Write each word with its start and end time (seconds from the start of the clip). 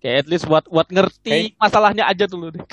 Kayak 0.00 0.16
at 0.18 0.28
least 0.28 0.44
buat 0.44 0.64
buat 0.66 0.88
ngerti 0.88 1.28
Kayak- 1.30 1.56
masalahnya 1.56 2.04
aja 2.04 2.24
dulu 2.24 2.50
deh. 2.50 2.64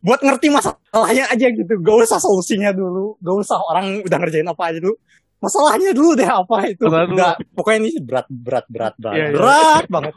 buat 0.00 0.16
ngerti 0.18 0.48
masalahnya 0.48 1.28
aja 1.28 1.46
gitu 1.46 1.72
gak 1.76 1.96
usah 2.00 2.16
solusinya 2.16 2.72
dulu 2.72 3.20
gak 3.20 3.36
usah 3.36 3.60
orang 3.60 4.00
udah 4.00 4.16
ngerjain 4.16 4.48
apa 4.48 4.72
aja 4.72 4.80
dulu 4.80 4.96
masalahnya 5.36 5.92
dulu 5.92 6.10
deh 6.16 6.24
apa 6.24 6.56
itu 6.66 6.84
Masalah 6.84 7.04
dulu. 7.36 7.52
pokoknya 7.52 7.78
ini 7.78 7.90
berat 8.00 8.26
berat 8.26 8.64
berat 8.66 8.94
berat 8.96 9.12
Iya, 9.12 9.24
iya. 9.26 9.36
berat 9.36 9.84
banget 9.86 10.14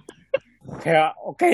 kayak 0.79 1.09
oke 1.19 1.51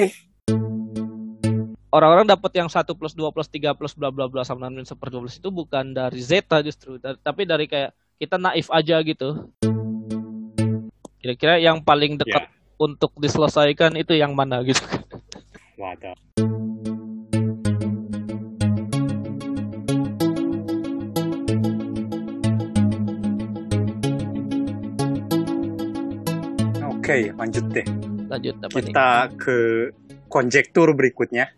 Orang-orang 1.89 2.30
dapat 2.30 2.54
yang 2.54 2.70
1 2.70 2.86
plus 2.93 3.18
2 3.18 3.34
plus 3.34 3.50
3 3.50 3.73
plus 3.73 3.98
bla 3.98 4.14
bla 4.14 4.30
bla 4.30 4.46
sama 4.46 4.70
min 4.70 4.86
seper 4.86 5.09
12 5.09 5.41
itu 5.41 5.50
bukan 5.50 5.89
dari 5.89 6.21
zeta 6.21 6.61
justru, 6.61 7.02
tapi 7.02 7.50
dari 7.50 7.66
kayak 7.66 7.89
kita 8.16 8.38
naif 8.38 8.70
aja 8.70 9.02
gitu. 9.02 9.50
Kira-kira 11.18 11.57
yang 11.57 11.82
paling 11.82 12.16
dekat 12.16 12.46
Ya. 12.46 12.59
Untuk 12.80 13.11
diselesaikan 13.20 14.00
itu 14.00 14.16
yang 14.16 14.32
mana 14.32 14.64
gitu. 14.64 14.82
wadah 15.76 16.16
Oke, 27.09 27.34
lanjut 27.34 27.66
deh. 27.73 27.88
Lanjut 28.30 28.54
apa 28.62 28.70
nih? 28.70 28.93
Kita 28.93 29.09
ke 29.34 29.57
konjektur 30.30 30.93
berikutnya. 30.93 31.49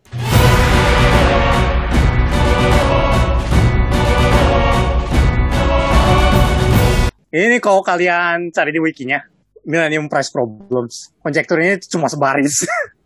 Ini 7.36 7.48
nih 7.52 7.60
kalau 7.60 7.84
kalian 7.84 8.56
cari 8.56 8.72
di 8.72 8.80
wikinya, 8.80 9.20
Millennium 9.66 10.10
Prize 10.10 10.32
Problems. 10.34 11.14
Konjektur 11.22 11.62
ini 11.62 11.78
cuma 11.86 12.10
sebaris. 12.10 12.66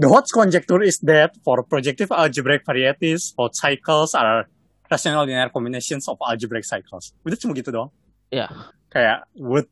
The 0.00 0.08
Hodge 0.08 0.32
conjecture 0.32 0.80
is 0.80 0.96
that 1.04 1.36
for 1.44 1.60
projective 1.60 2.08
algebraic 2.08 2.64
varieties, 2.64 3.36
Hodge 3.36 3.60
cycles 3.60 4.16
are 4.16 4.48
rational 4.88 5.28
linear 5.28 5.52
combinations 5.52 6.08
of 6.08 6.16
algebraic 6.24 6.64
cycles. 6.64 7.12
Udah 7.20 7.36
cuma 7.36 7.52
gitu 7.52 7.68
doang. 7.68 7.92
Ya. 8.32 8.48
Kayak, 8.88 9.28
what? 9.36 9.68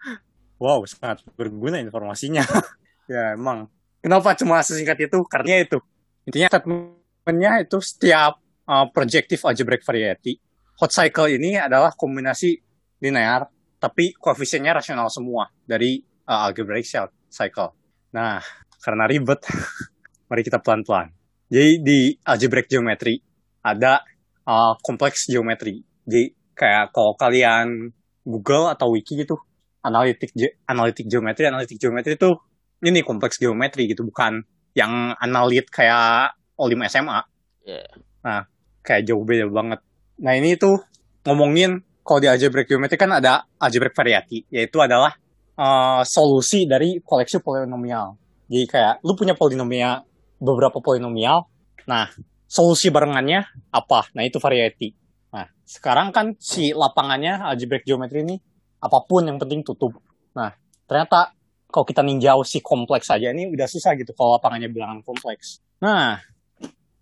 wow, 0.62 0.78
sangat 0.86 1.26
berguna 1.34 1.82
informasinya. 1.82 2.46
ya, 3.10 3.34
emang. 3.34 3.66
Kenapa 3.98 4.38
cuma 4.38 4.62
sesingkat 4.62 5.10
itu? 5.10 5.18
Karena 5.26 5.66
itu. 5.66 5.82
Intinya 6.22 6.54
statementnya 6.54 7.66
itu 7.66 7.82
setiap 7.82 8.38
uh, 8.70 8.86
projective 8.94 9.42
algebraic 9.42 9.82
variety. 9.82 10.38
Hot 10.78 10.94
cycle 10.94 11.34
ini 11.34 11.58
adalah 11.58 11.90
kombinasi 11.98 12.62
linear, 13.02 13.50
tapi 13.84 14.16
koefisiennya 14.16 14.80
rasional 14.80 15.12
semua 15.12 15.52
dari 15.68 16.00
uh, 16.24 16.48
algebraic 16.48 16.88
cycle. 17.28 17.76
Nah, 18.16 18.40
karena 18.80 19.04
ribet, 19.04 19.44
mari 20.32 20.40
kita 20.40 20.64
pelan-pelan. 20.64 21.12
Jadi 21.52 21.84
di 21.84 21.98
algebraic 22.24 22.72
geometry 22.72 23.20
ada 23.60 24.00
uh, 24.48 24.72
kompleks 24.80 25.28
geometri. 25.28 25.84
Jadi 26.08 26.32
kayak 26.56 26.96
kalau 26.96 27.12
kalian 27.12 27.92
Google 28.24 28.72
atau 28.72 28.96
wiki 28.96 29.20
gitu, 29.20 29.36
analitik 29.84 30.32
ge- 30.32 30.56
analitik 30.64 31.04
geometri, 31.04 31.44
analitik 31.44 31.76
geometri 31.76 32.16
itu 32.16 32.32
ini 32.80 33.04
kompleks 33.04 33.36
geometri 33.36 33.84
gitu, 33.84 34.08
bukan 34.08 34.40
yang 34.72 35.12
analit 35.20 35.68
kayak 35.68 36.32
Olim 36.56 36.80
SMA. 36.88 37.20
Ya. 37.68 37.84
Nah, 38.24 38.48
kayak 38.80 39.04
jauh 39.04 39.28
beda 39.28 39.44
banget. 39.52 39.84
Nah, 40.24 40.32
ini 40.32 40.56
tuh 40.56 40.80
ngomongin 41.28 41.84
kalau 42.04 42.20
di 42.20 42.28
algebraic 42.28 42.68
geometri 42.68 43.00
kan 43.00 43.08
ada 43.16 43.48
algebraic 43.56 43.96
variety, 43.96 44.44
yaitu 44.52 44.76
adalah 44.76 45.16
uh, 45.56 46.04
solusi 46.04 46.68
dari 46.68 47.00
koleksi 47.00 47.40
polinomial. 47.40 48.20
Jadi 48.44 48.68
kayak 48.68 49.00
lu 49.00 49.16
punya 49.16 49.32
polinomial, 49.32 50.04
beberapa 50.36 50.84
polinomial, 50.84 51.48
nah 51.88 52.12
solusi 52.44 52.92
barengannya 52.92 53.48
apa? 53.72 54.12
Nah 54.12 54.22
itu 54.22 54.36
variety. 54.36 54.92
Nah 55.32 55.48
sekarang 55.64 56.12
kan 56.12 56.36
si 56.36 56.76
lapangannya 56.76 57.40
algebraic 57.40 57.88
geometri 57.88 58.20
ini 58.20 58.36
apa 58.84 59.00
pun 59.08 59.24
yang 59.24 59.40
penting 59.40 59.64
tutup. 59.64 59.96
Nah 60.36 60.52
ternyata 60.84 61.32
kalau 61.72 61.88
kita 61.88 62.04
ninjau 62.04 62.44
si 62.44 62.60
kompleks 62.60 63.08
aja 63.08 63.32
ini 63.32 63.48
udah 63.48 63.64
susah 63.64 63.96
gitu 63.96 64.12
kalau 64.12 64.36
lapangannya 64.36 64.68
bilangan 64.68 65.00
kompleks. 65.00 65.64
Nah 65.80 66.20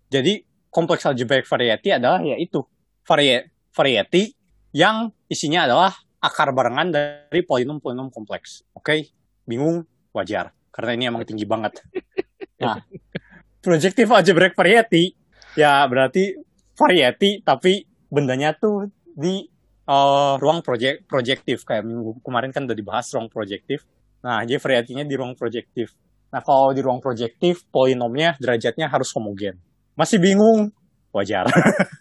jadi 0.07 0.39
kompleks 0.71 1.03
algebraic 1.03 1.43
variety 1.43 1.91
adalah 1.91 2.23
yaitu 2.23 2.63
varie- 3.03 3.51
variety 3.75 4.31
yang 4.73 5.13
isinya 5.29 5.69
adalah 5.69 5.93
akar 6.19 6.49
barengan 6.51 6.89
dari 6.89 7.41
polinom-polinom 7.45 8.09
kompleks. 8.09 8.65
Oke, 8.73 9.13
bingung 9.45 9.85
wajar 10.11 10.51
karena 10.73 10.91
ini 10.97 11.03
emang 11.13 11.23
tinggi 11.23 11.45
banget. 11.45 11.85
Nah, 12.57 12.81
projective 13.61 14.09
algebraic 14.09 14.57
variety 14.57 15.13
ya 15.53 15.85
berarti 15.85 16.33
variety 16.73 17.45
tapi 17.45 17.85
bendanya 18.09 18.57
tuh 18.57 18.89
di 19.13 19.45
eh, 19.85 20.33
ruang 20.41 20.65
projek 20.65 21.05
projektif 21.05 21.67
kayak 21.67 21.85
minggu 21.85 22.17
kemarin 22.25 22.49
kan 22.49 22.65
udah 22.65 22.77
dibahas 22.77 23.05
ruang 23.13 23.29
projektif. 23.29 23.85
Nah, 24.23 24.41
jadi 24.47 24.57
variety-nya 24.57 25.03
di 25.03 25.15
ruang 25.19 25.35
projektif. 25.35 25.93
Nah, 26.33 26.41
kalau 26.41 26.73
di 26.73 26.81
ruang 26.81 27.03
projektif 27.03 27.67
polinomnya 27.69 28.39
derajatnya 28.39 28.89
harus 28.89 29.11
homogen. 29.13 29.59
Masih 29.93 30.17
bingung? 30.17 30.73
Wajar. 31.13 31.45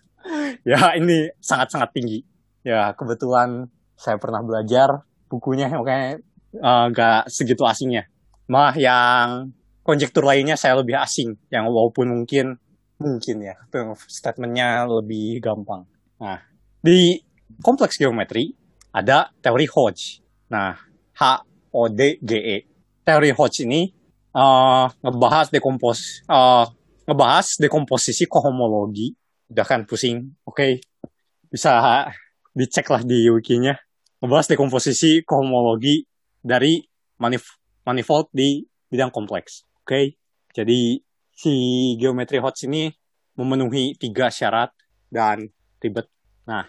ya, 0.71 0.97
ini 0.97 1.29
sangat-sangat 1.43 1.91
tinggi. 1.93 2.23
Ya, 2.63 2.95
kebetulan 2.95 3.67
saya 3.99 4.23
pernah 4.23 4.39
belajar 4.43 5.03
bukunya 5.27 5.67
makanya 5.67 6.23
eh, 6.55 6.85
nggak 6.95 7.27
segitu 7.27 7.67
asingnya. 7.67 8.07
Mah 8.47 8.75
yang 8.79 9.51
konjektur 9.83 10.23
lainnya 10.23 10.55
saya 10.55 10.79
lebih 10.79 10.95
asing, 10.95 11.35
yang 11.51 11.67
walaupun 11.67 12.07
mungkin 12.07 12.55
mungkin 13.03 13.43
ya 13.43 13.59
statementnya 14.07 14.87
lebih 14.87 15.43
gampang. 15.43 15.83
Nah, 16.23 16.39
di 16.79 17.19
kompleks 17.59 17.99
geometri 17.99 18.55
ada 18.95 19.35
teori 19.43 19.67
Hodge. 19.67 20.23
Nah, 20.55 20.79
H 21.19 21.23
O 21.75 21.91
D 21.91 22.23
G 22.23 22.31
E. 22.39 22.57
Teori 23.03 23.35
Hodge 23.35 23.67
ini 23.67 23.91
eh, 24.39 24.87
ngebahas 25.03 25.51
dekompos 25.51 26.23
eh, 26.31 26.65
ngebahas 27.11 27.59
dekomposisi 27.59 28.31
kohomologi. 28.31 29.11
Udah 29.51 29.67
kan 29.67 29.83
pusing, 29.83 30.31
oke? 30.47 30.79
Bisa 31.51 32.07
dicek 32.53 32.89
lah 32.93 33.03
di 33.03 33.29
wikinya. 33.29 33.75
Ngebahas 34.23 34.55
dekomposisi 34.55 35.27
kohomologi 35.27 36.07
dari 36.39 36.79
manif 37.19 37.59
manifold 37.83 38.31
di 38.31 38.63
bidang 38.87 39.11
kompleks. 39.11 39.67
Oke, 39.83 40.15
jadi 40.55 41.01
si 41.35 41.55
geometri 41.99 42.39
Hodge 42.39 42.71
ini 42.71 42.93
memenuhi 43.35 43.99
tiga 43.99 44.31
syarat 44.31 44.71
dan 45.11 45.51
ribet. 45.83 46.07
Nah, 46.47 46.69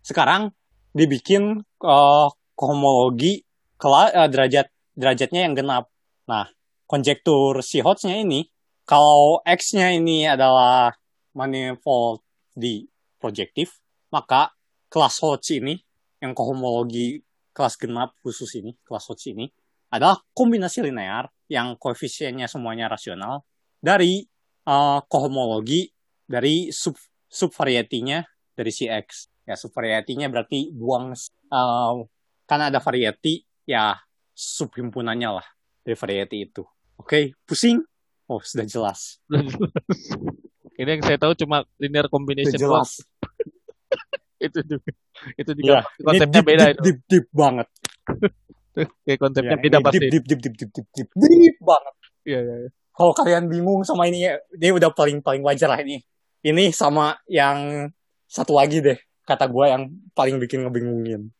sekarang 0.00 0.54
dibikin 0.96 1.60
eh, 1.60 2.28
kohomologi 2.56 3.42
eh, 3.42 4.28
derajat 4.30 4.66
derajatnya 4.96 5.40
yang 5.44 5.54
genap. 5.58 5.92
Nah, 6.28 6.48
konjektur 6.88 7.60
si 7.60 7.84
Hodge-nya 7.84 8.20
ini 8.22 8.48
kalau 8.84 9.40
X-nya 9.46 9.94
ini 9.94 10.28
adalah 10.28 10.92
manifold 11.32 12.20
di 12.52 12.84
projektif, 13.16 13.80
maka 14.12 14.52
kelas 14.92 15.24
Hodge 15.24 15.56
ini 15.56 15.80
yang 16.20 16.36
kohomologi 16.36 17.24
kelas 17.56 17.80
genap 17.80 18.12
khusus 18.20 18.52
ini, 18.60 18.76
kelas 18.84 19.08
Hodge 19.08 19.32
ini 19.32 19.48
adalah 19.88 20.20
kombinasi 20.36 20.84
linear 20.84 21.32
yang 21.48 21.80
koefisiennya 21.80 22.44
semuanya 22.48 22.92
rasional 22.92 23.48
dari 23.80 24.20
eh, 24.68 25.00
kohomologi 25.08 25.88
dari 26.28 26.68
sub 26.68 26.96
subvarietinya 27.32 28.20
dari 28.52 28.68
si 28.68 28.84
X. 28.84 29.32
Ya, 29.48 29.56
subvarietinya 29.56 30.28
berarti 30.28 30.68
buang 30.76 31.16
eh, 31.16 31.94
karena 32.44 32.64
ada 32.68 32.80
variety 32.84 33.40
ya 33.64 33.96
subhimpunannya 34.32 35.28
lah 35.40 35.46
dari 35.80 35.96
variety 35.96 36.36
itu. 36.52 36.62
Oke, 37.00 37.32
pusing? 37.48 37.80
Oh, 38.28 38.40
sudah 38.40 38.64
jelas. 38.64 39.18
Ini 40.80 40.88
yang 40.88 41.04
saya 41.04 41.20
tahu 41.20 41.36
cuma 41.36 41.68
linear 41.76 42.08
Sudah 42.08 42.14
combination 42.16 42.56
doang. 42.56 42.80
jelas. 42.80 43.04
Itu 44.42 44.58
juga 44.66 44.90
itu 45.38 45.50
Ya, 45.52 45.56
juga 45.56 45.78
ini 45.78 46.04
konsepnya 46.04 46.34
deep, 46.34 46.46
beda 46.46 46.64
deep, 46.64 46.72
itu. 46.72 46.82
deep, 46.82 46.98
deep 47.06 47.26
banget. 47.30 47.68
Kayak 49.04 49.18
konsepnya 49.20 49.56
Ya, 49.56 49.62
beda 49.62 49.78
pasti. 49.80 49.98
deep, 50.00 50.10
deep, 50.10 50.24
deep, 50.26 50.40
deep, 50.42 50.54
deep, 50.56 50.70
deep, 50.72 50.88
deep, 50.92 51.08
deep 51.14 51.56
banget. 51.60 51.94
Iya, 52.22 52.40
iya, 52.40 52.54
iya. 52.66 52.70
Kalau 52.92 53.12
kalian 53.12 53.44
bingung 53.48 53.82
sama 53.82 54.04
ini, 54.04 54.28
ya, 54.28 54.36
ini 54.52 54.68
udah 54.70 54.90
paling 54.92 55.24
paling 55.24 55.40
wajar 55.40 55.68
lah 55.68 55.80
ini. 55.80 56.02
Ini 56.42 56.74
sama 56.74 57.16
yang 57.24 57.88
satu 58.28 58.52
lagi 58.52 58.84
deh, 58.84 58.98
kata 59.24 59.48
gue 59.48 59.64
yang 59.64 59.82
paling 60.12 60.36
bikin 60.36 60.66
ngebingungin. 60.66 61.32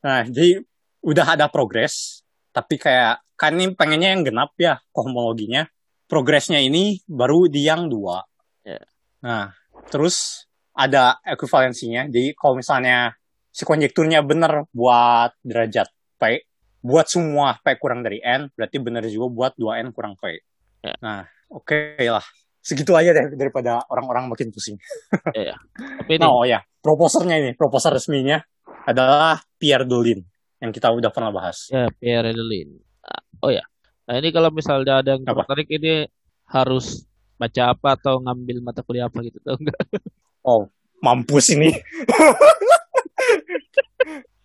Nah, 0.00 0.24
jadi 0.24 0.62
udah 1.04 1.26
ada 1.36 1.46
progres, 1.52 2.22
tapi 2.50 2.80
kayak 2.80 3.20
kan 3.36 3.52
ini 3.54 3.76
pengennya 3.76 4.16
yang 4.16 4.22
genap 4.24 4.56
ya 4.56 4.80
kohomologinya. 4.90 5.68
Progresnya 6.08 6.56
ini 6.64 7.04
baru 7.04 7.52
di 7.52 7.68
yang 7.68 7.92
dua. 7.92 8.24
Ya. 8.64 8.80
Nah, 9.20 9.52
terus 9.92 10.47
ada 10.78 11.18
ekuivalensinya. 11.26 12.06
Jadi 12.06 12.38
kalau 12.38 12.54
misalnya 12.54 13.10
si 13.50 13.66
konjekturnya 13.66 14.22
bener 14.22 14.70
buat 14.70 15.34
derajat 15.42 15.90
P, 16.14 16.46
buat 16.78 17.10
semua 17.10 17.58
P 17.58 17.74
kurang 17.82 18.06
dari 18.06 18.22
N, 18.22 18.46
berarti 18.54 18.78
benar 18.78 19.02
juga 19.10 19.26
buat 19.26 19.52
2N 19.58 19.90
kurang 19.90 20.14
P. 20.14 20.38
Ya. 20.86 20.94
Nah, 21.02 21.26
oke 21.50 21.98
lah. 21.98 22.22
Segitu 22.62 22.94
aja 22.94 23.10
deh 23.10 23.34
daripada 23.34 23.82
orang-orang 23.90 24.30
makin 24.30 24.54
pusing. 24.54 24.78
Iya. 25.34 25.58
Tapi 25.74 26.12
ini 26.14 26.22
Nah, 26.22 26.30
oh 26.30 26.46
ya, 26.46 26.62
proposernya 26.78 27.42
ini, 27.42 27.50
proposer 27.58 27.90
resminya 27.90 28.38
adalah 28.86 29.42
Pierre 29.58 29.84
Dolin 29.84 30.22
yang 30.62 30.70
kita 30.70 30.90
udah 30.94 31.10
pernah 31.10 31.34
bahas. 31.34 31.70
ya 31.70 31.90
Pierre 31.98 32.30
Delin. 32.34 32.78
Ah, 33.02 33.22
Oh 33.42 33.50
ya. 33.50 33.62
Nah 34.08 34.14
ini 34.18 34.32
kalau 34.32 34.50
misalnya 34.50 35.04
ada 35.04 35.10
yang 35.14 35.22
tertarik 35.26 35.68
ini 35.68 36.08
harus 36.48 37.04
baca 37.38 37.76
apa 37.76 37.94
atau 37.94 38.18
ngambil 38.18 38.64
mata 38.64 38.80
kuliah 38.82 39.06
apa 39.06 39.20
gitu 39.22 39.38
tuh 39.44 39.54
enggak? 39.60 39.78
Oh, 40.48 40.64
mampus 41.04 41.52
ini. 41.52 41.68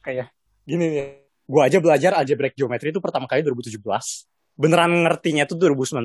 Kayak 0.03 0.35
gini 0.67 0.91
nih. 0.91 1.23
Gua 1.47 1.71
aja 1.71 1.79
belajar 1.79 2.11
algebraic 2.19 2.59
geometry 2.59 2.91
itu 2.91 2.99
pertama 2.99 3.23
kali 3.23 3.39
2017. 3.47 3.79
Beneran 4.59 4.91
ngertinya 5.07 5.47
itu 5.47 5.55
2019. 5.55 6.03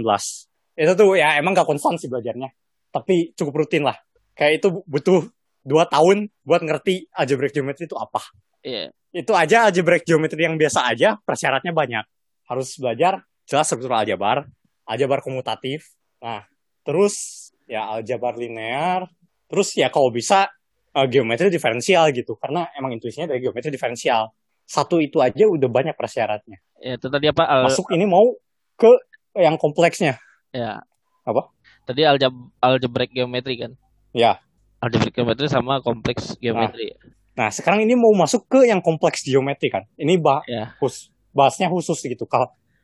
Itu 0.79 0.93
tuh 0.95 1.19
ya 1.19 1.35
emang 1.35 1.59
gak 1.59 1.67
konstan 1.67 1.99
sih 1.99 2.07
belajarnya. 2.07 2.55
Tapi 2.95 3.35
cukup 3.35 3.67
rutin 3.67 3.83
lah. 3.83 3.99
Kayak 4.39 4.63
itu 4.63 4.87
butuh 4.87 5.27
dua 5.67 5.91
tahun 5.91 6.31
buat 6.47 6.63
ngerti 6.63 7.11
algebraic 7.11 7.59
geometry 7.59 7.91
itu 7.91 7.99
apa. 7.99 8.23
Iya. 8.63 8.95
Itu 9.11 9.35
aja 9.35 9.67
algebraic 9.67 10.07
geometry 10.07 10.47
yang 10.47 10.55
biasa 10.55 10.87
aja, 10.87 11.19
persyaratnya 11.27 11.75
banyak. 11.75 12.07
Harus 12.47 12.79
belajar 12.79 13.27
jelas 13.51 13.67
struktur 13.67 13.99
aljabar, 13.99 14.47
aljabar 14.87 15.27
komutatif. 15.27 15.91
Nah, 16.23 16.47
terus 16.87 17.51
ya 17.67 17.99
aljabar 17.99 18.39
linear, 18.39 19.11
terus 19.49 19.73
ya 19.75 19.89
kalau 19.89 20.13
bisa 20.13 20.47
eh, 20.95 21.07
geometri 21.09 21.49
diferensial 21.49 22.13
gitu 22.13 22.37
karena 22.37 22.69
emang 22.77 22.93
intuisinya 22.95 23.27
dari 23.27 23.41
geometri 23.41 23.69
diferensial 23.69 24.31
satu 24.69 25.01
itu 25.01 25.19
aja 25.19 25.49
udah 25.49 25.67
banyak 25.67 25.97
persyaratnya 25.97 26.61
Ya 26.79 26.95
itu 26.95 27.11
tadi 27.11 27.27
apa? 27.27 27.43
Al- 27.43 27.67
masuk 27.67 27.91
ini 27.91 28.07
mau 28.07 28.37
ke 28.79 28.87
yang 29.35 29.59
kompleksnya 29.59 30.15
ya. 30.55 30.79
Apa? 31.27 31.51
Tadi 31.83 32.07
aljab 32.07 32.31
algebraic 32.63 33.11
geometri 33.11 33.59
kan? 33.59 33.73
ya 34.15 34.39
Algebraic 34.79 35.11
geometri 35.13 35.51
sama 35.51 35.83
kompleks 35.83 36.39
geometri. 36.39 36.95
nah 37.35 37.51
sekarang 37.51 37.83
ini 37.83 37.99
mau 37.99 38.11
masuk 38.15 38.47
ke 38.47 38.67
yang 38.67 38.79
kompleks 38.79 39.23
geometri 39.23 39.71
kan 39.71 39.85
ini 39.95 40.15
bah 40.19 40.43
Ya. 40.47 40.75
khusus 40.79 41.11
bahasnya 41.35 41.67
khusus 41.69 41.99
gitu 42.01 42.25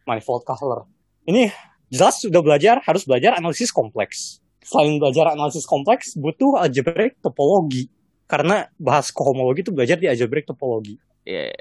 manifold 0.05 0.45
color 0.45 0.85
ini 1.25 1.49
jelas 1.91 2.21
sudah 2.21 2.39
belajar 2.43 2.79
harus 2.85 3.03
belajar 3.03 3.35
analisis 3.35 3.71
kompleks 3.71 4.39
selain 4.65 4.97
belajar 4.97 5.31
analisis 5.37 5.69
kompleks 5.69 6.17
butuh 6.17 6.59
algebraic 6.59 7.21
topologi 7.21 7.93
karena 8.25 8.67
bahas 8.81 9.13
kohomologi 9.13 9.61
itu 9.61 9.73
belajar 9.77 10.01
di 10.01 10.09
algebraic 10.09 10.49
topologi 10.49 10.97
Iya. 11.25 11.53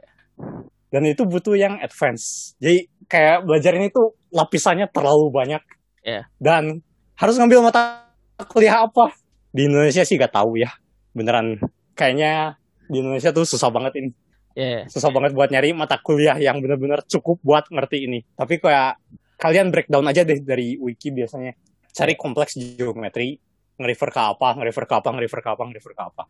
dan 0.92 1.04
itu 1.08 1.24
butuh 1.26 1.56
yang 1.58 1.80
advance. 1.80 2.54
Jadi 2.60 2.86
kayak 3.08 3.48
belajar 3.48 3.74
ini 3.80 3.90
tuh 3.90 4.14
lapisannya 4.30 4.92
terlalu 4.92 5.32
banyak. 5.34 5.64
Iya. 6.04 6.28
Dan 6.38 6.84
harus 7.18 7.36
ngambil 7.40 7.66
mata 7.66 8.12
kuliah 8.52 8.84
apa? 8.86 9.10
Di 9.50 9.66
Indonesia 9.66 10.04
sih 10.06 10.20
gak 10.20 10.36
tahu 10.36 10.60
ya. 10.60 10.70
Beneran 11.16 11.58
kayaknya 11.98 12.60
di 12.92 13.02
Indonesia 13.02 13.34
tuh 13.34 13.48
susah 13.48 13.72
banget 13.74 14.04
ini. 14.04 14.10
Iya. 14.54 14.86
Susah 14.92 15.10
banget 15.10 15.34
buat 15.34 15.50
nyari 15.50 15.74
mata 15.74 15.98
kuliah 15.98 16.38
yang 16.38 16.62
bener-bener 16.62 17.02
cukup 17.10 17.42
buat 17.42 17.66
ngerti 17.74 18.06
ini. 18.06 18.20
Tapi 18.38 18.62
kayak 18.62 19.02
kalian 19.42 19.74
breakdown 19.74 20.06
aja 20.06 20.22
deh 20.22 20.38
dari 20.46 20.78
wiki 20.78 21.10
biasanya. 21.10 21.58
Cari 21.94 22.13
kompleks 22.18 22.57
geometri, 22.57 23.38
nge-refer 23.78 24.10
ke 24.10 24.22
apa, 24.22 24.57
nge-refer 24.57 24.86
ke 24.90 24.94
apa, 24.98 25.10
nge-refer 25.13 25.40
ke 25.45 25.50
apa, 25.54 25.62
nge-refer 25.69 25.94
ke 25.94 26.04
apa. 26.04 26.24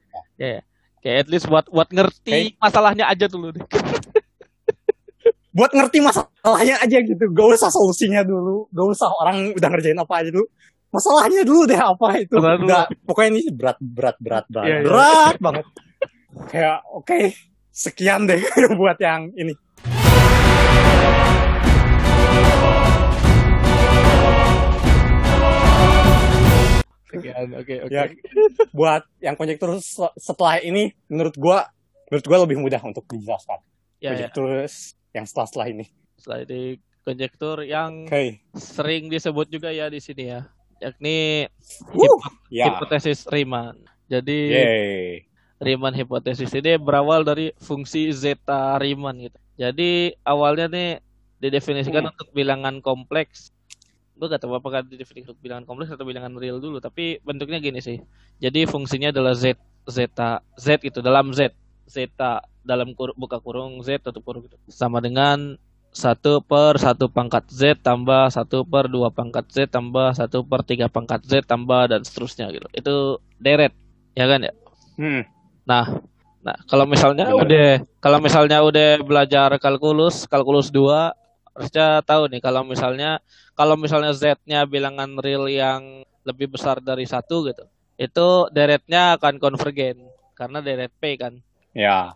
Kayak 1.03 1.17
at 1.23 1.27
least 1.31 1.47
buat 1.47 1.65
buat 1.71 1.89
ngerti 1.91 2.59
masalahnya 2.59 3.07
aja 3.07 3.25
dulu 3.27 3.51
deh. 3.55 3.63
buat 5.53 5.69
ngerti 5.69 6.01
masalahnya 6.01 6.81
aja 6.81 6.97
gitu 7.05 7.29
gak 7.29 7.47
usah 7.53 7.69
solusinya 7.69 8.25
dulu 8.25 8.65
gak 8.73 8.87
usah 8.89 9.05
orang 9.21 9.53
udah 9.53 9.69
ngerjain 9.69 9.99
apa 10.01 10.13
aja 10.25 10.33
dulu 10.33 10.49
masalahnya 10.89 11.41
dulu 11.45 11.61
deh 11.69 11.77
apa 11.77 12.07
itu 12.17 12.35
Masalah 12.41 12.57
dulu. 12.57 12.65
Nggak, 12.65 12.85
pokoknya 13.05 13.29
ini 13.29 13.41
berat 13.53 13.77
berat 13.77 14.17
berat 14.17 14.45
berat 14.49 14.65
Iya, 14.65 14.77
iya. 14.81 14.85
berat 14.89 15.35
banget 15.37 15.65
kayak 16.49 16.77
oke 16.89 17.19
sekian 17.69 18.25
deh 18.25 18.41
buat 18.81 18.97
yang 18.97 19.29
ini 19.37 19.53
Sekian. 27.13 27.47
Oke, 27.53 27.75
oke. 27.79 27.89
Ya. 27.89 28.09
buat 28.69 29.05
yang 29.19 29.33
konjektur 29.33 29.69
se- 29.77 30.15
setelah 30.17 30.57
ini 30.57 30.91
menurut 31.05 31.35
gua 31.35 31.69
menurut 32.07 32.25
gua 32.25 32.37
lebih 32.41 32.57
mudah 32.57 32.81
untuk 32.81 33.05
dijelaskan 33.07 33.61
Ya, 33.97 34.11
ya. 34.11 34.27
konjektur 34.27 34.65
yang 35.11 35.23
setelah 35.23 35.45
setelah 35.45 35.67
ini 35.69 35.85
Setelah 36.15 36.39
di 36.43 36.61
konjektur 37.01 37.57
yang 37.61 38.05
oke 38.05 38.41
sering 38.53 39.07
disebut 39.07 39.47
juga 39.47 39.69
ya 39.69 39.87
di 39.87 39.99
sini 39.99 40.29
ya, 40.29 40.47
yakni 40.79 41.45
Wuh, 41.89 42.01
hipo- 42.07 42.33
ya 42.49 42.65
hipotesis 42.69 43.23
Riemann. 43.25 43.77
Jadi 44.05 44.39
Yeay. 44.49 45.27
Riemann 45.57 45.93
hipotesis 45.93 46.51
ini 46.51 46.75
berawal 46.75 47.23
dari 47.23 47.51
fungsi 47.57 48.11
zeta 48.11 48.75
Riemann 48.75 49.19
gitu. 49.21 49.37
Jadi 49.53 49.91
awalnya 50.21 50.65
nih 50.65 50.89
didefinisikan 51.39 52.03
Hmm. 52.03 52.11
untuk 52.11 52.31
bilangan 52.31 52.79
kompleks. 52.79 53.51
Gue 54.23 54.31
gak 54.31 54.39
tahu 54.39 54.55
apakah 54.55 54.87
didefinisikan 54.87 55.35
untuk 55.35 55.43
bilangan 55.43 55.67
kompleks 55.67 55.91
atau 55.91 56.07
bilangan 56.07 56.31
real 56.39 56.63
dulu, 56.63 56.79
tapi 56.79 57.19
bentuknya 57.27 57.59
gini 57.59 57.83
sih. 57.83 57.99
Jadi 58.39 58.63
fungsinya 58.63 59.11
adalah 59.11 59.35
z 59.35 59.59
zeta 59.83 60.39
z 60.55 60.79
itu 60.79 61.03
dalam 61.03 61.35
z 61.35 61.51
zeta 61.91 62.39
dalam 62.63 62.95
kur, 62.95 63.11
buka 63.19 63.43
kurung 63.43 63.83
z 63.83 63.99
tutup 63.99 64.23
kurung 64.23 64.47
gitu. 64.47 64.55
sama 64.71 65.03
dengan 65.03 65.59
satu 65.91 66.39
per 66.39 66.79
satu 66.79 67.11
pangkat 67.11 67.51
z 67.51 67.75
tambah 67.83 68.31
satu 68.31 68.63
per 68.63 68.87
dua 68.87 69.11
pangkat 69.11 69.43
z 69.51 69.67
tambah 69.67 70.15
satu 70.15 70.47
per 70.47 70.63
tiga 70.63 70.87
pangkat 70.87 71.19
z 71.27 71.43
tambah 71.43 71.91
dan 71.91 72.07
seterusnya 72.07 72.47
gitu. 72.55 72.71
Itu 72.71 73.19
deret, 73.43 73.75
ya 74.15 74.23
kan 74.23 74.39
ya? 74.39 74.55
Hmm. 74.95 75.27
Nah, 75.67 75.99
nah 76.39 76.55
kalau 76.71 76.87
misalnya 76.87 77.27
udah 77.35 77.83
kalau 77.99 78.23
misalnya 78.23 78.63
udah 78.63 79.03
belajar 79.03 79.51
kalkulus, 79.59 80.31
kalkulus 80.31 80.71
2 80.71 81.11
harusnya 81.53 82.01
tahu 82.01 82.33
nih 82.33 82.41
kalau 82.41 82.65
misalnya 82.65 83.21
kalau 83.53 83.77
misalnya 83.77 84.11
z-nya 84.13 84.65
bilangan 84.65 85.17
real 85.21 85.45
yang 85.45 86.01
lebih 86.25 86.49
besar 86.53 86.81
dari 86.81 87.05
satu 87.05 87.45
gitu. 87.47 87.63
Itu 87.93 88.49
deretnya 88.49 89.15
akan 89.21 89.37
konvergen 89.37 90.01
karena 90.33 90.59
deret 90.65 90.89
p 90.97 91.13
kan. 91.17 91.37
ya 91.77 92.13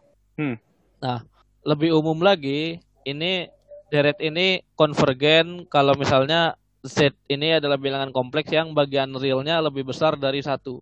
Lebih 1.68 2.00
umum 2.00 2.24
lagi, 2.24 2.80
ini 3.04 3.46
deret 3.92 4.18
ini 4.24 4.64
konvergen 4.74 5.68
kalau 5.68 5.94
misalnya 6.00 6.56
z 6.80 7.12
ini 7.28 7.60
adalah 7.60 7.76
bilangan 7.76 8.16
kompleks 8.16 8.50
yang 8.56 8.72
bagian 8.72 9.12
realnya 9.12 9.60
lebih 9.60 9.84
besar 9.84 10.16
dari 10.16 10.40
satu. 10.40 10.80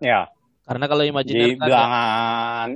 ya 0.00 0.24
Karena 0.64 0.88
kalau 0.88 1.04
Jadi 1.04 1.12
imajiner 1.12 1.46
kan 1.60 1.68
ya- 1.68 1.68
bilangan 1.68 2.68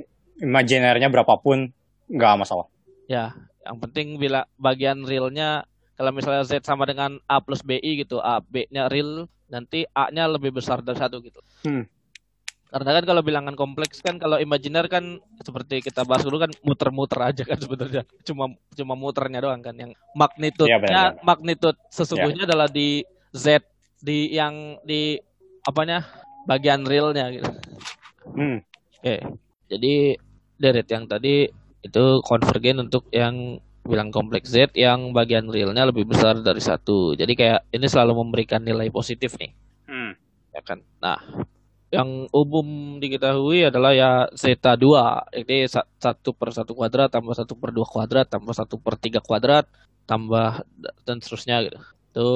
imajinernya 0.44 1.08
berapapun 1.08 1.72
nggak 2.12 2.34
masalah. 2.44 2.68
Ya, 3.08 3.32
yang 3.64 3.80
penting 3.80 4.20
bila 4.20 4.44
bagian 4.60 5.08
realnya 5.08 5.64
kalau 5.94 6.10
misalnya 6.10 6.42
Z 6.42 6.66
sama 6.66 6.84
dengan 6.84 7.22
A 7.30 7.38
plus 7.38 7.62
BI 7.62 8.02
gitu, 8.02 8.18
A 8.18 8.42
B-nya 8.42 8.90
real, 8.90 9.30
nanti 9.46 9.86
A-nya 9.94 10.26
lebih 10.26 10.50
besar 10.50 10.82
dari 10.82 10.98
satu 10.98 11.22
gitu. 11.22 11.38
Hmm. 11.62 11.86
Karena 12.74 12.98
kan 12.98 13.04
kalau 13.06 13.22
bilangan 13.22 13.54
kompleks 13.54 14.02
kan 14.02 14.18
kalau 14.18 14.34
imajiner 14.42 14.90
kan 14.90 15.22
seperti 15.38 15.78
kita 15.78 16.02
bahas 16.02 16.26
dulu 16.26 16.42
kan 16.42 16.50
muter-muter 16.66 17.22
aja 17.22 17.46
kan 17.46 17.54
sebenarnya. 17.62 18.02
Cuma 18.26 18.50
cuma 18.74 18.98
muternya 18.98 19.38
doang 19.38 19.62
kan 19.62 19.78
yang 19.78 19.94
magnitudenya 20.18 20.82
benar-benar. 21.14 21.22
magnitud 21.22 21.76
sesungguhnya 21.94 22.50
adalah 22.50 22.66
di 22.66 23.06
Z 23.30 23.62
di 24.02 24.34
yang 24.34 24.82
di 24.82 25.14
apanya 25.62 26.02
bagian 26.50 26.82
realnya 26.82 27.30
gitu. 27.30 27.50
Hmm. 28.34 28.58
Oke, 28.98 29.22
jadi 29.70 30.18
deret 30.58 30.88
yang 30.90 31.06
tadi 31.06 31.46
itu 31.84 32.04
konvergen 32.24 32.80
untuk 32.80 33.06
yang 33.12 33.60
bilang 33.84 34.08
kompleks 34.08 34.48
Z 34.48 34.72
yang 34.72 35.12
bagian 35.12 35.44
realnya 35.46 35.84
lebih 35.84 36.08
besar 36.08 36.40
dari 36.40 36.58
satu. 36.58 37.12
Jadi 37.12 37.36
kayak 37.36 37.68
ini 37.70 37.84
selalu 37.84 38.24
memberikan 38.24 38.64
nilai 38.64 38.88
positif 38.88 39.36
nih, 39.36 39.52
Hmm. 39.84 40.16
ya 40.50 40.64
kan? 40.64 40.80
Nah, 40.98 41.20
yang 41.92 42.24
umum 42.32 42.96
diketahui 42.96 43.68
adalah 43.68 43.92
ya 43.92 44.10
zeta 44.32 44.72
2, 44.74 45.28
ini 45.30 45.68
sa- 45.68 45.84
satu 45.94 46.32
per 46.32 46.50
satu 46.50 46.72
kuadrat 46.72 47.12
tambah 47.12 47.36
satu 47.36 47.54
per 47.54 47.70
dua 47.70 47.84
kuadrat 47.84 48.26
tambah 48.26 48.50
satu 48.50 48.80
per 48.80 48.96
tiga 48.96 49.20
kuadrat 49.20 49.68
tambah 50.02 50.64
da- 50.64 50.96
dan 51.04 51.20
seterusnya 51.20 51.62
gitu. 51.62 51.78
Itu 52.10 52.28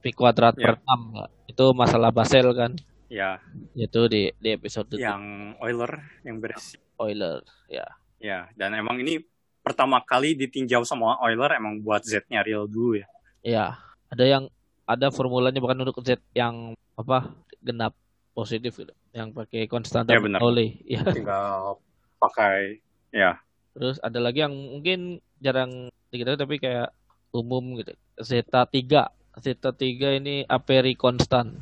pi 0.00 0.10
kuadrat 0.10 0.56
per 0.56 0.80
Ya. 0.80 0.82
6 0.82 1.28
Itu 1.44 1.76
masalah 1.76 2.08
Basel 2.08 2.46
kan, 2.56 2.72
Ya, 3.10 3.42
itu 3.74 4.06
di 4.06 4.30
di 4.38 4.48
episode 4.54 4.94
yang 4.94 5.20
Euler 5.60 5.98
yang 6.22 6.38
beres. 6.38 6.78
Euler 6.96 7.42
ya. 7.66 7.84
Ya, 8.20 8.52
dan 8.52 8.76
emang 8.76 9.00
ini 9.00 9.24
pertama 9.64 9.96
kali 10.04 10.36
ditinjau 10.36 10.84
sama 10.84 11.16
Euler 11.24 11.56
emang 11.56 11.80
buat 11.80 12.04
Z-nya 12.04 12.44
real 12.44 12.68
dulu 12.68 13.00
ya. 13.00 13.08
Iya, 13.40 13.66
ada 14.12 14.24
yang 14.28 14.44
ada 14.84 15.08
formulanya 15.08 15.56
bukan 15.56 15.80
untuk 15.80 16.04
Z 16.04 16.20
yang 16.36 16.76
apa 17.00 17.32
genap 17.64 17.96
positif 18.36 18.76
gitu, 18.76 18.92
yang 19.16 19.32
pakai 19.32 19.64
konstanta 19.64 20.12
Ya, 20.12 20.20
benar. 20.20 20.40
Bernoulli. 20.40 20.84
Ya. 20.84 21.00
Tinggal 21.00 21.80
pakai 22.20 22.84
ya. 23.08 23.40
Terus 23.72 23.96
ada 24.04 24.20
lagi 24.20 24.44
yang 24.44 24.52
mungkin 24.52 25.24
jarang 25.40 25.88
gitu 26.12 26.28
tapi 26.36 26.60
kayak 26.60 26.92
umum 27.32 27.80
gitu. 27.80 27.96
Zeta 28.20 28.68
3. 28.68 29.08
Zeta 29.40 29.70
3 29.72 30.20
ini 30.20 30.44
aperi 30.44 30.92
konstan. 30.92 31.56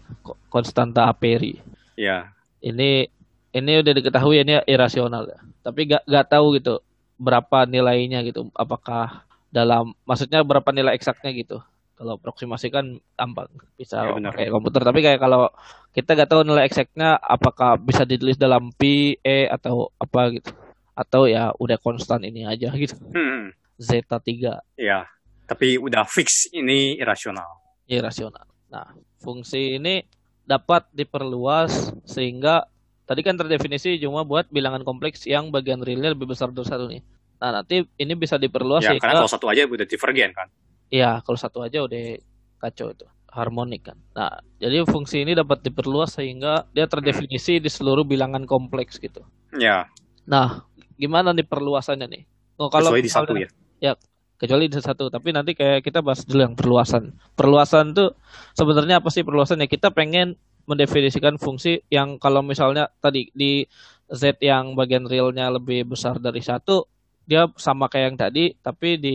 Konstanta 0.51 1.07
aperi. 1.07 1.61
Ya. 1.95 2.35
Ini 2.59 3.07
ini 3.55 3.73
udah 3.79 3.93
diketahui 3.95 4.43
ini 4.43 4.59
irasional 4.67 5.31
ya. 5.31 5.39
Tapi 5.69 5.81
gak, 5.87 6.03
gak 6.05 6.27
tahu 6.33 6.57
gitu 6.57 6.81
berapa 7.17 7.69
nilainya 7.69 8.25
gitu. 8.25 8.49
Apakah 8.57 9.29
dalam 9.49 9.93
maksudnya 10.05 10.41
berapa 10.41 10.69
nilai 10.73 10.97
eksaknya 10.97 11.31
gitu. 11.37 11.61
Kalau 11.93 12.15
aproksimasi 12.15 12.71
kan 12.71 12.95
gampang 13.19 13.51
bisa 13.75 14.07
Ya, 14.07 14.15
benar. 14.15 14.31
pakai 14.33 14.49
komputer. 14.49 14.81
Tapi 14.83 15.01
kayak 15.03 15.19
kalau 15.19 15.51
kita 15.91 16.15
gak 16.15 16.31
tahu 16.31 16.47
nilai 16.47 16.65
eksaknya 16.65 17.19
apakah 17.19 17.75
bisa 17.77 18.07
ditulis 18.07 18.39
dalam 18.39 18.71
pi, 18.73 19.19
e 19.19 19.45
atau 19.47 19.91
apa 19.99 20.31
gitu. 20.33 20.55
Atau 20.95 21.27
ya 21.27 21.51
udah 21.55 21.77
konstan 21.77 22.23
ini 22.23 22.47
aja 22.47 22.71
gitu. 22.73 22.95
Hmm. 23.11 23.51
Zeta 23.77 24.19
3 24.19 24.63
Ya. 24.75 25.07
Tapi 25.45 25.75
udah 25.77 26.05
fix 26.05 26.47
ini 26.51 26.97
irasional. 26.97 27.47
irasional. 27.85 28.45
Nah, 28.69 28.93
fungsi 29.19 29.81
ini 29.81 30.05
dapat 30.45 30.85
diperluas 30.93 31.91
sehingga 32.05 32.69
tadi 33.09 33.21
kan 33.25 33.35
terdefinisi 33.35 33.97
cuma 33.99 34.21
buat 34.23 34.47
bilangan 34.49 34.85
kompleks 34.85 35.25
yang 35.25 35.49
bagian 35.49 35.81
realnya 35.81 36.13
lebih 36.13 36.29
besar 36.29 36.53
dari 36.53 36.69
satu 36.69 36.85
nih. 36.87 37.01
Nah, 37.39 37.51
nanti 37.57 37.87
ini 37.97 38.13
bisa 38.13 38.37
diperluas 38.37 38.83
Ya, 38.83 38.93
karena 38.93 39.01
sehingga 39.01 39.19
kalau 39.25 39.31
satu 39.31 39.47
aja 39.49 39.65
udah 39.65 39.87
divergen 39.87 40.31
kan. 40.37 40.49
ya 40.89 41.23
kalau 41.23 41.39
satu 41.39 41.59
aja 41.63 41.81
udah 41.81 42.21
kacau 42.59 42.91
itu 42.91 43.07
harmonik 43.29 43.87
kan. 43.87 43.97
Nah, 44.13 44.37
jadi 44.59 44.83
fungsi 44.85 45.23
ini 45.23 45.33
dapat 45.33 45.63
diperluas 45.63 46.13
sehingga 46.13 46.69
dia 46.71 46.85
terdefinisi 46.85 47.57
di 47.57 47.71
seluruh 47.71 48.03
bilangan 48.03 48.45
kompleks 48.45 48.99
gitu. 48.99 49.25
Ya, 49.55 49.89
Nah, 50.25 50.69
gimana 50.95 51.33
nih 51.33 51.47
perluasannya 51.47 52.05
nih? 52.05 52.23
Oh, 52.59 52.69
kalau 52.69 52.93
kecuali 52.93 53.01
di 53.01 53.09
satu 53.09 53.33
misalnya- 53.33 53.55
ya. 53.81 53.93
kecuali 54.37 54.71
di 54.71 54.79
satu 54.79 55.11
tapi 55.11 55.35
nanti 55.35 55.51
kayak 55.51 55.83
kita 55.83 55.99
bahas 55.99 56.23
dulu 56.23 56.39
yang 56.39 56.55
perluasan 56.55 57.11
perluasan 57.35 57.91
tuh 57.91 58.15
sebenarnya 58.55 59.03
apa 59.03 59.11
sih 59.11 59.27
perluasan 59.27 59.59
ya 59.59 59.67
kita 59.67 59.91
pengen 59.91 60.39
mendefinisikan 60.69 61.41
fungsi 61.41 61.81
yang 61.89 62.21
kalau 62.21 62.45
misalnya 62.45 62.93
tadi 63.01 63.33
di 63.33 63.65
z 64.09 64.37
yang 64.45 64.77
bagian 64.77 65.09
realnya 65.09 65.49
lebih 65.49 65.89
besar 65.89 66.21
dari 66.21 66.41
satu 66.45 66.85
dia 67.25 67.49
sama 67.61 67.89
kayak 67.89 68.07
yang 68.13 68.19
tadi 68.21 68.45
tapi 68.61 68.97
di 69.01 69.15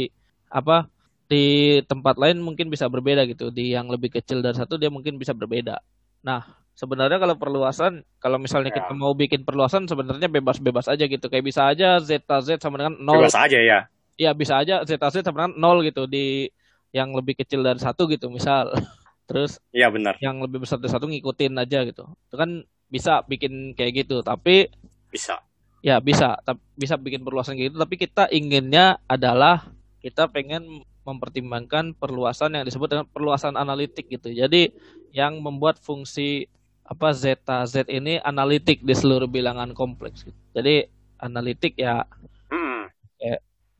apa 0.49 0.85
di 1.25 1.79
tempat 1.89 2.17
lain 2.21 2.37
mungkin 2.45 2.69
bisa 2.69 2.85
berbeda 2.85 3.25
gitu. 3.25 3.49
Di 3.49 3.73
yang 3.73 3.89
lebih 3.89 4.13
kecil 4.13 4.45
dari 4.45 4.53
satu 4.53 4.77
dia 4.77 4.93
mungkin 4.93 5.17
bisa 5.17 5.33
berbeda. 5.33 5.81
Nah 6.21 6.45
sebenarnya 6.77 7.17
kalau 7.17 7.33
perluasan 7.37 8.05
kalau 8.21 8.37
misalnya 8.37 8.69
Ya. 8.69 8.85
kita 8.85 8.93
mau 8.93 9.13
bikin 9.17 9.41
perluasan 9.41 9.89
sebenarnya 9.89 10.29
bebas-bebas 10.29 10.85
aja 10.89 11.05
gitu. 11.09 11.25
Kayak 11.29 11.45
bisa 11.49 11.61
aja 11.69 11.97
zeta 12.05 12.37
z 12.45 12.61
sama 12.61 12.77
dengan 12.81 13.01
nol. 13.01 13.25
Bebas 13.25 13.33
aja 13.37 13.57
ya. 13.57 13.79
ya 14.13 14.29
bisa 14.37 14.61
aja 14.61 14.85
zeta 14.85 15.09
z 15.09 15.25
sama 15.25 15.49
dengan 15.49 15.53
nol 15.57 15.81
gitu 15.81 16.05
di 16.05 16.49
yang 16.93 17.09
lebih 17.17 17.33
kecil 17.33 17.65
dari 17.65 17.81
satu 17.81 18.05
gitu 18.05 18.29
misal 18.29 18.69
terus 19.33 19.57
Iya 19.73 19.89
benar. 19.89 20.15
yang 20.21 20.37
lebih 20.39 20.61
besar 20.61 20.77
dari 20.77 20.93
satu 20.93 21.09
ngikutin 21.09 21.57
aja 21.57 21.81
gitu 21.81 22.05
itu 22.05 22.35
kan 22.37 22.61
bisa 22.87 23.25
bikin 23.25 23.73
kayak 23.73 24.05
gitu 24.05 24.21
tapi 24.21 24.69
Bisa. 25.09 25.41
ya 25.81 25.97
bisa 25.97 26.37
tapi 26.39 26.61
bisa 26.73 26.93
bikin 26.95 27.25
perluasan 27.25 27.57
kayak 27.57 27.73
gitu 27.73 27.79
tapi 27.81 27.95
kita 27.97 28.29
inginnya 28.29 29.01
adalah 29.09 29.73
kita 29.99 30.29
pengen 30.29 30.85
mempertimbangkan 31.03 31.91
perluasan 31.93 32.53
yang 32.53 32.63
disebut 32.63 32.87
dengan 32.87 33.07
perluasan 33.09 33.57
analitik 33.57 34.07
gitu 34.07 34.29
jadi 34.29 34.69
yang 35.11 35.41
membuat 35.41 35.75
fungsi 35.77 36.45
apa 36.83 37.11
zeta 37.11 37.63
z 37.65 37.87
ini 37.89 38.19
analitik 38.19 38.79
di 38.79 38.93
seluruh 38.93 39.25
bilangan 39.25 39.73
kompleks 39.73 40.23
gitu. 40.23 40.37
jadi 40.53 40.85
analitik 41.17 41.73
ya 41.75 42.05
Hmm. 42.47 42.85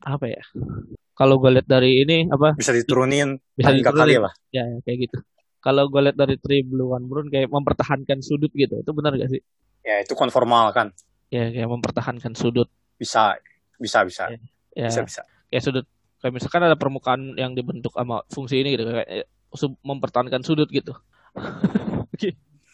apa 0.02 0.26
ya 0.26 0.42
kalau 1.14 1.38
gue 1.38 1.46
lihat 1.54 1.64
dari 1.64 2.02
ini 2.02 2.26
apa 2.26 2.58
Bisa 2.58 2.74
diturunin 2.74 3.38
bisa 3.54 3.70
diturunin. 3.70 4.02
kali 4.02 4.14
lah. 4.18 4.32
ya 4.50 4.66
ya, 4.66 4.78
kayak 4.82 4.98
gitu 5.06 5.16
kalau 5.64 5.88
gue 5.88 6.00
lihat 6.02 6.14
dari 6.14 6.36
Three 6.36 6.60
Blue 6.60 6.92
One 6.92 7.08
Brown 7.08 7.32
kayak 7.32 7.48
mempertahankan 7.48 8.20
sudut 8.20 8.52
gitu 8.52 8.76
itu 8.78 8.90
benar 8.92 9.16
gak 9.16 9.32
sih 9.32 9.40
Ya 9.80 10.00
itu 10.00 10.12
konformal 10.12 10.68
kan. 10.70 10.92
ya 11.28 11.48
kayak 11.48 11.66
mempertahankan 11.66 12.32
sudut 12.32 12.68
Bisa. 12.94 13.34
Bisa 13.74 14.04
bisa. 14.04 14.28
ya 14.72 14.86
Bisa 14.86 15.00
bisa. 15.02 15.22
kayak 15.48 15.62
sudut 15.62 15.86
kayak 16.20 16.32
misalkan 16.32 16.62
ada 16.62 16.76
permukaan 16.76 17.32
yang 17.34 17.52
dibentuk 17.52 17.92
sama 17.92 18.20
fungsi 18.28 18.60
ini 18.60 18.76
gitu 18.76 18.84
kayak 18.86 19.08
eh, 19.10 19.26
mempertahankan 19.80 20.40
sudut 20.40 20.68
gitu 20.68 20.92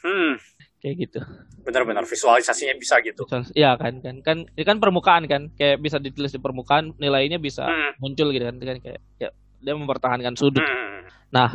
Hmm. 0.01 0.41
kayak 0.81 0.97
gitu 0.99 1.21
Benar-benar 1.61 2.09
visualisasinya 2.09 2.73
bisa 2.75 2.97
gitu. 3.05 3.29
Ya 3.53 3.77
kan 3.77 4.01
kan 4.01 4.25
kan 4.25 4.37
ini 4.49 4.65
kan 4.65 4.81
permukaan 4.81 5.29
kan 5.29 5.53
kayak 5.53 5.77
bisa 5.77 6.01
ditulis 6.01 6.33
di 6.33 6.41
permukaan 6.41 6.97
nilainya 6.97 7.37
bisa 7.37 7.69
Hmm. 7.69 7.93
muncul 8.01 8.33
gitu 8.33 8.49
kan 8.49 8.57
kan 8.57 8.79
kayak 8.81 9.01
ya, 9.21 9.29
dia 9.61 9.75
mempertahankan 9.77 10.35
sudut 10.41 10.65
Hmm. 10.65 11.05
Nah, 11.31 11.53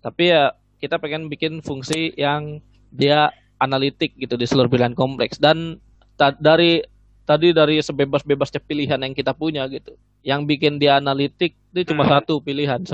tapi 0.00 0.32
ya 0.32 0.56
kita 0.82 0.98
pengen 0.98 1.30
bikin 1.30 1.62
fungsi 1.62 2.10
yang 2.18 2.58
dia 2.90 3.30
analitik 3.56 4.18
gitu 4.18 4.34
di 4.34 4.42
seluruh 4.42 4.66
bilangan 4.66 4.98
kompleks 4.98 5.38
dan 5.38 5.78
ta- 6.18 6.34
dari 6.34 6.82
tadi 7.22 7.54
dari 7.54 7.78
sebebas-bebasnya 7.78 8.58
pilihan 8.58 8.98
yang 8.98 9.14
kita 9.14 9.30
punya 9.30 9.62
gitu. 9.70 9.94
Yang 10.26 10.40
bikin 10.50 10.82
dia 10.82 10.98
analitik 10.98 11.54
itu 11.70 11.94
cuma 11.94 12.02
Hmm. 12.02 12.18
satu 12.18 12.42
pilihan. 12.42 12.82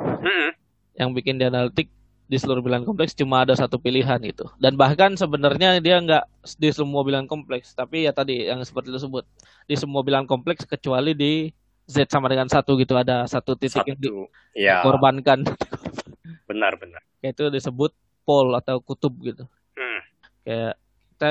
Hmm. 0.00 0.50
yang 0.96 1.12
bikin 1.16 1.40
dia 1.40 1.48
analitik 1.48 1.88
di 2.30 2.38
seluruh 2.38 2.62
bilangan 2.62 2.86
kompleks 2.86 3.16
cuma 3.16 3.42
ada 3.42 3.58
satu 3.58 3.80
pilihan 3.82 4.22
itu. 4.22 4.46
Dan 4.62 4.78
bahkan 4.78 5.18
sebenarnya 5.18 5.82
dia 5.82 5.98
nggak 5.98 6.24
di 6.56 6.70
semua 6.70 7.02
bilangan 7.02 7.26
kompleks, 7.26 7.74
tapi 7.74 8.06
ya 8.06 8.14
tadi 8.14 8.46
yang 8.46 8.62
seperti 8.62 8.94
itu 8.94 9.02
sebut 9.02 9.26
di 9.66 9.74
semua 9.74 10.06
bilangan 10.06 10.30
kompleks 10.30 10.62
kecuali 10.62 11.10
di 11.16 11.50
Z 11.90 12.06
sama 12.06 12.30
dengan 12.30 12.46
satu 12.46 12.78
gitu 12.78 12.94
ada 12.94 13.26
satu 13.26 13.58
titik 13.58 13.82
yang 13.82 13.98
Satu. 13.98 14.30
Ya, 14.54 14.78
dikorbankan. 16.32 16.46
benar-benar. 16.46 17.02
kayak 17.18 17.34
itu 17.34 17.44
disebut 17.50 17.92
pol 18.22 18.54
atau 18.54 18.78
kutub 18.78 19.14
gitu 19.20 19.44
Hmm. 19.74 20.00
kayak 20.42 20.74
kita 21.14 21.28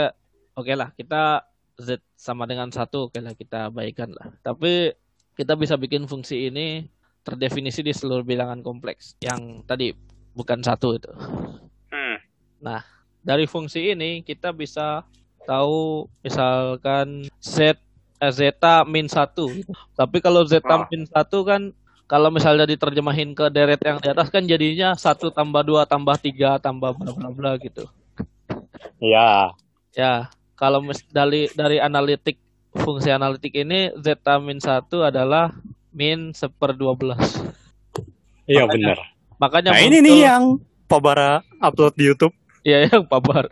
oke 0.53 0.73
lah 0.73 0.89
kita 0.93 1.21
z 1.75 1.87
sama 2.13 2.43
dengan 2.43 2.67
satu 2.69 3.07
oke 3.07 3.17
lah 3.17 3.31
kita 3.31 3.69
baikan 3.69 4.11
lah 4.11 4.33
tapi 4.39 4.91
kita 5.33 5.55
bisa 5.55 5.75
bikin 5.75 6.03
fungsi 6.03 6.49
ini 6.49 6.83
terdefinisi 7.21 7.79
di 7.79 7.91
seluruh 7.91 8.23
bilangan 8.23 8.59
kompleks 8.59 9.15
yang 9.19 9.63
tadi 9.63 9.93
bukan 10.33 10.59
satu 10.59 10.93
itu 10.93 11.11
Hmm. 11.89 12.17
dari 13.19 13.45
fungsi 13.45 13.93
ini 13.93 14.21
kita 14.21 14.51
bisa 14.51 15.07
tahu 15.43 16.05
misalkan 16.19 17.25
z 17.39 17.73
eh, 18.19 18.31
zeta 18.31 18.83
min 18.83 19.07
satu 19.07 19.47
tapi 19.95 20.19
kalau 20.19 20.43
zeta 20.43 20.75
Ah. 20.75 20.87
min 20.87 21.07
satu 21.07 21.41
kan 21.41 21.71
kalau 22.09 22.27
misalnya 22.27 22.65
diterjemahin 22.65 23.31
ke 23.31 23.47
deret 23.47 23.77
yang 23.79 24.01
di 24.01 24.09
atas 24.09 24.27
kan 24.27 24.41
jadinya 24.43 24.97
satu 24.97 25.29
tambah 25.29 25.61
dua 25.61 25.85
tambah 25.85 26.17
tiga 26.17 26.57
tambah 26.57 26.91
bla 26.91 27.13
bla 27.13 27.29
bla 27.29 27.51
gitu 27.55 27.85
Ya. 28.97 29.53
ya 29.91 30.27
kalau 30.53 30.81
mis- 30.81 31.05
dari 31.07 31.47
dari 31.53 31.77
analitik 31.77 32.35
fungsi 32.73 33.09
analitik 33.09 33.53
ini 33.53 33.93
zeta 33.95 34.37
min 34.37 34.57
satu 34.57 35.01
adalah 35.01 35.55
min 35.89 36.31
seper 36.31 36.73
12 36.73 37.15
Iya 38.43 38.65
Makanya- 38.65 38.73
benar. 38.73 38.99
makanya 39.37 39.69
Nah 39.71 39.81
ini 39.81 39.97
nih 39.99 40.17
yang 40.23 40.43
Pabara 40.83 41.45
upload 41.59 41.93
di 41.93 42.09
YouTube. 42.09 42.33
Iya 42.61 42.81
yang 42.89 43.05
pabar 43.05 43.45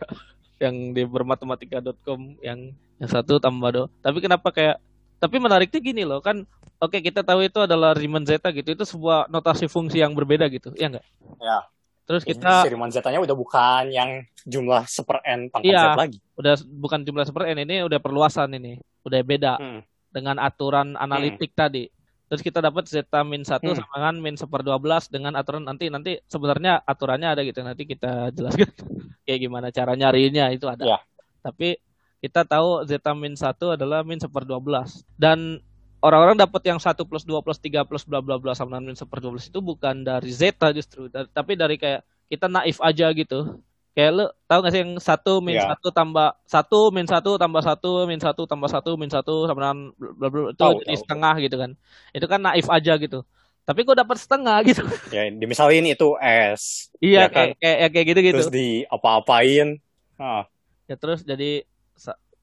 yang 0.58 0.90
di 0.90 1.06
bermatematika.com 1.06 2.34
yang 2.42 2.74
yang 2.98 3.06
satu 3.08 3.38
tambah 3.38 3.70
dua. 3.70 3.86
Tapi 3.96 4.18
kenapa 4.18 4.50
kayak 4.50 4.82
tapi 5.16 5.38
menariknya 5.38 5.78
gini 5.78 6.02
loh 6.02 6.18
kan 6.18 6.42
oke 6.78 6.98
kita 6.98 7.20
tahu 7.20 7.42
itu 7.42 7.58
adalah 7.58 7.92
Riemann 7.92 8.22
zeta 8.22 8.48
gitu 8.50 8.70
itu 8.70 8.84
sebuah 8.84 9.26
notasi 9.26 9.66
fungsi 9.66 9.98
yang 9.98 10.14
berbeda 10.14 10.46
gitu 10.48 10.70
ya 10.74 10.88
enggak? 10.88 11.06
Ya. 11.38 11.66
Terus 12.02 12.24
kita 12.24 12.64
si 12.64 12.72
Riemann 12.72 12.88
Z-nya 12.88 13.20
udah 13.20 13.36
bukan 13.36 13.92
yang 13.92 14.24
jumlah 14.42 14.88
seper 14.88 15.20
n 15.22 15.52
pangkat 15.52 15.68
Iya. 15.68 15.92
Z 15.92 15.98
lagi. 16.00 16.18
udah 16.34 16.54
bukan 16.64 17.00
jumlah 17.04 17.24
seper 17.24 17.44
n 17.46 17.58
ini 17.60 17.84
udah 17.84 18.00
perluasan 18.00 18.48
ini 18.54 18.80
udah 19.04 19.20
beda 19.20 19.52
Hmm. 19.60 19.80
dengan 20.08 20.40
aturan 20.40 20.96
analitik 20.96 21.52
tadi. 21.52 21.92
Terus 22.28 22.40
kita 22.40 22.60
dapat 22.60 22.88
zeta 22.88 23.20
min 23.20 23.44
1 23.44 23.60
Hmm. 23.60 23.76
sama 23.76 23.92
dengan 23.92 24.14
min 24.20 24.36
seper 24.36 24.60
12 24.60 25.08
dengan 25.08 25.32
aturan 25.34 25.64
nanti 25.64 25.88
nanti 25.88 26.16
sebenarnya 26.24 26.80
aturannya 26.80 27.28
ada 27.28 27.40
gitu 27.40 27.60
nanti 27.60 27.84
kita 27.84 28.32
jelaskan 28.32 28.68
kayak 29.28 29.38
gimana 29.38 29.68
cara 29.68 29.92
nyarinya 29.92 30.48
itu 30.48 30.64
ada. 30.64 30.84
Ya. 30.86 30.98
Tapi 31.40 31.76
kita 32.18 32.42
tahu 32.42 32.84
zeta 32.84 33.12
min 33.12 33.32
1 33.32 33.52
adalah 33.76 34.00
min 34.00 34.16
seper 34.16 34.42
12 34.42 35.04
dan 35.14 35.60
orang-orang 35.98 36.36
dapat 36.36 36.62
yang 36.64 36.78
1 36.78 37.02
plus 37.04 37.22
2 37.22 37.42
plus 37.42 37.58
3 37.58 37.82
plus 37.82 38.04
bla 38.04 38.20
bla 38.20 38.38
bla 38.38 38.52
sama 38.52 38.78
min 38.78 38.94
seper 38.94 39.18
12 39.18 39.50
itu 39.50 39.58
bukan 39.58 40.02
dari 40.02 40.30
zeta 40.30 40.70
justru 40.70 41.06
dari- 41.06 41.28
tapi 41.28 41.54
dari 41.54 41.74
kayak 41.74 42.00
kita 42.28 42.46
naif 42.46 42.78
aja 42.78 43.08
gitu. 43.10 43.58
Kayak 43.92 44.10
lu 44.14 44.24
tahu 44.46 44.58
gak 44.62 44.72
sih 44.72 44.80
yang 44.86 44.94
1 45.02 45.32
min 45.42 45.58
Ya. 45.58 45.74
1 45.74 45.90
tambah 45.90 46.28
1 46.46 46.94
min 46.94 47.02
1 47.02 47.34
tambah 47.34 47.62
1 47.64 47.90
min 48.06 48.20
1 48.22 48.42
tambah 48.46 48.68
1 48.70 48.90
min 48.94 49.10
1 49.10 49.48
sama 49.50 49.58
dengan 49.58 49.78
bla 49.98 50.28
bla 50.30 50.40
itu 50.50 50.60
Tahu, 50.60 50.72
jadi 50.80 50.94
tahu. 50.94 51.02
setengah 51.02 51.34
gitu 51.42 51.56
kan. 51.58 51.70
Itu 52.14 52.26
kan 52.30 52.40
naif 52.40 52.66
aja 52.70 52.94
gitu. 52.94 53.26
Tapi 53.66 53.82
kok 53.82 53.98
dapat 53.98 54.16
setengah 54.16 54.56
gitu. 54.70 54.86
Ya, 55.10 55.26
dimisalin 55.26 55.82
itu 55.82 56.14
S. 56.22 56.94
iya 57.02 57.26
Ya 57.26 57.28
kayak 57.28 57.50
kayak 57.58 57.76
ya 57.82 57.88
kayak 57.90 58.06
gitu 58.06 58.20
gitu. 58.22 58.36
Terus 58.38 58.54
di 58.54 58.68
apa-apain. 58.86 59.82
Ah, 60.14 60.46
Ya 60.86 60.94
terus 60.94 61.20
jadi 61.20 61.66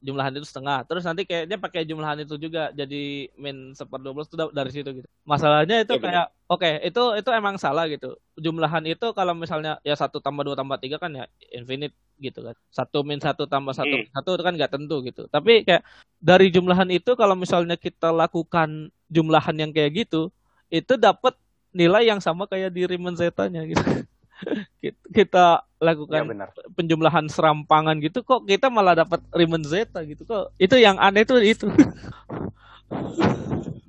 jumlahan 0.04 0.32
itu 0.36 0.46
setengah. 0.46 0.84
Terus 0.88 1.02
nanti 1.08 1.22
kayak 1.28 1.44
dia 1.50 1.58
pakai 1.58 1.82
jumlahan 1.88 2.18
itu 2.22 2.34
juga 2.38 2.70
jadi 2.72 3.30
min 3.40 3.72
seper 3.74 3.98
12 4.00 4.28
itu 4.30 4.36
dari 4.52 4.70
situ 4.74 4.88
gitu. 5.02 5.08
Masalahnya 5.26 5.82
itu 5.82 5.94
Ya, 5.96 6.00
kayak 6.02 6.26
oke, 6.46 6.70
itu 6.84 7.00
itu 7.18 7.30
emang 7.34 7.56
salah 7.58 7.84
gitu. 7.90 8.16
Jumlahan 8.38 8.84
itu 8.86 9.06
kalau 9.16 9.32
misalnya 9.34 9.80
ya 9.82 9.94
satu 9.98 10.20
tambah 10.22 10.42
dua 10.46 10.56
tambah 10.58 10.78
tiga 10.78 10.96
kan 11.02 11.10
ya 11.16 11.24
infinite 11.50 11.94
gitu 12.20 12.40
kan. 12.46 12.54
Satu 12.70 13.02
min 13.02 13.18
satu 13.18 13.48
tambah 13.48 13.72
satu 13.74 13.94
Hmm. 13.96 14.04
min 14.04 14.10
satu 14.14 14.28
itu 14.36 14.42
kan 14.46 14.54
nggak 14.56 14.72
tentu 14.74 14.94
gitu. 15.04 15.22
Tapi 15.28 15.66
kayak 15.66 15.82
dari 16.20 16.46
jumlahan 16.54 16.88
itu 16.92 17.12
kalau 17.18 17.34
misalnya 17.36 17.76
kita 17.76 18.10
lakukan 18.14 18.90
jumlahan 19.10 19.56
yang 19.58 19.70
kayak 19.74 20.06
gitu, 20.06 20.30
itu 20.70 20.94
dapat 20.98 21.34
nilai 21.76 22.08
yang 22.08 22.20
sama 22.22 22.48
kayak 22.48 22.72
di 22.72 22.82
Riemann 22.88 23.16
zeta-nya 23.18 23.62
gitu. 23.68 23.82
Kita- 24.82 25.06
kita 25.10 25.46
Ya 25.76 25.84
lakukan 25.92 26.22
benar. 26.28 26.48
penjumlahan 26.72 27.28
serampangan 27.28 28.00
gitu 28.00 28.20
kok 28.20 28.44
kita 28.44 28.68
malah 28.68 28.96
dapat 28.96 29.20
Riemann 29.30 29.60
zeta 29.60 30.00
gitu 30.02 30.24
kok. 30.24 30.56
Itu 30.56 30.76
yang 30.76 30.96
aneh 30.96 31.22
tuh 31.22 31.38
itu. 31.38 31.68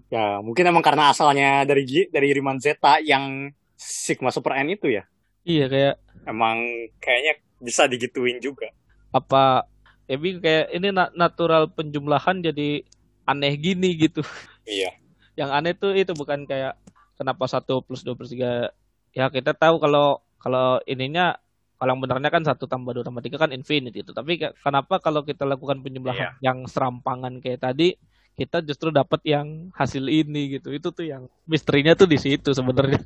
Ya, 0.08 0.40
mungkin 0.40 0.64
emang 0.64 0.80
karena 0.80 1.12
asalnya 1.12 1.68
dari 1.68 1.84
dari 2.08 2.32
Riemann 2.32 2.64
Zeta 2.64 2.96
yang 2.98 3.52
sigma 3.76 4.32
super 4.32 4.56
n 4.56 4.72
itu 4.72 4.88
ya. 4.88 5.04
iya 5.44 5.68
kayak 5.68 5.96
Emang 6.24 6.60
kayaknya 6.98 7.34
bisa 7.60 7.86
digituin 7.86 8.40
juga. 8.40 8.72
apa 9.10 9.68
ya 10.06 10.16
bingung, 10.16 10.40
kayak 10.40 10.72
ini 10.72 10.92
na- 10.92 11.12
natural 11.12 11.68
penjumlahan 11.70 12.40
jadi 12.40 12.84
aneh 13.24 13.54
gini 13.56 13.96
gitu. 13.98 14.24
Iya. 14.64 14.96
Yang 15.36 15.50
aneh 15.52 15.74
tuh 15.74 15.92
itu 15.92 16.12
bukan 16.12 16.44
kayak 16.44 16.80
kenapa 17.16 17.44
satu 17.46 17.80
plus 17.80 18.00
dua 18.02 18.16
plus 18.16 18.32
tiga 18.32 18.72
ya 19.12 19.28
kita 19.28 19.52
tahu 19.52 19.76
kalau 19.78 20.24
kalau 20.38 20.82
ininya 20.86 21.38
kalau 21.78 21.94
yang 21.94 22.02
benarnya 22.02 22.30
kan 22.34 22.42
satu 22.42 22.66
tambah 22.66 22.90
dua 22.90 23.06
tambah 23.06 23.22
tiga 23.22 23.38
kan 23.38 23.54
infinite 23.54 23.94
gitu. 23.94 24.10
Tapi 24.10 24.42
kenapa 24.42 24.98
kalau 24.98 25.22
kita 25.22 25.46
lakukan 25.46 25.78
penjumlahan 25.86 26.42
yang 26.42 26.66
serampangan 26.66 27.38
kayak 27.38 27.62
tadi 27.62 27.94
kita 28.34 28.62
justru 28.66 28.90
dapat 28.90 29.22
yang 29.26 29.70
hasil 29.78 30.06
ini 30.10 30.58
gitu. 30.58 30.74
Itu 30.74 30.90
tuh 30.90 31.06
yang 31.06 31.30
misterinya 31.46 31.94
tuh 31.94 32.10
di 32.10 32.18
situ 32.18 32.50
sebenarnya. 32.54 32.98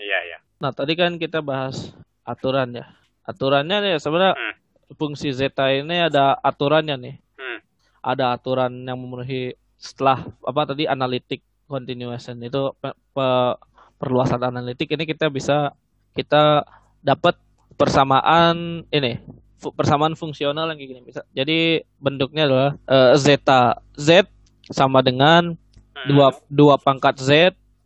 Iya, 0.00 0.18
iya. 0.32 0.38
Nah, 0.60 0.72
tadi 0.72 0.96
kan 0.96 1.20
kita 1.20 1.44
bahas 1.44 1.92
aturan 2.24 2.72
ya. 2.72 2.88
Aturannya 3.28 3.84
ya 3.84 3.98
sebenarnya 4.00 4.32
Hmm. 4.36 4.54
fungsi 4.96 5.32
zeta 5.36 5.68
ini 5.68 6.08
ada 6.08 6.40
aturannya 6.40 6.96
nih. 6.96 7.14
Hmm. 7.36 7.60
Ada 8.00 8.32
aturan 8.32 8.72
yang 8.88 8.96
memenuhi 8.96 9.52
setelah 9.76 10.24
apa 10.40 10.72
tadi 10.72 10.88
analitik 10.88 11.44
continuation 11.68 12.40
itu 12.40 12.72
pe- 12.80 12.96
pe- 13.12 13.56
perluasan 14.00 14.40
analitik 14.40 14.88
ini 14.88 15.04
kita 15.04 15.28
bisa 15.28 15.76
kita 16.18 16.66
dapat 16.98 17.38
persamaan 17.78 18.82
ini 18.90 19.22
persamaan 19.58 20.18
fungsional 20.18 20.66
yang 20.74 20.78
gini 20.82 21.00
bisa. 21.06 21.22
Jadi 21.30 21.86
bentuknya 22.02 22.50
adalah 22.50 22.70
eh, 22.90 23.12
zeta 23.14 23.78
z 23.94 24.26
sama 24.74 24.98
dengan 24.98 25.54
Hmm. 25.98 26.14
dua 26.14 26.28
dua 26.46 26.74
pangkat 26.78 27.18
z 27.18 27.30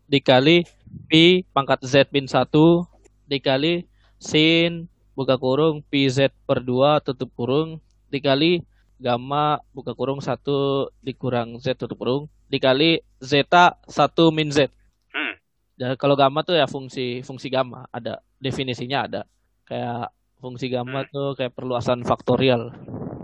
dikali 0.05 0.69
pi 1.09 1.49
pangkat 1.57 1.81
z 1.81 2.05
min 2.13 2.29
satu 2.29 2.85
dikali 3.25 3.89
sin 4.21 4.85
buka 5.17 5.41
kurung 5.41 5.81
pi 5.81 6.13
z 6.13 6.29
per 6.45 6.61
2 6.61 7.01
tutup 7.01 7.33
kurung 7.33 7.81
dikali 8.13 8.61
gamma 9.01 9.65
buka 9.73 9.97
kurung 9.97 10.21
satu 10.21 10.93
dikurang 11.01 11.57
z 11.57 11.73
tutup 11.73 11.97
kurung 12.05 12.29
dikali 12.53 13.01
zeta 13.25 13.81
1 13.89 14.13
min 14.37 14.53
z. 14.53 14.69
Dan 15.83 15.99
kalau 15.99 16.15
gamma 16.15 16.47
tuh 16.47 16.55
ya 16.55 16.71
fungsi 16.71 17.27
fungsi 17.27 17.51
gamma 17.51 17.91
ada 17.91 18.23
definisinya 18.39 19.11
ada 19.11 19.23
kayak 19.67 20.15
fungsi 20.39 20.71
gamma 20.71 21.03
Hmm. 21.03 21.11
tuh 21.11 21.29
kayak 21.35 21.59
perluasan 21.59 22.07
faktorial. 22.07 22.71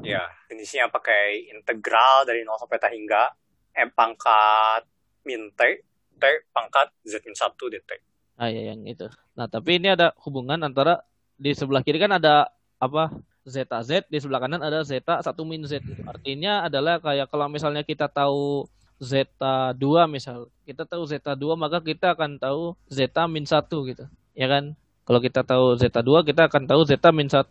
Ya, 0.03 0.27
definisinya 0.51 0.91
pakai 0.91 1.55
integral 1.55 2.27
dari 2.27 2.43
0 2.43 2.59
sampai 2.59 2.83
t 2.83 2.87
hingga 2.91 3.31
m 3.79 3.95
pangkat 3.95 4.83
min 5.23 5.55
t, 5.55 5.87
t 6.19 6.25
pangkat 6.51 6.91
z 7.07 7.23
min 7.23 7.35
1 7.39 7.71
dt. 7.71 7.91
Ah 8.35 8.51
ya 8.51 8.75
yang 8.75 8.83
itu. 8.87 9.07
Nah, 9.39 9.47
tapi 9.47 9.79
ini 9.79 9.95
ada 9.95 10.11
hubungan 10.27 10.59
antara 10.63 10.99
di 11.39 11.55
sebelah 11.55 11.87
kiri 11.87 12.03
kan 12.03 12.11
ada 12.19 12.51
apa? 12.83 13.15
Zeta 13.49 13.81
Z, 13.81 14.13
di 14.13 14.21
sebelah 14.21 14.45
kanan 14.45 14.61
ada 14.61 14.85
zeta 14.85 15.25
1 15.25 15.33
min 15.47 15.65
Z. 15.65 15.81
Artinya 16.05 16.69
adalah 16.69 17.01
kayak 17.01 17.33
kalau 17.33 17.49
misalnya 17.49 17.81
kita 17.81 18.05
tahu 18.05 18.69
zeta 18.99 19.73
2 19.75 20.07
misal, 20.11 20.51
kita 20.67 20.83
tahu 20.85 21.07
zeta 21.07 21.33
2 21.35 21.55
maka 21.55 21.79
kita 21.81 22.13
akan 22.15 22.37
tahu 22.39 22.75
zeta 22.91 23.25
min 23.31 23.47
1 23.47 23.67
gitu. 23.89 24.05
Ya 24.35 24.47
kan? 24.47 24.75
Kalau 25.07 25.21
kita 25.23 25.41
tahu 25.43 25.79
zeta 25.79 26.03
2 26.05 26.23
kita 26.23 26.51
akan 26.51 26.69
tahu 26.69 26.83
zeta 26.85 27.09
min 27.15 27.31
1. 27.31 27.49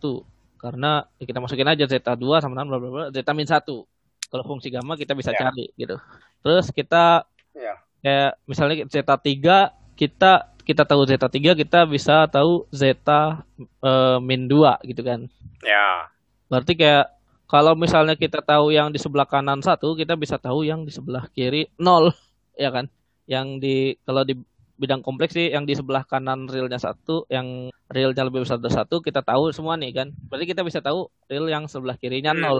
Karena 0.58 1.06
ya 1.18 1.24
kita 1.26 1.38
masukin 1.38 1.66
aja 1.66 1.84
zeta 1.86 2.14
2 2.14 2.42
sama 2.42 2.54
dengan 2.54 2.66
bla 2.70 2.78
bla 2.78 2.90
bla 2.90 3.04
zeta 3.10 3.32
min 3.34 3.48
1. 3.48 3.64
Kalau 4.28 4.44
fungsi 4.44 4.68
gamma 4.68 4.94
kita 4.94 5.16
bisa 5.16 5.32
Ya. 5.32 5.48
cari 5.48 5.72
gitu. 5.74 5.96
Terus 6.44 6.68
kita 6.70 7.24
Ya. 7.56 7.74
kayak 8.04 8.30
misalnya 8.46 8.84
zeta 8.86 9.16
3 9.18 9.72
kita 9.98 10.52
kita 10.62 10.84
tahu 10.84 11.02
zeta 11.08 11.26
3 11.26 11.56
kita 11.56 11.88
bisa 11.88 12.28
tahu 12.28 12.68
zeta 12.70 13.42
eh, 13.82 14.18
min 14.20 14.46
2 14.46 14.78
gitu 14.84 15.00
kan. 15.02 15.26
Ya. 15.64 16.12
Berarti 16.46 16.76
kayak 16.76 17.17
kalau 17.48 17.72
misalnya 17.72 18.12
kita 18.12 18.44
tahu 18.44 18.70
yang 18.70 18.92
di 18.92 19.00
sebelah 19.00 19.24
kanan 19.24 19.64
satu, 19.64 19.96
kita 19.96 20.14
bisa 20.20 20.36
tahu 20.36 20.68
yang 20.68 20.84
di 20.84 20.92
sebelah 20.92 21.24
kiri 21.32 21.64
nol, 21.80 22.12
ya 22.54 22.68
kan? 22.68 22.92
Yang 23.24 23.46
di 23.64 23.76
kalau 24.04 24.22
di 24.22 24.36
bidang 24.78 25.02
kompleks 25.02 25.34
sih 25.34 25.50
yang 25.50 25.64
di 25.64 25.72
sebelah 25.74 26.04
kanan 26.04 26.46
realnya 26.46 26.76
satu, 26.78 27.24
yang 27.32 27.72
realnya 27.88 28.28
lebih 28.28 28.44
besar 28.44 28.60
dari 28.60 28.76
satu, 28.76 29.00
kita 29.00 29.24
tahu 29.24 29.48
semua 29.50 29.74
nih 29.80 29.96
kan. 29.96 30.08
Berarti 30.28 30.44
kita 30.44 30.60
bisa 30.60 30.84
tahu 30.84 31.08
real 31.26 31.48
yang 31.48 31.64
sebelah 31.66 31.96
kirinya 31.96 32.36
Hmm. 32.36 32.40
nol, 32.44 32.58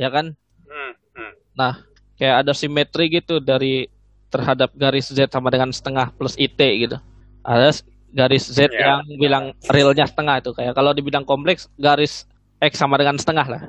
ya 0.00 0.08
kan? 0.08 0.32
Hmm. 0.66 0.92
Hmm. 1.12 1.72
kayak 2.16 2.46
ada 2.48 2.52
simetri 2.56 3.12
gitu 3.12 3.36
dari 3.36 3.84
terhadap 4.32 4.72
garis 4.72 5.12
Z 5.12 5.28
sama 5.28 5.52
dengan 5.52 5.68
setengah 5.68 6.08
plus 6.16 6.32
IT 6.40 6.56
gitu. 6.56 6.96
Ada 7.44 7.84
garis 8.16 8.48
Z 8.48 8.72
Ya. 8.72 8.96
yang 8.96 9.04
bilang 9.20 9.44
realnya 9.68 10.08
setengah 10.08 10.40
itu 10.40 10.56
kayak 10.56 10.72
kalau 10.72 10.96
di 10.96 11.04
bidang 11.04 11.28
kompleks 11.28 11.68
garis 11.76 12.24
X 12.64 12.80
sama 12.80 12.96
dengan 12.96 13.20
setengah 13.20 13.46
lah. 13.48 13.62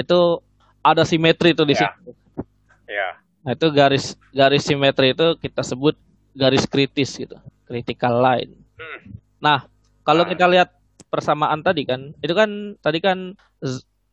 Itu 0.00 0.40
ada 0.80 1.04
simetri 1.04 1.52
tuh 1.52 1.64
di 1.64 1.76
Ya. 1.76 1.92
situ. 1.92 2.10
Ya. 2.88 3.20
Nah, 3.40 3.52
itu 3.52 3.66
garis 3.70 4.16
garis 4.32 4.64
simetri 4.64 5.12
itu 5.12 5.36
kita 5.36 5.60
sebut 5.60 5.96
garis 6.32 6.64
kritis 6.64 7.16
gitu, 7.16 7.36
critical 7.64 8.18
line. 8.18 8.52
Hmm. 8.76 8.98
Nah, 9.38 9.64
kalau 10.02 10.24
Ah. 10.24 10.28
kita 10.28 10.44
lihat 10.44 10.68
persamaan 11.08 11.60
tadi 11.60 11.84
kan, 11.84 12.12
itu 12.18 12.32
kan 12.32 12.48
tadi 12.78 12.98
kan 13.00 13.34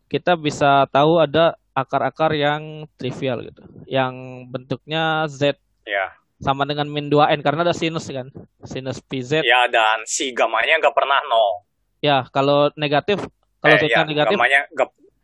kita 0.08 0.36
bisa 0.36 0.88
tahu 0.88 1.20
ada 1.20 1.56
akar-akar 1.72 2.34
yang 2.34 2.88
trivial 2.98 3.44
gitu, 3.44 3.62
yang 3.86 4.48
bentuknya 4.50 5.28
z 5.30 5.54
Ya. 5.86 6.16
sama 6.38 6.66
dengan 6.66 6.90
min 6.90 7.08
2n 7.08 7.40
karena 7.40 7.62
ada 7.64 7.76
sinus 7.76 8.10
kan, 8.10 8.28
sinus 8.66 8.98
pz. 9.00 9.46
Ya, 9.46 9.68
dan 9.70 10.02
si 10.04 10.34
gamanya 10.34 10.82
nggak 10.82 10.96
pernah 10.96 11.22
nol. 11.28 11.64
Ya, 12.00 12.26
kalau 12.30 12.70
negatif, 12.74 13.22
kalau 13.60 13.76
eh, 13.78 13.90
ya, 13.90 14.06
negatif, 14.06 14.38
gamanya 14.38 14.66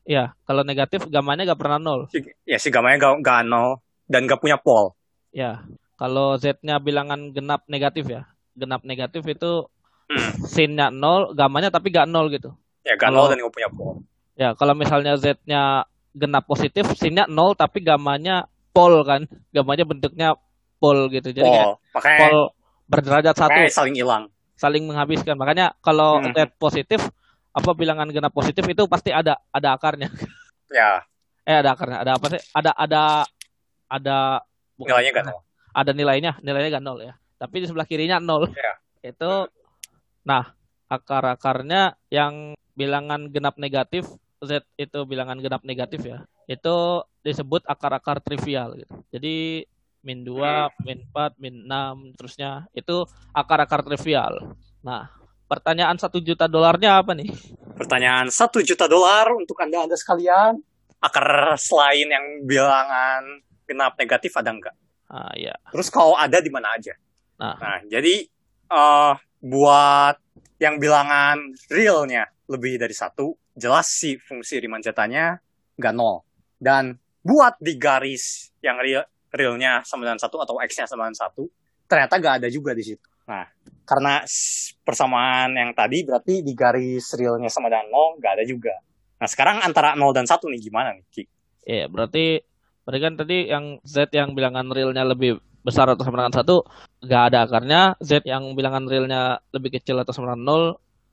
ya 0.04 0.36
kalau 0.44 0.62
negatif 0.62 1.08
gamanya 1.08 1.48
nggak 1.48 1.60
pernah 1.60 1.80
nol. 1.80 2.00
ya 2.44 2.58
si 2.58 2.68
gamanya 2.68 2.96
nggak 2.98 3.14
nggak 3.22 3.40
nol 3.46 3.80
dan 4.06 4.28
nggak 4.28 4.40
punya 4.40 4.58
pol. 4.58 4.92
Ya, 5.32 5.64
kalau 5.96 6.36
z-nya 6.36 6.78
bilangan 6.78 7.32
genap 7.32 7.66
negatif 7.66 8.06
ya, 8.06 8.28
genap 8.54 8.84
negatif 8.84 9.24
itu 9.26 9.66
Hmm. 10.04 10.36
sin-nya 10.46 10.92
nol, 10.92 11.32
gamanya 11.34 11.68
tapi 11.68 11.90
nggak 11.90 12.06
nol 12.06 12.28
gitu. 12.30 12.52
Ya, 12.84 12.94
nggak 12.94 13.10
Kalau- 13.10 13.24
nol 13.24 13.32
dan 13.32 13.38
nggak 13.40 13.56
punya 13.56 13.70
pol. 13.72 13.92
Ya, 14.34 14.50
kalau 14.54 14.74
misalnya 14.74 15.16
Z-nya 15.16 15.88
genap 16.12 16.44
positif, 16.46 16.86
sin-nya 16.94 17.26
nol 17.26 17.56
tapi 17.56 17.80
gamanya 17.80 18.46
pol 18.70 19.02
kan. 19.02 19.24
Gamanya 19.50 19.88
bentuknya 19.88 20.36
pol 20.78 21.08
gitu. 21.08 21.32
Jadi 21.32 21.48
kayak 21.48 21.66
Pol. 21.66 21.74
Makanya, 21.96 22.20
pol 22.20 22.36
berderajat 22.86 23.34
satu 23.34 23.50
makanya 23.50 23.72
saling 23.72 23.96
hilang. 23.96 24.24
saling 24.54 24.84
menghabiskan. 24.84 25.34
Makanya 25.34 25.74
kalau 25.80 26.20
Hmm. 26.20 26.30
Z 26.30 26.52
positif 26.58 27.00
apa 27.54 27.70
bilangan 27.78 28.10
genap 28.10 28.34
positif 28.34 28.66
itu 28.66 28.84
pasti 28.90 29.14
ada 29.14 29.38
ada 29.54 29.78
akarnya. 29.78 30.10
Ya, 30.74 31.06
Eh 31.44 31.54
ada 31.60 31.76
akarnya. 31.76 32.02
Ada 32.02 32.12
apa 32.18 32.26
sih? 32.34 32.42
Ada 32.50 32.72
ada 32.74 33.02
ada 33.92 34.18
bukan 34.80 34.96
nilainya 34.96 35.12
nggak 35.14 35.26
nol. 35.28 35.40
ada 35.74 35.92
nilainya, 35.94 36.32
nilainya 36.42 36.70
gak 36.80 36.86
nol 36.86 37.00
ya. 37.04 37.14
Tapi 37.38 37.56
di 37.62 37.66
sebelah 37.68 37.86
kirinya 37.86 38.18
nol. 38.18 38.50
Ya. 38.56 38.74
Itu 39.04 39.52
nah, 40.24 40.56
akar-akarnya 40.88 42.00
yang 42.10 42.56
bilangan 42.74 43.30
genap 43.30 43.60
negatif, 43.60 44.08
Z 44.42 44.66
itu 44.80 45.00
bilangan 45.06 45.38
genap 45.44 45.62
negatif 45.68 46.02
ya. 46.08 46.24
Itu 46.48 47.06
disebut 47.22 47.68
akar-akar 47.68 48.24
trivial 48.24 48.80
gitu. 48.80 48.94
Jadi 49.12 49.68
min 50.04 50.24
2, 50.24 50.84
min 50.84 51.00
4, 51.12 51.40
min 51.40 51.56
6 51.68 52.18
terusnya 52.20 52.68
itu 52.76 53.08
akar-akar 53.32 53.84
trivial. 53.84 54.56
Nah, 54.84 55.12
pertanyaan 55.54 55.98
satu 56.02 56.18
juta 56.18 56.50
dolarnya 56.50 56.98
apa 56.98 57.14
nih? 57.14 57.30
Pertanyaan 57.78 58.34
satu 58.34 58.66
juta 58.66 58.90
dolar 58.90 59.30
untuk 59.38 59.58
anda 59.62 59.86
anda 59.86 59.94
sekalian. 59.94 60.58
Akar 60.98 61.54
selain 61.60 62.10
yang 62.10 62.26
bilangan 62.48 63.22
genap 63.70 63.94
negatif 64.00 64.34
ada 64.34 64.50
nggak? 64.50 64.76
Ah 65.14 65.34
ya. 65.38 65.54
Terus 65.70 65.94
kalau 65.94 66.18
ada 66.18 66.42
di 66.42 66.50
mana 66.50 66.74
aja? 66.74 66.98
Nah. 67.38 67.56
Nah, 67.60 67.80
jadi 67.86 68.26
eh 68.74 69.14
buat 69.44 70.16
yang 70.58 70.80
bilangan 70.80 71.38
realnya 71.70 72.26
lebih 72.48 72.80
dari 72.80 72.96
satu, 72.96 73.36
jelas 73.54 73.92
si 73.92 74.16
fungsi 74.18 74.58
Riemann 74.64 74.82
zeta-nya 74.82 75.38
nggak 75.78 75.94
nol. 75.94 76.24
Dan 76.58 76.96
buat 77.20 77.60
di 77.60 77.76
garis 77.76 78.56
yang 78.64 78.80
real, 78.80 79.04
realnya 79.34 79.84
sama 79.84 80.08
dengan 80.08 80.22
satu 80.22 80.40
atau 80.40 80.62
X-nya 80.64 80.88
sama 80.88 81.10
dengan 81.10 81.20
satu, 81.20 81.44
ternyata 81.90 82.16
gak 82.22 82.36
ada 82.44 82.48
juga 82.48 82.72
di 82.72 82.84
situ. 82.86 83.08
Nah, 83.28 83.48
karena 83.84 84.24
persamaan 84.84 85.56
yang 85.56 85.72
tadi 85.76 86.08
berarti 86.08 86.44
di 86.44 86.56
garis 86.56 87.14
realnya 87.20 87.52
sama 87.52 87.68
dengan 87.68 87.92
nol 87.92 88.20
gak 88.20 88.40
ada 88.40 88.44
juga. 88.48 88.76
Nah, 89.20 89.28
sekarang 89.30 89.64
antara 89.64 89.96
0 89.96 90.12
dan 90.12 90.28
1 90.28 90.36
nih 90.52 90.62
gimana 90.68 90.92
nih, 90.96 91.06
Ki? 91.08 91.24
Iya, 91.64 91.88
berarti 91.88 92.44
berarti 92.84 93.00
kan 93.00 93.14
tadi 93.16 93.38
yang 93.48 93.80
Z 93.88 94.12
yang 94.12 94.36
bilangan 94.36 94.68
realnya 94.68 95.08
lebih 95.08 95.40
besar 95.64 95.88
atau 95.88 96.04
sama 96.04 96.20
dengan 96.20 96.36
satu 96.36 96.68
nggak 97.00 97.24
ada 97.32 97.48
akarnya 97.48 97.82
Z 98.04 98.28
yang 98.28 98.52
bilangan 98.52 98.84
realnya 98.84 99.40
lebih 99.56 99.80
kecil 99.80 99.96
atau 100.04 100.12
sama 100.12 100.36
dengan 100.36 100.44
nol 100.44 100.64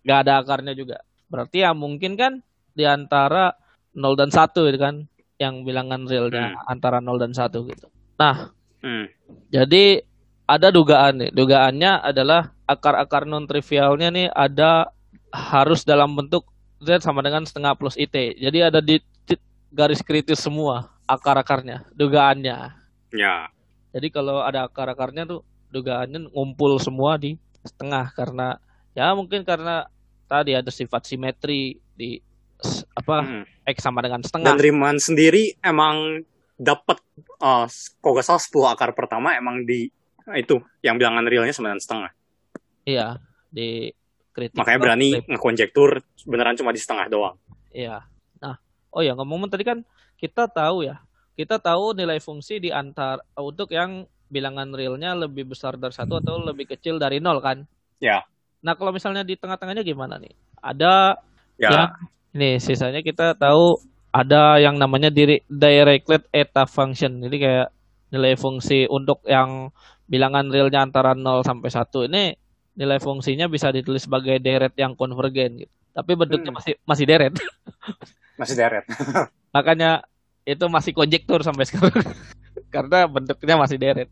nggak 0.02 0.18
ada 0.26 0.33
akarnya 0.42 0.74
juga 0.74 0.98
berarti 1.30 1.62
ya 1.62 1.70
mungkin 1.70 2.18
kan 2.18 2.42
di 2.74 2.83
antara 2.83 3.54
nol 3.94 4.18
dan 4.18 4.35
satu 4.35 4.66
itu 4.66 4.83
kan 4.83 5.06
yang 5.38 5.62
bilangan 5.62 6.02
realnya 6.11 6.59
hmm. 6.59 6.66
antara 6.66 6.98
nol 6.98 7.22
dan 7.22 7.30
satu 7.30 7.62
gitu 7.70 7.87
nah 8.18 8.50
hmm. 8.83 9.06
jadi 9.54 10.02
ada 10.50 10.74
dugaan 10.74 11.22
nih 11.22 11.30
dugaannya 11.30 12.02
adalah 12.02 12.50
akar-akar 12.66 13.22
non 13.22 13.46
trivialnya 13.46 14.10
nih 14.10 14.26
ada 14.34 14.90
harus 15.30 15.86
dalam 15.86 16.18
bentuk 16.18 16.42
Z 16.82 17.06
sama 17.06 17.22
dengan 17.22 17.46
setengah 17.46 17.78
plus 17.78 17.94
IT 17.94 18.42
jadi 18.42 18.74
ada 18.74 18.82
di, 18.82 18.98
garis 19.70 20.02
kritis 20.02 20.42
semua 20.42 20.90
akar-akarnya 21.06 21.86
dugaannya 21.94 22.74
ya 23.14 23.46
jadi 23.94 24.06
kalau 24.10 24.42
ada 24.42 24.66
akar-akarnya 24.66 25.30
tuh 25.30 25.46
dugaannya 25.70 26.34
ngumpul 26.34 26.82
semua 26.82 27.14
di 27.14 27.38
setengah 27.62 28.10
karena 28.18 28.58
ya 28.94 29.14
mungkin 29.14 29.46
karena 29.46 29.86
tadi 30.26 30.58
ada 30.58 30.70
sifat 30.70 31.06
simetri 31.06 31.78
di 31.94 32.18
apa 32.94 33.24
hmm. 33.24 33.44
x 33.66 33.76
sama 33.80 34.04
dengan 34.04 34.20
setengah. 34.20 34.52
Dan 34.52 34.60
Riemann 34.60 34.98
sendiri 35.00 35.56
emang 35.64 36.22
dapat 36.60 37.00
uh, 37.40 37.64
kok 37.70 38.10
gak 38.12 38.26
salah 38.26 38.42
10 38.42 38.74
akar 38.76 38.90
pertama 38.92 39.32
emang 39.32 39.64
di 39.64 39.88
itu 40.38 40.60
yang 40.84 41.00
bilangan 41.00 41.24
realnya 41.26 41.54
dengan 41.54 41.80
setengah. 41.80 42.10
Iya, 42.84 43.18
di 43.50 43.90
kritik. 44.30 44.56
Makanya 44.58 44.78
berani 44.78 45.08
ngekonjektur 45.26 46.02
beneran 46.26 46.56
cuma 46.58 46.70
di 46.70 46.80
setengah 46.80 47.06
doang. 47.10 47.36
Iya. 47.70 48.06
Nah, 48.42 48.56
oh 48.94 49.02
ya 49.02 49.14
ngomong 49.14 49.50
tadi 49.50 49.66
kan 49.66 49.82
kita 50.20 50.46
tahu 50.50 50.86
ya 50.86 51.00
kita 51.40 51.56
tahu 51.56 51.96
nilai 51.96 52.20
fungsi 52.20 52.60
di 52.60 52.68
antar 52.68 53.24
untuk 53.40 53.72
yang 53.72 54.04
bilangan 54.30 54.70
realnya 54.76 55.16
lebih 55.16 55.48
besar 55.48 55.80
dari 55.80 55.96
satu 55.96 56.20
atau 56.20 56.36
lebih 56.44 56.68
kecil 56.70 57.00
dari 57.00 57.18
nol 57.18 57.40
kan? 57.40 57.64
Ya. 57.96 58.22
Nah 58.60 58.76
kalau 58.76 58.92
misalnya 58.92 59.24
di 59.24 59.40
tengah-tengahnya 59.40 59.80
gimana 59.80 60.20
nih? 60.20 60.36
Ada 60.60 61.16
ya. 61.56 61.70
yang 61.72 61.88
ini 62.36 62.60
sisanya 62.60 63.00
kita 63.00 63.34
tahu 63.34 63.80
ada 64.12 64.60
yang 64.60 64.76
namanya 64.76 65.08
diri 65.08 65.40
directed 65.48 66.28
eta 66.30 66.68
function. 66.68 67.24
Jadi 67.24 67.36
kayak 67.40 67.68
nilai 68.11 68.35
fungsi 68.35 68.90
untuk 68.90 69.23
yang 69.27 69.70
bilangan 70.11 70.51
realnya 70.51 70.83
antara 70.83 71.14
0 71.14 71.46
sampai 71.46 71.70
1 71.70 72.11
ini 72.11 72.35
nilai 72.75 72.99
fungsinya 72.99 73.46
bisa 73.46 73.70
ditulis 73.70 74.07
sebagai 74.07 74.38
deret 74.42 74.75
yang 74.75 74.99
konvergen 74.99 75.66
gitu. 75.66 75.73
Tapi 75.90 76.12
bentuknya 76.14 76.51
hmm. 76.55 76.59
masih 76.59 76.75
masih 76.87 77.07
deret. 77.07 77.35
Masih 78.40 78.57
deret. 78.57 78.88
Makanya 79.55 80.01
itu 80.49 80.64
masih 80.73 80.96
konjektur 80.96 81.44
sampai 81.44 81.68
sekarang 81.68 82.01
karena 82.75 83.05
bentuknya 83.05 83.61
masih 83.61 83.77
deret. 83.77 84.09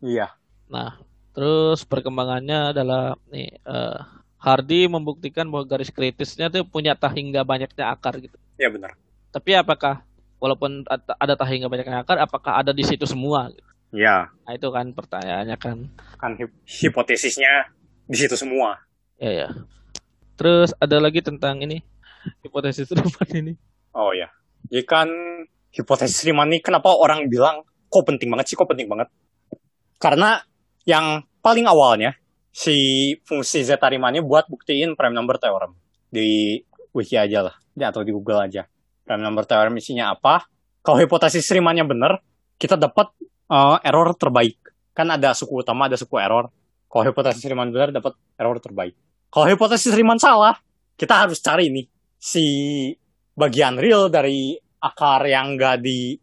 Iya. 0.00 0.32
Nah, 0.72 0.96
terus 1.36 1.84
perkembangannya 1.84 2.72
adalah 2.72 3.20
nih 3.28 3.60
uh, 3.68 4.00
Hardy 4.40 4.88
membuktikan 4.88 5.44
bahwa 5.52 5.68
garis 5.68 5.92
kritisnya 5.92 6.48
tuh 6.48 6.64
punya 6.64 6.96
tah 6.96 7.12
hingga 7.12 7.44
banyaknya 7.44 7.92
akar 7.92 8.16
gitu. 8.16 8.40
Iya 8.56 8.72
benar. 8.72 8.96
Tapi 9.28 9.52
apakah 9.52 10.00
walaupun 10.42 10.84
ada 10.90 11.34
tah 11.36 11.48
hingga 11.48 11.68
banyaknya 11.70 12.02
akar, 12.04 12.20
apakah 12.20 12.60
ada 12.60 12.72
di 12.72 12.84
situ 12.84 13.04
semua? 13.08 13.48
Iya. 13.94 14.28
Nah 14.44 14.52
itu 14.52 14.68
kan 14.68 14.92
pertanyaannya 14.92 15.56
kan. 15.56 15.88
Kan 16.20 16.36
hipotesisnya 16.66 17.72
di 18.04 18.16
situ 18.18 18.34
semua. 18.36 18.82
Iya 19.16 19.32
ya. 19.32 19.48
Terus 20.36 20.76
ada 20.76 21.00
lagi 21.00 21.24
tentang 21.24 21.64
ini 21.64 21.80
hipotesis 22.44 22.90
depan 22.92 23.28
ini. 23.32 23.52
Oh 23.96 24.12
ya. 24.12 24.28
Jadi 24.68 24.84
kan 24.84 25.08
hipotesis 25.72 26.26
Riemann 26.26 26.52
ini 26.52 26.60
kenapa 26.60 26.92
orang 26.92 27.30
bilang 27.30 27.64
kok 27.88 28.04
penting 28.04 28.28
banget 28.28 28.52
sih, 28.52 28.56
kok 28.58 28.68
penting 28.68 28.90
banget? 28.90 29.08
Karena 29.96 30.42
yang 30.84 31.24
paling 31.40 31.64
awalnya 31.64 32.18
si 32.50 32.76
fungsi 33.24 33.64
zeta 33.64 33.88
Riemann 33.88 34.18
ini 34.18 34.26
buat 34.26 34.50
buktiin 34.50 34.98
prime 34.98 35.14
number 35.14 35.40
theorem 35.40 35.72
di 36.10 36.60
wiki 36.92 37.16
aja 37.16 37.46
lah, 37.46 37.54
atau 37.78 38.02
di 38.02 38.12
Google 38.12 38.44
aja. 38.44 38.68
Prime 39.06 39.22
number 39.22 39.46
theorem 39.46 39.78
isinya 39.78 40.12
apa? 40.12 40.42
Kalau 40.82 40.98
hipotesis 40.98 41.46
Riemann-nya 41.54 41.86
benar, 41.86 42.18
kita 42.58 42.74
dapat 42.74 43.14
uh, 43.46 43.78
error 43.86 44.18
terbaik. 44.18 44.58
Kan 44.90 45.14
ada 45.14 45.30
suku 45.30 45.62
utama, 45.62 45.86
ada 45.86 45.94
suku 45.94 46.18
error. 46.18 46.50
Kalau 46.90 47.02
hipotesis 47.06 47.46
Riemann 47.46 47.70
benar, 47.70 47.94
dapat 47.94 48.18
error 48.34 48.58
terbaik. 48.58 48.98
Kalau 49.30 49.46
hipotesis 49.46 49.94
Riemann 49.94 50.18
salah, 50.18 50.58
kita 50.98 51.26
harus 51.26 51.38
cari 51.38 51.70
nih 51.70 51.86
si 52.18 52.44
bagian 53.36 53.78
real 53.78 54.08
dari 54.08 54.56
akar 54.80 55.22
yang 55.28 55.54
nggak 55.54 55.76
di 55.84 56.16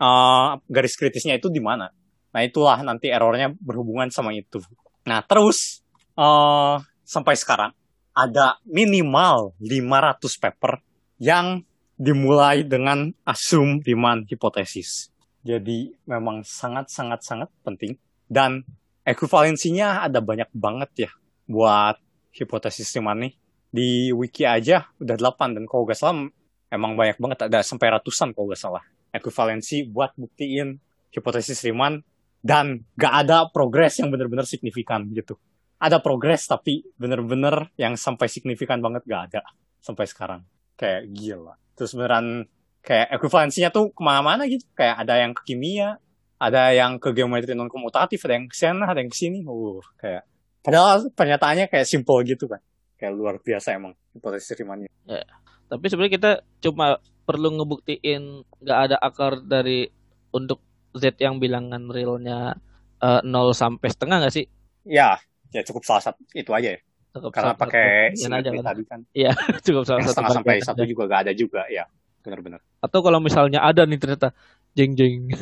uh, 0.00 0.56
garis 0.70 0.94
kritisnya 0.94 1.36
itu 1.36 1.50
di 1.50 1.58
mana. 1.58 1.90
Nah 2.32 2.40
itulah 2.44 2.78
nanti 2.86 3.10
errornya 3.10 3.50
berhubungan 3.58 4.08
sama 4.14 4.30
itu. 4.32 4.62
Nah 5.04 5.20
terus 5.26 5.82
uh, 6.14 6.78
sampai 7.02 7.34
sekarang 7.34 7.74
ada 8.14 8.58
minimal 8.66 9.58
500 9.58 10.42
paper 10.42 10.72
yang 11.18 11.62
dimulai 11.98 12.62
dengan 12.62 13.10
asum 13.26 13.82
Riemann 13.82 14.24
hipotesis. 14.30 15.10
Jadi 15.42 15.90
memang 16.06 16.46
sangat-sangat-sangat 16.46 17.50
penting 17.66 17.98
dan 18.30 18.62
ekuivalensinya 19.02 20.06
ada 20.06 20.22
banyak 20.22 20.46
banget 20.54 20.90
ya 21.08 21.10
buat 21.50 21.98
hipotesis 22.30 22.94
Riemann 22.94 23.26
nih. 23.26 23.34
Di 23.68 24.14
wiki 24.16 24.48
aja 24.48 24.88
udah 24.96 25.16
8 25.18 25.58
dan 25.58 25.68
kalau 25.68 25.84
gak 25.84 25.98
salah 25.98 26.30
emang 26.72 26.96
banyak 26.96 27.20
banget 27.20 27.50
ada 27.50 27.60
sampai 27.60 27.92
ratusan 27.92 28.32
kalau 28.32 28.48
nggak 28.48 28.62
salah 28.62 28.80
ekuivalensi 29.12 29.88
buat 29.88 30.16
buktiin 30.16 30.78
hipotesis 31.12 31.60
Riemann 31.64 32.00
dan 32.40 32.86
gak 32.94 33.26
ada 33.26 33.50
progres 33.50 33.98
yang 33.98 34.14
benar-benar 34.14 34.46
signifikan 34.46 35.08
gitu. 35.10 35.34
Ada 35.78 35.98
progres 35.98 36.46
tapi 36.46 36.86
bener-bener 36.94 37.70
yang 37.74 37.98
sampai 37.98 38.30
signifikan 38.30 38.78
banget 38.78 39.02
gak 39.04 39.22
ada 39.32 39.42
sampai 39.82 40.06
sekarang. 40.06 40.40
Kayak 40.78 41.10
gila. 41.10 41.54
Terus 41.78 41.94
beneran 41.94 42.50
kayak 42.82 43.14
ekuivalensinya 43.14 43.70
tuh 43.70 43.94
ke 43.94 44.02
mana-mana 44.02 44.50
gitu. 44.50 44.66
Kayak 44.74 45.06
ada 45.06 45.14
yang 45.22 45.32
ke 45.32 45.42
kimia, 45.46 46.02
ada 46.42 46.74
yang 46.74 46.98
ke 46.98 47.14
geometri 47.14 47.54
non 47.54 47.70
komutatif, 47.70 48.18
ada 48.26 48.34
yang 48.34 48.50
ke 48.50 48.56
sana, 48.58 48.90
ada 48.90 48.98
yang 48.98 49.10
ke 49.14 49.18
sini. 49.18 49.46
Uh, 49.46 49.78
kayak 49.94 50.26
padahal 50.66 51.06
pernyataannya 51.14 51.70
kayak 51.70 51.86
simple 51.86 52.18
gitu 52.26 52.50
kan. 52.50 52.58
Kayak 52.98 53.14
luar 53.14 53.38
biasa 53.38 53.78
emang 53.78 53.94
hipotesis 54.10 54.58
Riemann. 54.58 54.90
Yeah. 55.06 55.22
Tapi 55.70 55.84
sebenarnya 55.86 56.12
kita 56.18 56.30
cuma 56.64 56.98
perlu 57.28 57.54
ngebuktiin 57.60 58.42
nggak 58.64 58.78
ada 58.90 58.96
akar 58.98 59.44
dari 59.44 59.86
untuk 60.32 60.64
Z 60.96 61.20
yang 61.20 61.38
bilangan 61.38 61.92
realnya 61.92 62.56
uh, 63.04 63.20
eh, 63.20 63.22
0 63.22 63.52
sampai 63.54 63.88
setengah 63.92 64.16
nggak 64.24 64.34
sih? 64.34 64.46
Ya, 64.88 65.20
ya 65.52 65.60
cukup 65.62 65.84
salah 65.84 66.02
satu 66.02 66.24
itu 66.32 66.50
aja 66.50 66.74
ya. 66.74 66.80
Cukup 67.08 67.30
Karena 67.32 67.54
pakai 67.56 68.12
aja 68.14 68.50
kan. 68.52 68.64
tadi 68.64 68.82
kan. 68.84 69.00
Iya, 69.16 69.32
cukup 69.64 69.82
salah 69.88 70.04
satu. 70.04 70.12
Setengah 70.12 70.36
sampai 70.36 70.56
satu 70.60 70.82
juga 70.84 71.02
nggak 71.08 71.20
ada 71.28 71.32
juga, 71.32 71.62
ya. 71.72 71.88
Benar-benar. 72.20 72.60
Atau 72.84 73.00
kalau 73.00 73.18
misalnya 73.18 73.64
ada 73.64 73.88
nih 73.88 73.98
ternyata 73.98 74.36
jeng 74.76 74.92
jeng. 74.94 75.32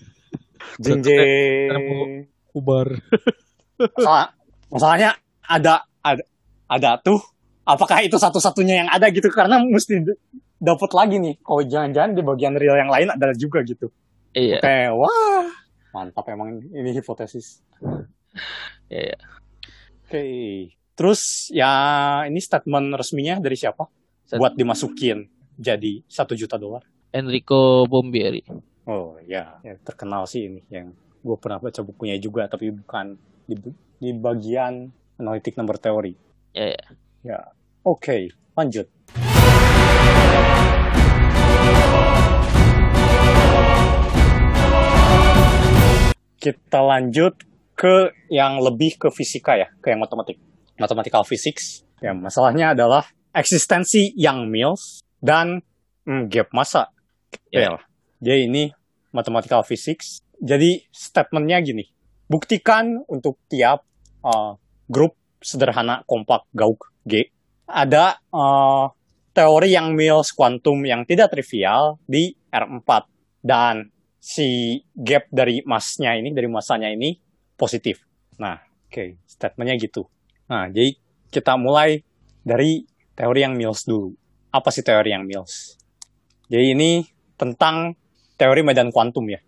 jeng 0.84 1.00
jeng. 1.00 2.26
Kubar. 2.50 2.88
Masalah, 3.94 4.34
masalahnya 4.74 5.10
ada 5.46 5.86
ada 6.02 6.22
ada 6.66 6.90
tuh 6.98 7.22
apakah 7.62 8.02
itu 8.02 8.16
satu-satunya 8.16 8.84
yang 8.84 8.88
ada 8.88 9.06
gitu 9.12 9.28
karena 9.28 9.60
mesti 9.60 10.02
dapat 10.58 10.90
lagi 10.96 11.16
nih 11.20 11.34
kalau 11.44 11.62
jangan-jangan 11.62 12.12
di 12.16 12.22
bagian 12.24 12.54
real 12.56 12.76
yang 12.76 12.90
lain 12.90 13.08
ada 13.12 13.30
juga 13.36 13.62
gitu 13.62 13.92
iya 14.32 14.58
kayak 14.58 14.96
wah 14.96 15.46
mantap 15.92 16.26
emang 16.28 16.58
ini 16.72 16.90
hipotesis 16.96 17.62
iya 18.90 19.16
oke 20.04 20.10
okay. 20.10 20.77
Terus 20.98 21.46
ya 21.54 21.70
ini 22.26 22.42
statement 22.42 22.98
resminya 22.98 23.38
dari 23.38 23.54
siapa 23.54 23.86
Set... 24.26 24.42
buat 24.42 24.58
dimasukin 24.58 25.30
jadi 25.54 26.02
satu 26.10 26.34
juta 26.34 26.58
dolar 26.58 26.82
Enrico 27.14 27.86
Bombieri 27.86 28.42
oh 28.90 29.14
ya, 29.22 29.62
ya 29.62 29.78
terkenal 29.78 30.26
sih 30.26 30.50
ini 30.50 30.60
yang 30.74 30.90
gue 31.22 31.36
pernah 31.38 31.62
baca 31.62 31.86
bukunya 31.86 32.18
juga 32.18 32.50
tapi 32.50 32.74
bukan 32.74 33.14
di, 33.46 33.54
di 34.02 34.10
bagian 34.10 34.90
analitik 35.22 35.54
nomor 35.54 35.78
teori 35.78 36.18
ya 36.50 36.74
yeah. 36.74 36.86
ya 37.22 37.38
Oke, 37.88 38.28
lanjut. 38.52 38.84
Kita 46.36 46.84
lanjut 46.84 47.38
ke 47.72 48.12
yang 48.28 48.60
lebih 48.60 49.00
ke 49.00 49.08
fisika 49.08 49.56
ya, 49.56 49.72
ke 49.80 49.88
yang 49.88 50.04
matematik. 50.04 50.36
Mathematical 50.78 51.26
physics. 51.26 51.82
Ya, 51.98 52.14
masalahnya 52.14 52.72
adalah 52.72 53.06
eksistensi 53.34 54.14
yang 54.14 54.46
Mills 54.46 55.02
dan 55.18 55.60
hmm, 56.06 56.30
gap 56.30 56.54
masa. 56.54 56.94
Ya. 57.50 57.76
Jadi 58.22 58.50
ini 58.50 58.64
mathematical 59.10 59.66
physics. 59.66 60.22
Jadi 60.38 60.86
statementnya 60.94 61.58
gini, 61.60 61.82
buktikan 62.30 63.02
untuk 63.10 63.42
tiap 63.50 63.82
uh, 64.22 64.54
grup 64.86 65.18
sederhana 65.42 66.02
kompak 66.06 66.46
gauk 66.54 66.94
G 67.06 67.30
ada 67.68 68.16
uh, 68.32 68.88
teori 69.36 69.76
yang 69.76 69.92
Mills 69.92 70.32
kuantum 70.32 70.82
yang 70.88 71.04
tidak 71.04 71.36
trivial 71.36 72.00
di 72.08 72.32
R4 72.48 72.88
dan 73.44 73.92
si 74.18 74.80
gap 74.96 75.28
dari 75.30 75.62
masnya 75.62 76.16
ini 76.16 76.32
dari 76.32 76.48
masanya 76.48 76.88
ini 76.88 77.14
positif. 77.54 78.02
Nah, 78.40 78.56
oke, 78.56 78.90
okay, 78.90 79.08
statementnya 79.28 79.76
gitu. 79.78 80.08
Nah, 80.48 80.66
jadi 80.72 80.96
kita 81.28 81.60
mulai 81.60 82.00
dari 82.40 82.84
teori 83.12 83.40
yang 83.44 83.54
Mills 83.54 83.84
dulu. 83.84 84.12
Apa 84.48 84.72
sih 84.72 84.80
teori 84.80 85.12
yang 85.12 85.28
Mills? 85.28 85.76
Jadi 86.48 86.72
ini 86.72 87.04
tentang 87.36 87.92
teori 88.40 88.64
medan 88.64 88.88
kuantum 88.88 89.28
ya. 89.28 89.40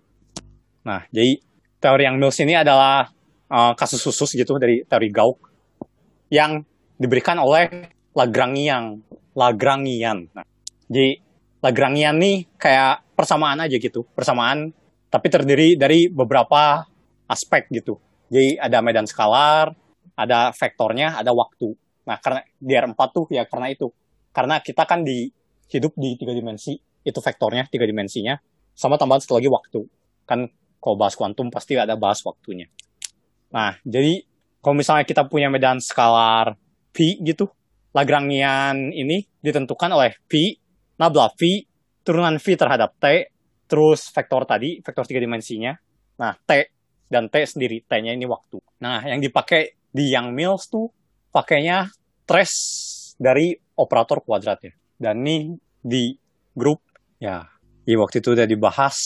Nah, 0.84 1.08
jadi 1.08 1.40
teori 1.80 2.02
yang 2.04 2.20
Mills 2.20 2.36
ini 2.44 2.52
adalah 2.52 3.08
uh, 3.48 3.72
kasus 3.72 4.04
khusus 4.04 4.36
gitu 4.36 4.60
dari 4.60 4.84
teori 4.84 5.08
Gauss 5.08 5.40
yang 6.28 6.60
diberikan 7.00 7.40
oleh 7.40 7.88
Lagrangian. 8.12 9.00
Lagrangian. 9.32 10.28
Nah, 10.36 10.44
jadi 10.86 11.16
Lagrangian 11.60 12.16
nih 12.20 12.48
kayak 12.60 13.16
persamaan 13.16 13.60
aja 13.64 13.76
gitu. 13.76 14.04
Persamaan 14.12 14.72
tapi 15.08 15.26
terdiri 15.32 15.76
dari 15.80 16.12
beberapa 16.12 16.84
aspek 17.26 17.68
gitu. 17.72 17.98
Jadi 18.30 18.56
ada 18.56 18.78
medan 18.80 19.04
skalar, 19.10 19.74
ada 20.20 20.52
vektornya, 20.52 21.16
ada 21.16 21.32
waktu. 21.32 21.72
Nah, 22.04 22.20
karena 22.20 22.40
di 22.60 22.72
R4 22.76 23.00
tuh 23.08 23.24
ya 23.32 23.48
karena 23.48 23.72
itu. 23.72 23.88
Karena 24.30 24.60
kita 24.60 24.84
kan 24.84 25.00
di 25.00 25.32
hidup 25.72 25.96
di 25.96 26.20
tiga 26.20 26.36
dimensi, 26.36 26.76
itu 27.00 27.18
vektornya 27.18 27.64
tiga 27.72 27.88
dimensinya, 27.88 28.36
sama 28.76 29.00
tambahan 29.00 29.24
satu 29.24 29.40
lagi 29.40 29.48
waktu. 29.48 29.80
Kan 30.28 30.52
kalau 30.76 30.96
bahas 31.00 31.16
kuantum 31.16 31.48
pasti 31.48 31.80
ada 31.80 31.96
bahas 31.96 32.20
waktunya. 32.22 32.68
Nah, 33.50 33.80
jadi 33.82 34.22
kalau 34.60 34.76
misalnya 34.76 35.08
kita 35.08 35.24
punya 35.26 35.48
medan 35.48 35.80
skalar 35.80 36.54
V 36.92 36.98
gitu, 37.24 37.48
Lagrangian 37.90 38.94
ini 38.94 39.26
ditentukan 39.42 39.90
oleh 39.90 40.14
V, 40.30 40.54
nabla 40.94 41.34
V, 41.34 41.66
turunan 42.06 42.38
V 42.38 42.54
terhadap 42.54 42.94
T, 43.02 43.34
terus 43.66 44.06
vektor 44.14 44.46
tadi, 44.46 44.78
vektor 44.78 45.02
tiga 45.10 45.18
dimensinya. 45.18 45.74
Nah, 46.22 46.38
T 46.38 46.70
dan 47.10 47.26
T 47.26 47.42
sendiri, 47.42 47.82
T-nya 47.82 48.14
ini 48.14 48.30
waktu. 48.30 48.62
Nah, 48.86 49.02
yang 49.02 49.18
dipakai 49.18 49.79
di 49.90 50.10
Young 50.10 50.34
Mills 50.34 50.70
tuh 50.70 50.90
pakainya 51.34 51.90
trace 52.26 52.58
dari 53.18 53.54
operator 53.76 54.22
kuadrat 54.22 54.60
ya. 54.62 54.72
Dan 55.00 55.24
ini 55.24 55.54
di 55.80 56.14
grup, 56.54 56.84
ya, 57.18 57.46
di 57.84 57.96
waktu 57.96 58.20
itu 58.20 58.36
udah 58.36 58.46
dibahas 58.46 58.96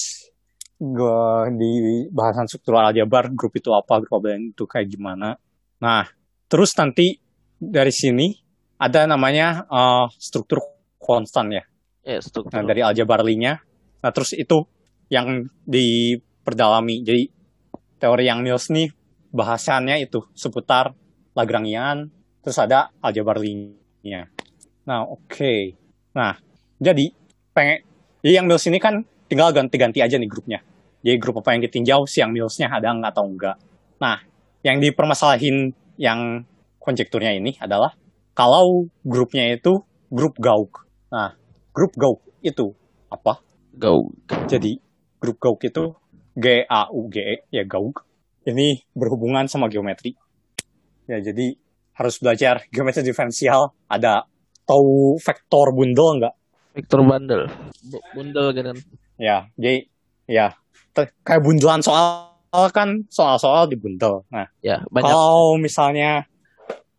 di 1.55 1.73
bahasan 2.11 2.51
struktural 2.51 2.91
aljabar, 2.91 3.31
grup 3.33 3.55
itu 3.57 3.71
apa, 3.73 4.03
grup 4.03 4.27
itu 4.29 4.65
kayak 4.67 4.91
gimana. 4.91 5.39
Nah, 5.81 6.05
terus 6.51 6.75
nanti 6.77 7.17
dari 7.57 7.95
sini 7.95 8.35
ada 8.77 9.07
namanya 9.07 9.65
uh, 9.71 10.07
struktur 10.19 10.61
konstan 10.99 11.55
ya. 11.55 11.65
Ya, 12.05 12.21
struktur. 12.21 12.53
Nah, 12.61 12.69
dari 12.69 12.85
aljabar 12.85 13.25
nya 13.33 13.65
Nah, 14.05 14.13
terus 14.13 14.37
itu 14.37 14.69
yang 15.09 15.49
diperdalami. 15.65 17.01
Jadi 17.01 17.23
teori 17.97 18.29
yang 18.29 18.45
Mills 18.45 18.69
nih 18.69 18.93
bahasannya 19.35 19.99
itu 20.07 20.23
seputar 20.39 20.95
Lagrangian, 21.35 22.15
terus 22.47 22.63
ada 22.63 22.95
aljabar 23.03 23.43
nya 23.43 24.31
Nah, 24.87 25.03
oke. 25.03 25.27
Okay. 25.27 25.75
Nah, 26.15 26.39
jadi 26.79 27.11
pengen 27.51 27.83
jadi 28.23 28.41
yang 28.41 28.47
Mills 28.47 28.71
ini 28.71 28.79
kan 28.79 29.03
tinggal 29.27 29.51
ganti-ganti 29.51 29.99
aja 29.99 30.15
nih 30.15 30.31
grupnya. 30.31 30.63
Jadi 31.05 31.17
grup 31.21 31.45
apa 31.45 31.53
yang 31.53 31.63
ditinjau, 31.69 32.09
si 32.09 32.25
yang 32.25 32.33
Millsnya 32.33 32.73
ada 32.73 32.95
nggak 32.95 33.13
atau 33.13 33.29
enggak. 33.29 33.57
Nah, 34.01 34.17
yang 34.65 34.81
dipermasalahin 34.81 35.77
yang 36.01 36.49
konjekturnya 36.81 37.37
ini 37.37 37.59
adalah 37.61 37.93
kalau 38.33 38.89
grupnya 39.05 39.53
itu 39.53 39.85
grup 40.09 40.41
gauk. 40.41 40.89
Nah, 41.13 41.37
grup 41.77 41.93
gauk 41.99 42.25
itu 42.41 42.73
apa? 43.13 43.45
Gauk. 43.77 44.17
Jadi 44.49 44.81
grup 45.21 45.37
gauk 45.37 45.61
itu 45.61 45.93
G 46.39 46.65
A 46.65 46.89
U 46.89 47.13
G 47.13 47.21
E 47.21 47.37
ya 47.53 47.69
gauk. 47.69 48.01
Ini 48.45 48.85
berhubungan 48.93 49.49
sama 49.49 49.73
geometri. 49.73 50.13
Ya, 51.09 51.21
jadi 51.21 51.57
harus 51.97 52.21
belajar 52.21 52.69
geometri 52.69 53.01
diferensial. 53.01 53.73
Ada 53.89 54.29
tahu 54.69 55.17
vektor 55.21 55.73
bundel 55.73 56.09
enggak? 56.21 56.35
Vektor 56.77 57.01
bundle. 57.07 57.49
Bundel 58.13 58.47
kan. 58.53 58.77
Ya, 59.17 59.49
jadi 59.57 59.89
ya 60.29 60.47
kayak 61.23 61.43
bundelan 61.45 61.81
soal 61.81 62.35
kan 62.75 63.07
soal-soal 63.09 63.67
di 63.71 63.81
bundel. 63.81 64.27
Nah, 64.31 64.47
ya, 64.61 64.83
banyak. 64.91 65.09
kalau 65.09 65.57
misalnya 65.59 66.27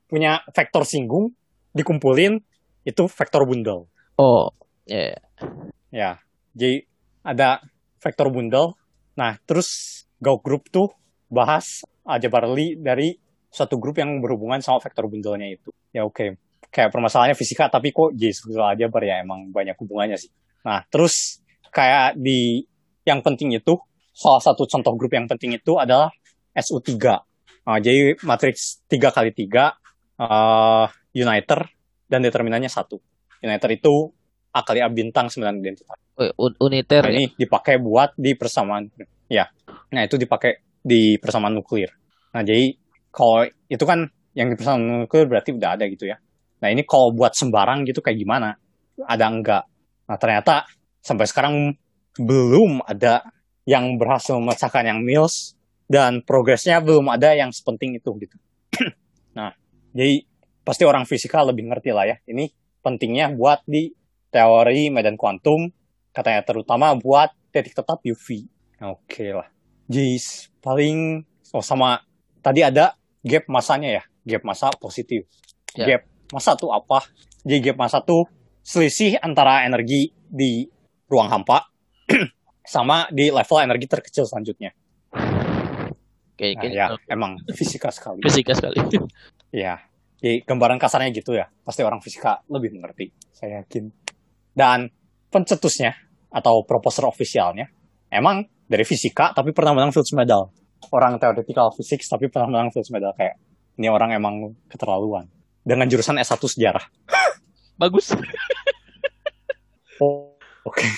punya 0.09 0.43
vektor 0.51 0.83
singgung 0.87 1.31
dikumpulin 1.75 2.39
itu 2.87 3.03
vektor 3.05 3.43
bundel. 3.43 3.87
Oh, 4.15 4.49
ya. 4.87 5.11
Yeah. 5.11 5.19
Ya, 5.91 6.11
jadi 6.55 6.87
ada 7.23 7.63
vektor 7.99 8.31
bundel. 8.31 8.75
Nah, 9.15 9.39
terus 9.47 10.03
Gauss 10.19 10.43
group 10.43 10.71
tuh 10.71 10.91
bahas 11.35 11.83
algebraically 12.07 12.79
dari 12.79 13.19
satu 13.51 13.75
grup 13.75 13.99
yang 13.99 14.23
berhubungan 14.23 14.63
sama 14.63 14.79
vektor 14.79 15.11
bundelnya 15.11 15.51
itu. 15.51 15.75
Ya 15.91 16.07
oke, 16.07 16.15
okay. 16.15 16.29
kayak 16.71 16.95
permasalahannya 16.95 17.35
fisika 17.35 17.67
tapi 17.67 17.91
kok 17.91 18.15
jadi 18.15 18.31
struktural 18.31 18.71
aljabar 18.75 19.03
ya 19.03 19.19
emang 19.19 19.51
banyak 19.51 19.75
hubungannya 19.75 20.15
sih. 20.15 20.31
Nah, 20.63 20.83
terus 20.87 21.43
kayak 21.71 22.15
di 22.15 22.63
yang 23.03 23.19
penting 23.19 23.51
itu 23.55 23.75
salah 24.15 24.39
satu 24.39 24.63
contoh 24.63 24.95
grup 24.95 25.11
yang 25.11 25.27
penting 25.27 25.55
itu 25.55 25.75
adalah 25.75 26.11
SU3. 26.55 26.95
Nah, 27.65 27.79
jadi 27.83 28.15
matriks 28.23 28.87
3 28.87 29.11
kali 29.11 29.31
3 29.35 30.23
uh, 30.23 30.85
uniter 31.15 31.59
dan 32.07 32.19
determinannya 32.23 32.71
satu. 32.71 32.97
Uniter 33.43 33.69
itu 33.75 34.09
A 34.55 34.63
kali 34.63 34.79
A 34.79 34.87
bintang 34.87 35.27
9 35.27 35.43
identitas. 35.59 35.97
Oh, 36.15 36.51
uniter 36.63 37.03
nah, 37.03 37.11
ya? 37.11 37.15
ini 37.19 37.25
dipakai 37.35 37.75
buat 37.75 38.15
di 38.15 38.31
persamaan. 38.39 38.87
Ya. 39.27 39.51
Nah, 39.91 40.01
itu 40.07 40.15
dipakai 40.15 40.64
di 40.85 41.17
persamaan 41.17 41.57
nuklir. 41.57 41.89
Nah, 42.37 42.45
jadi 42.45 42.77
kalau 43.09 43.49
itu 43.65 43.81
kan 43.81 44.05
yang 44.37 44.53
di 44.53 44.55
persamaan 44.55 45.09
nuklir 45.09 45.25
berarti 45.25 45.57
udah 45.57 45.73
ada 45.73 45.89
gitu 45.89 46.05
ya. 46.05 46.21
Nah, 46.61 46.69
ini 46.69 46.85
kalau 46.85 47.09
buat 47.09 47.33
sembarang 47.33 47.89
gitu 47.89 48.05
kayak 48.05 48.21
gimana? 48.21 48.53
Ada 49.01 49.25
enggak? 49.25 49.63
Nah, 50.05 50.17
ternyata 50.21 50.69
sampai 51.01 51.25
sekarang 51.25 51.73
belum 52.21 52.85
ada 52.85 53.25
yang 53.65 53.97
berhasil 53.97 54.37
memecahkan 54.37 54.85
yang 54.85 55.01
Mills 55.01 55.57
dan 55.89 56.21
progresnya 56.21 56.77
belum 56.79 57.09
ada 57.09 57.33
yang 57.33 57.49
sepenting 57.49 57.97
itu 57.97 58.13
gitu. 58.21 58.37
nah, 59.37 59.51
jadi 59.89 60.21
pasti 60.61 60.85
orang 60.85 61.09
fisika 61.09 61.41
lebih 61.41 61.65
ngerti 61.65 61.89
lah 61.89 62.05
ya. 62.05 62.17
Ini 62.29 62.45
pentingnya 62.85 63.33
buat 63.33 63.65
di 63.65 63.89
teori 64.29 64.93
medan 64.93 65.17
kuantum, 65.17 65.65
katanya 66.13 66.45
terutama 66.45 66.93
buat 66.93 67.33
titik 67.49 67.73
tetap 67.73 68.05
UV. 68.05 68.45
Oke 68.85 69.01
okay 69.09 69.31
lah. 69.33 69.54
Jadi 69.85 70.17
paling 70.61 71.21
oh 71.53 71.63
sama 71.63 72.01
tadi 72.41 72.65
ada 72.65 72.97
gap 73.21 73.45
masanya 73.49 74.01
ya, 74.01 74.03
gap 74.25 74.43
masa 74.45 74.73
positif. 74.77 75.29
Yeah. 75.77 76.01
Gap 76.01 76.01
masa 76.33 76.57
tuh 76.57 76.73
apa? 76.73 77.05
Jadi 77.45 77.71
gap 77.71 77.77
masa 77.77 78.01
tuh 78.01 78.25
selisih 78.65 79.21
antara 79.21 79.65
energi 79.65 80.09
di 80.25 80.65
ruang 81.05 81.29
hampa 81.29 81.69
sama 82.65 83.05
di 83.13 83.29
level 83.29 83.61
energi 83.61 83.85
terkecil 83.85 84.25
selanjutnya. 84.25 84.73
Oke, 86.35 86.51
nah, 86.51 86.67
ya, 86.67 86.85
emang 87.07 87.39
fisika 87.55 87.87
sekali. 87.93 88.19
Fisika 88.25 88.51
sekali. 88.51 88.79
Ya, 89.55 89.79
jadi 90.19 90.43
gambaran 90.43 90.75
kasarnya 90.75 91.15
gitu 91.15 91.31
ya. 91.31 91.47
Pasti 91.63 91.79
orang 91.79 92.03
fisika 92.03 92.43
lebih 92.51 92.75
mengerti, 92.75 93.07
saya 93.31 93.63
yakin. 93.63 93.87
Dan 94.51 94.91
pencetusnya 95.31 95.95
atau 96.27 96.67
proposer 96.67 97.07
ofisialnya 97.07 97.71
emang 98.09 98.45
dari 98.65 98.83
fisika 98.83 99.31
tapi 99.31 99.53
pernah 99.53 99.77
menang 99.77 99.91
Fields 99.93 100.13
Medal. 100.13 100.49
Orang 100.93 101.17
theoretical 101.17 101.73
physics 101.73 102.09
tapi 102.09 102.29
pernah 102.29 102.51
menang 102.51 102.69
Fields 102.73 102.89
Medal 102.89 103.13
kayak 103.17 103.37
ini 103.79 103.87
orang 103.91 104.15
emang 104.15 104.55
keterlaluan. 104.69 105.27
Dengan 105.65 105.89
jurusan 105.89 106.21
S1 106.21 106.37
sejarah. 106.45 106.85
Bagus. 107.81 108.13
oh, 110.03 110.37
oke. 110.61 110.77
Okay. 110.77 110.89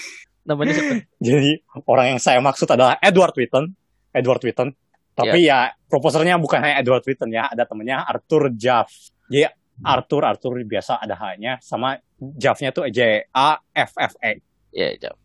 Namanya 0.43 0.75
siapa? 0.75 1.07
Jadi 1.27 1.63
orang 1.87 2.15
yang 2.15 2.19
saya 2.19 2.43
maksud 2.43 2.67
adalah 2.67 2.99
Edward 2.99 3.31
Witten. 3.39 3.71
Edward 4.11 4.43
Witten 4.43 4.75
tapi 5.17 5.49
yeah. 5.49 5.73
ya 5.73 5.89
proposernya 5.89 6.37
bukan 6.37 6.61
hanya 6.61 6.77
Edward 6.77 7.01
Witten 7.01 7.33
ya, 7.33 7.49
ada 7.49 7.65
temennya 7.65 8.05
Arthur 8.05 8.53
Jaff. 8.53 8.93
Jadi 9.25 9.49
Arthur 9.81 10.21
Arthur 10.29 10.61
biasa 10.61 11.01
ada 11.01 11.17
hanya 11.25 11.57
sama 11.57 11.97
Jaff-nya 12.21 12.69
tuh 12.69 12.85
J 12.93 13.25
A 13.33 13.57
F 13.73 13.97
F 13.97 14.13
E. 14.21 14.45
Iya, 14.69 14.85
yeah, 14.85 14.91
Jaff. 15.01 15.17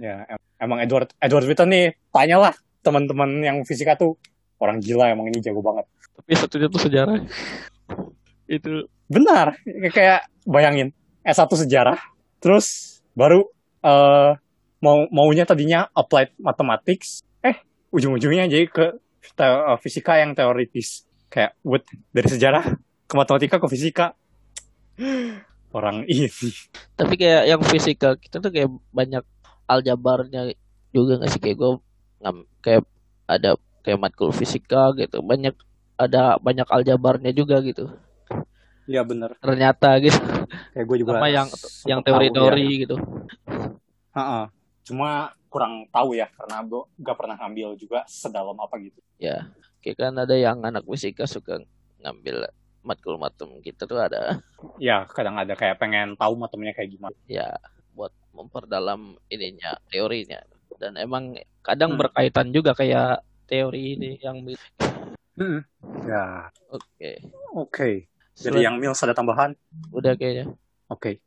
ya, 0.00 0.16
emang 0.62 0.78
Edward 0.78 1.10
Edward 1.18 1.46
Witten 1.50 1.68
nih, 1.74 1.98
tanyalah 2.14 2.54
teman-teman 2.86 3.42
yang 3.42 3.58
fisika 3.66 3.98
tuh 3.98 4.14
orang 4.62 4.78
gila 4.78 5.10
emang 5.10 5.26
ini 5.26 5.42
jago 5.42 5.58
banget. 5.58 5.90
Tapi 6.14 6.30
satunya 6.38 6.70
tuh 6.70 6.82
sejarah. 6.86 7.18
Itu 8.46 8.86
benar, 9.10 9.58
kayak 9.66 10.30
bayangin 10.46 10.94
S1 11.26 11.50
sejarah, 11.66 11.98
terus 12.38 12.98
baru 13.18 13.42
uh, 13.82 14.38
mau 14.82 15.06
maunya 15.14 15.46
tadinya 15.46 15.86
applied 15.94 16.34
mathematics 16.42 17.22
eh 17.38 17.54
ujung-ujungnya 17.94 18.50
jadi 18.50 18.66
ke 18.66 18.86
te- 19.38 19.46
uh, 19.46 19.78
fisika 19.78 20.18
yang 20.18 20.34
teoritis 20.34 21.06
kayak 21.30 21.54
what 21.62 21.86
dari 22.10 22.26
sejarah 22.26 22.64
ke 23.06 23.14
matematika 23.14 23.62
ke 23.62 23.68
fisika 23.70 24.18
orang 25.72 26.04
ini 26.10 26.28
Tapi 26.98 27.14
kayak 27.16 27.42
yang 27.48 27.62
fisika 27.62 28.18
kita 28.18 28.42
tuh 28.42 28.50
kayak 28.50 28.68
banyak 28.90 29.24
aljabarnya 29.78 30.52
juga 30.92 31.20
nggak 31.20 31.30
sih? 31.32 31.40
Kayak 31.40 31.56
gue 31.58 31.70
kayak 32.62 32.82
ada 33.26 33.56
kayak 33.82 33.98
matkul 33.98 34.30
fisika 34.30 34.92
gitu. 34.96 35.20
Banyak 35.24 35.54
ada 35.98 36.36
banyak 36.38 36.66
aljabarnya 36.68 37.30
juga 37.34 37.60
gitu. 37.62 37.90
Iya 38.86 39.06
bener. 39.06 39.38
Ternyata 39.38 39.98
gitu. 40.02 40.18
Kayak 40.74 40.86
gue 40.86 40.96
juga 41.02 41.10
sama 41.18 41.28
yang 41.30 41.48
yang 41.86 42.00
teori-teori 42.02 42.66
ya. 42.66 42.80
gitu. 42.86 42.96
Ha-ha. 44.12 44.52
cuma 44.82 45.30
kurang 45.46 45.86
tahu 45.94 46.18
ya 46.18 46.26
karena 46.34 46.58
gue 46.66 46.82
gak 47.00 47.16
pernah 47.16 47.36
ngambil 47.38 47.78
juga 47.78 48.02
sedalam 48.10 48.58
apa 48.58 48.76
gitu. 48.82 48.98
Ya 49.16 49.46
kayak 49.78 49.96
kan 49.98 50.14
ada 50.18 50.34
yang 50.34 50.58
anak 50.62 50.82
fisika 50.84 51.24
suka 51.24 51.62
ngambil 52.02 52.50
matkul 52.82 53.14
matem 53.14 53.62
gitu 53.62 53.86
tuh 53.86 54.02
ada. 54.02 54.42
Ya 54.82 55.06
kadang 55.06 55.38
ada 55.38 55.54
kayak 55.54 55.78
pengen 55.78 56.18
tahu 56.18 56.34
matemnya 56.34 56.74
kayak 56.74 56.90
gimana. 56.98 57.14
Ya 57.30 57.54
memperdalam 58.32 59.16
ininya 59.28 59.76
teorinya. 59.88 60.40
Dan 60.76 60.98
emang 60.98 61.36
kadang 61.62 61.94
Hmm. 61.94 62.00
berkaitan 62.00 62.50
juga 62.50 62.74
kayak 62.74 63.22
teori 63.46 63.94
ini 63.94 64.18
yang 64.18 64.42
Hmm. 65.38 65.60
ya. 66.04 66.48
Oke. 66.68 67.10
Oke. 67.54 67.90
Selan- 68.32 68.56
jadi 68.56 68.72
yang 68.72 68.76
Mills 68.80 69.00
ada 69.04 69.12
tambahan? 69.12 69.52
Udah 69.92 70.16
kayaknya. 70.16 70.52
Oke. 70.88 71.20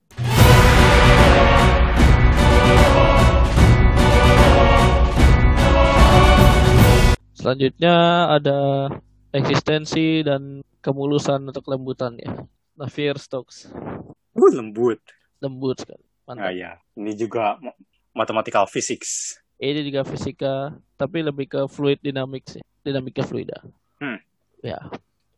Selanjutnya 7.35 7.95
ada 8.33 8.89
eksistensi 9.29 10.25
dan 10.25 10.65
kemulusan 10.81 11.45
atau 11.53 11.61
kelembutan 11.61 12.17
ya. 12.17 12.33
Navier-Stokes 12.75 13.69
uh, 14.35 14.51
lembut. 14.51 14.99
Lembut 15.39 15.77
sekali. 15.79 16.03
Nah 16.25 16.49
Mantap. 16.49 16.57
ya 16.57 16.71
ini 16.97 17.11
juga 17.13 17.61
ma- 17.61 17.77
mathematical 18.15 18.65
physics 18.65 19.37
Ini 19.55 19.87
juga 19.87 20.03
fisika, 20.03 20.75
tapi 20.99 21.23
lebih 21.23 21.47
ke 21.47 21.63
fluid 21.71 22.03
dynamics. 22.03 22.59
Dinamika 22.83 23.23
fluida. 23.23 23.63
Hmm. 24.03 24.19
Ya. 24.59 24.83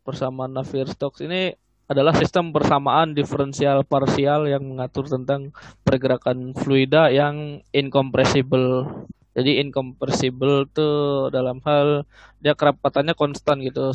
Persamaan 0.02 0.58
Navier-Stokes 0.58 1.22
ini 1.22 1.54
adalah 1.86 2.10
sistem 2.18 2.50
persamaan 2.50 3.14
diferensial 3.14 3.86
parsial 3.86 4.50
yang 4.50 4.66
mengatur 4.66 5.06
tentang 5.06 5.54
pergerakan 5.86 6.50
fluida 6.50 7.14
yang 7.14 7.62
incompressible. 7.70 8.90
Jadi 9.38 9.62
incompressible 9.62 10.66
tuh 10.74 11.30
dalam 11.30 11.62
hal 11.62 12.02
dia 12.42 12.58
kerapatannya 12.58 13.14
konstan 13.14 13.62
gitu 13.62 13.94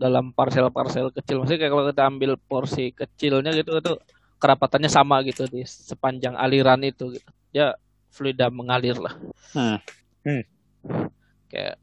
dalam 0.00 0.32
parsel-parsel 0.32 1.12
kecil. 1.12 1.44
Maksudnya 1.44 1.60
kayak 1.60 1.72
kalau 1.76 1.84
kita 1.92 2.02
ambil 2.08 2.32
porsi 2.40 2.96
kecilnya 2.96 3.52
gitu 3.52 3.84
itu 3.84 4.00
kerapatannya 4.38 4.90
sama 4.90 5.20
gitu 5.26 5.44
di 5.50 5.66
sepanjang 5.66 6.34
aliran 6.38 6.80
itu 6.86 7.14
gitu. 7.14 7.30
Ya 7.50 7.74
fluida 8.10 8.48
mengalir 8.48 8.96
lah. 8.98 9.14
hmm. 9.54 10.42
Kayak 11.50 11.76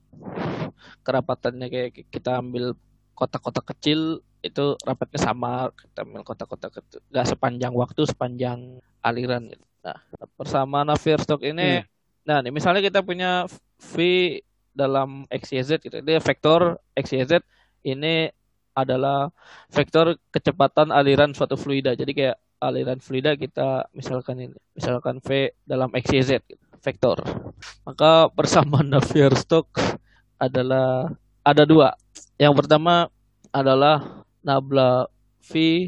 kerapatannya 1.05 1.67
kayak 1.69 1.89
kita 2.09 2.39
ambil 2.39 2.73
kotak-kotak 3.15 3.75
kecil 3.75 4.19
itu 4.45 4.77
rapatnya 4.85 5.19
sama 5.21 5.73
kita 5.73 6.05
ambil 6.05 6.21
kotak-kotak 6.21 6.71
kecil 6.77 7.01
nggak 7.09 7.27
sepanjang 7.33 7.73
waktu 7.73 8.01
sepanjang 8.05 8.77
aliran 9.01 9.49
gitu. 9.49 9.65
Nah, 9.85 9.97
persamaan 10.37 10.89
Navier-Stokes 10.89 11.45
ini 11.45 11.81
Hmm. 11.81 11.93
Nah, 12.25 12.41
nih, 12.41 12.49
misalnya 12.49 12.81
kita 12.81 13.05
punya 13.05 13.45
V 13.77 13.93
dalam 14.73 15.29
XYZ 15.29 15.77
gitu. 15.77 16.01
Dia 16.01 16.17
vektor 16.17 16.81
XYZ 16.97 17.45
ini 17.85 18.33
adalah 18.75 19.29
vektor 19.69 20.17
kecepatan 20.33 20.89
aliran 20.89 21.31
suatu 21.37 21.55
fluida. 21.55 21.93
Jadi 21.93 22.11
kayak 22.11 22.37
aliran 22.61 22.99
fluida 23.03 23.35
kita 23.35 23.87
misalkan 23.93 24.37
ini, 24.41 24.55
misalkan 24.75 25.19
V 25.21 25.53
dalam 25.67 25.91
XYZ 25.93 26.41
vektor. 26.81 27.21
Maka 27.85 28.29
persamaan 28.33 28.89
Navier-Stokes 28.93 29.97
adalah 30.37 31.09
ada 31.45 31.63
dua. 31.67 31.93
Yang 32.37 32.53
pertama 32.65 33.07
adalah 33.51 34.23
nabla 34.43 35.07
V 35.41 35.87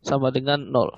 sama 0.00 0.32
dengan 0.32 0.60
nol 0.64 0.90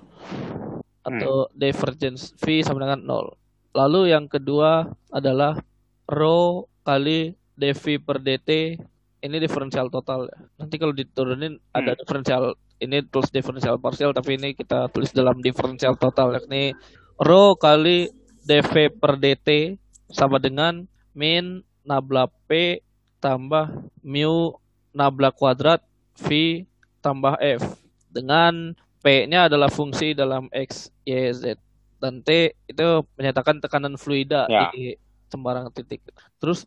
atau 1.03 1.51
divergence 1.55 2.31
V 2.39 2.63
sama 2.63 2.83
dengan 2.87 3.01
nol. 3.03 3.27
Lalu 3.75 4.13
yang 4.15 4.29
kedua 4.29 4.87
adalah 5.11 5.59
rho 6.07 6.69
kali 6.85 7.33
dv 7.55 7.99
per 8.03 8.19
dt 8.21 8.79
ini 9.23 9.37
diferensial 9.39 9.87
total 9.89 10.27
ya. 10.29 10.39
Nanti 10.59 10.77
kalau 10.79 10.95
diturunin 10.95 11.59
ada 11.73 11.95
Hmm. 11.95 11.99
diferensial 11.99 12.45
ini 12.83 13.01
tulis 13.07 13.31
diferensial 13.31 13.79
parsial 13.79 14.11
tapi 14.11 14.35
ini 14.35 14.53
kita 14.53 14.91
tulis 14.91 15.15
dalam 15.15 15.39
diferensial 15.39 15.95
total 15.95 16.35
yakni 16.35 16.75
rho 17.17 17.55
kali 17.55 18.11
dv 18.43 18.91
per 18.91 19.15
dt 19.17 19.79
sama 20.11 20.43
dengan 20.43 20.83
min 21.15 21.63
nabla 21.87 22.27
p 22.51 22.83
tambah 23.23 23.71
mu 24.03 24.59
nabla 24.91 25.31
kuadrat 25.31 25.81
v 26.19 26.63
tambah 26.99 27.39
f 27.39 27.63
dengan 28.11 28.75
p-nya 29.03 29.51
adalah 29.51 29.67
fungsi 29.67 30.15
dalam 30.15 30.47
x, 30.55 30.95
y, 31.03 31.35
z 31.35 31.59
dan 31.99 32.23
T 32.23 32.55
itu 32.67 32.87
menyatakan 33.15 33.59
tekanan 33.59 33.99
fluida 33.99 34.47
Ya. 34.47 34.71
di 34.71 34.95
sembarang 35.27 35.71
titik. 35.75 36.03
Terus 36.39 36.67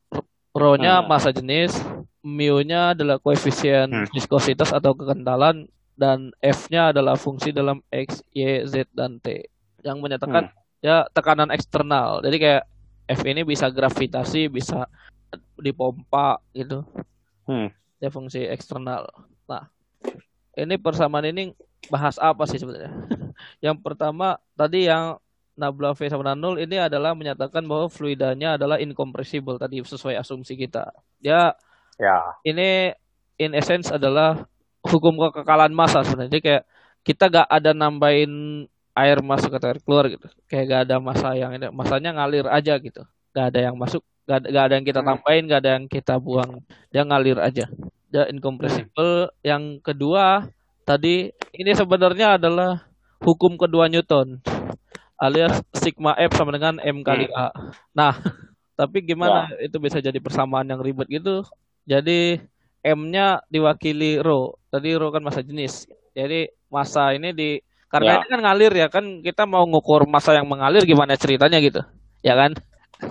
rho-nya 0.51 0.99
Hmm. 0.99 1.07
masa 1.07 1.31
jenis, 1.31 1.75
mu-nya 2.19 2.91
adalah 2.91 3.19
koefisien 3.19 3.87
Hmm. 3.87 4.07
viskositas 4.11 4.71
atau 4.71 4.95
kekentalan 4.95 5.67
dan 5.95 6.35
F-nya 6.43 6.91
adalah 6.91 7.15
fungsi 7.15 7.55
dalam 7.55 7.79
X, 7.87 8.23
Y, 8.35 8.67
Z 8.67 8.91
dan 8.91 9.19
T 9.23 9.47
yang 9.81 10.03
menyatakan 10.03 10.51
ya 10.83 11.07
tekanan 11.15 11.49
eksternal. 11.49 12.19
Jadi 12.21 12.37
kayak 12.37 12.63
F 13.05 13.21
ini 13.23 13.41
bisa 13.47 13.71
gravitasi, 13.71 14.51
bisa 14.51 14.89
dipompa 15.55 16.41
gitu. 16.51 16.83
Hmm. 17.47 17.71
Dia 18.01 18.11
fungsi 18.11 18.43
eksternal. 18.43 19.07
Nah, 19.47 19.71
ini 20.57 20.75
persamaan 20.75 21.29
ini 21.29 21.55
bahas 21.87 22.19
apa 22.19 22.43
sih 22.49 22.59
sebenarnya? 22.59 22.91
yang 23.65 23.77
pertama 23.79 24.41
tadi 24.57 24.89
yang 24.89 25.21
nabla 25.55 25.95
V 25.95 26.11
sama 26.11 26.35
nol 26.35 26.59
ini 26.59 26.75
adalah 26.75 27.15
menyatakan 27.15 27.63
bahwa 27.63 27.87
fluidanya 27.87 28.59
adalah 28.59 28.75
incompressible 28.75 29.55
tadi 29.55 29.79
sesuai 29.79 30.19
asumsi 30.19 30.59
kita. 30.59 30.91
Dia 31.23 31.55
ya 31.95 32.35
ini 32.43 32.91
in 33.39 33.55
essence 33.55 33.87
adalah 33.87 34.43
hukum 34.85 35.13
kekekalan 35.29 35.73
massa 35.73 36.05
sebenarnya. 36.05 36.31
Jadi 36.31 36.43
kayak 36.43 36.63
kita 37.05 37.23
gak 37.29 37.47
ada 37.49 37.71
nambahin 37.73 38.65
air 38.95 39.17
masuk 39.19 39.51
atau 39.57 39.67
air 39.69 39.79
keluar 39.83 40.05
gitu. 40.07 40.27
Kayak 40.47 40.63
gak 40.71 40.81
ada 40.89 40.95
massa 41.03 41.29
yang 41.35 41.51
ini, 41.53 41.67
masanya 41.73 42.15
ngalir 42.15 42.47
aja 42.47 42.77
gitu. 42.79 43.03
Gak 43.35 43.45
ada 43.53 43.59
yang 43.59 43.75
masuk, 43.75 44.01
gak 44.25 44.37
ada, 44.41 44.47
gak 44.49 44.63
ada 44.71 44.73
yang 44.79 44.85
kita 44.87 45.01
Hmm. 45.03 45.09
tambahin, 45.13 45.43
gak 45.51 45.59
ada 45.61 45.71
yang 45.77 45.85
kita 45.91 46.13
buang. 46.17 46.51
Dia 46.93 47.03
ngalir 47.03 47.37
aja. 47.41 47.65
Dia 48.09 48.23
incompressible. 48.31 49.29
Yang 49.43 49.83
kedua 49.83 50.47
tadi 50.87 51.33
ini 51.51 51.71
sebenarnya 51.75 52.39
adalah 52.39 52.85
hukum 53.21 53.57
kedua 53.57 53.89
Newton 53.89 54.39
alias 55.15 55.63
sigma 55.75 56.15
F 56.19 56.35
sama 56.35 56.51
dengan 56.55 56.79
M 56.83 57.01
kali 57.03 57.27
A. 57.31 57.51
Nah, 57.95 58.13
tapi 58.79 59.03
gimana 59.03 59.47
itu 59.63 59.79
bisa 59.79 59.99
jadi 60.03 60.19
persamaan 60.19 60.67
yang 60.67 60.79
ribet 60.83 61.07
gitu? 61.07 61.43
Jadi 61.87 62.41
M-nya 62.85 63.41
diwakili 63.49 64.21
rho. 64.21 64.61
Tadi 64.69 64.93
rho 64.93 65.09
kan 65.09 65.25
massa 65.25 65.41
jenis. 65.41 65.89
Jadi 66.13 66.45
massa 66.69 67.09
ini 67.17 67.33
di 67.33 67.57
karena 67.89 68.17
Ya. 68.17 68.21
ini 68.21 68.27
kan 68.29 68.39
ngalir 68.45 68.73
ya 68.75 68.87
kan 68.91 69.05
kita 69.25 69.49
mau 69.49 69.65
ngukur 69.65 70.05
massa 70.05 70.37
yang 70.37 70.45
mengalir 70.45 70.85
gimana 70.85 71.17
ceritanya 71.17 71.57
gitu. 71.57 71.81
Ya 72.21 72.37
kan? 72.37 72.53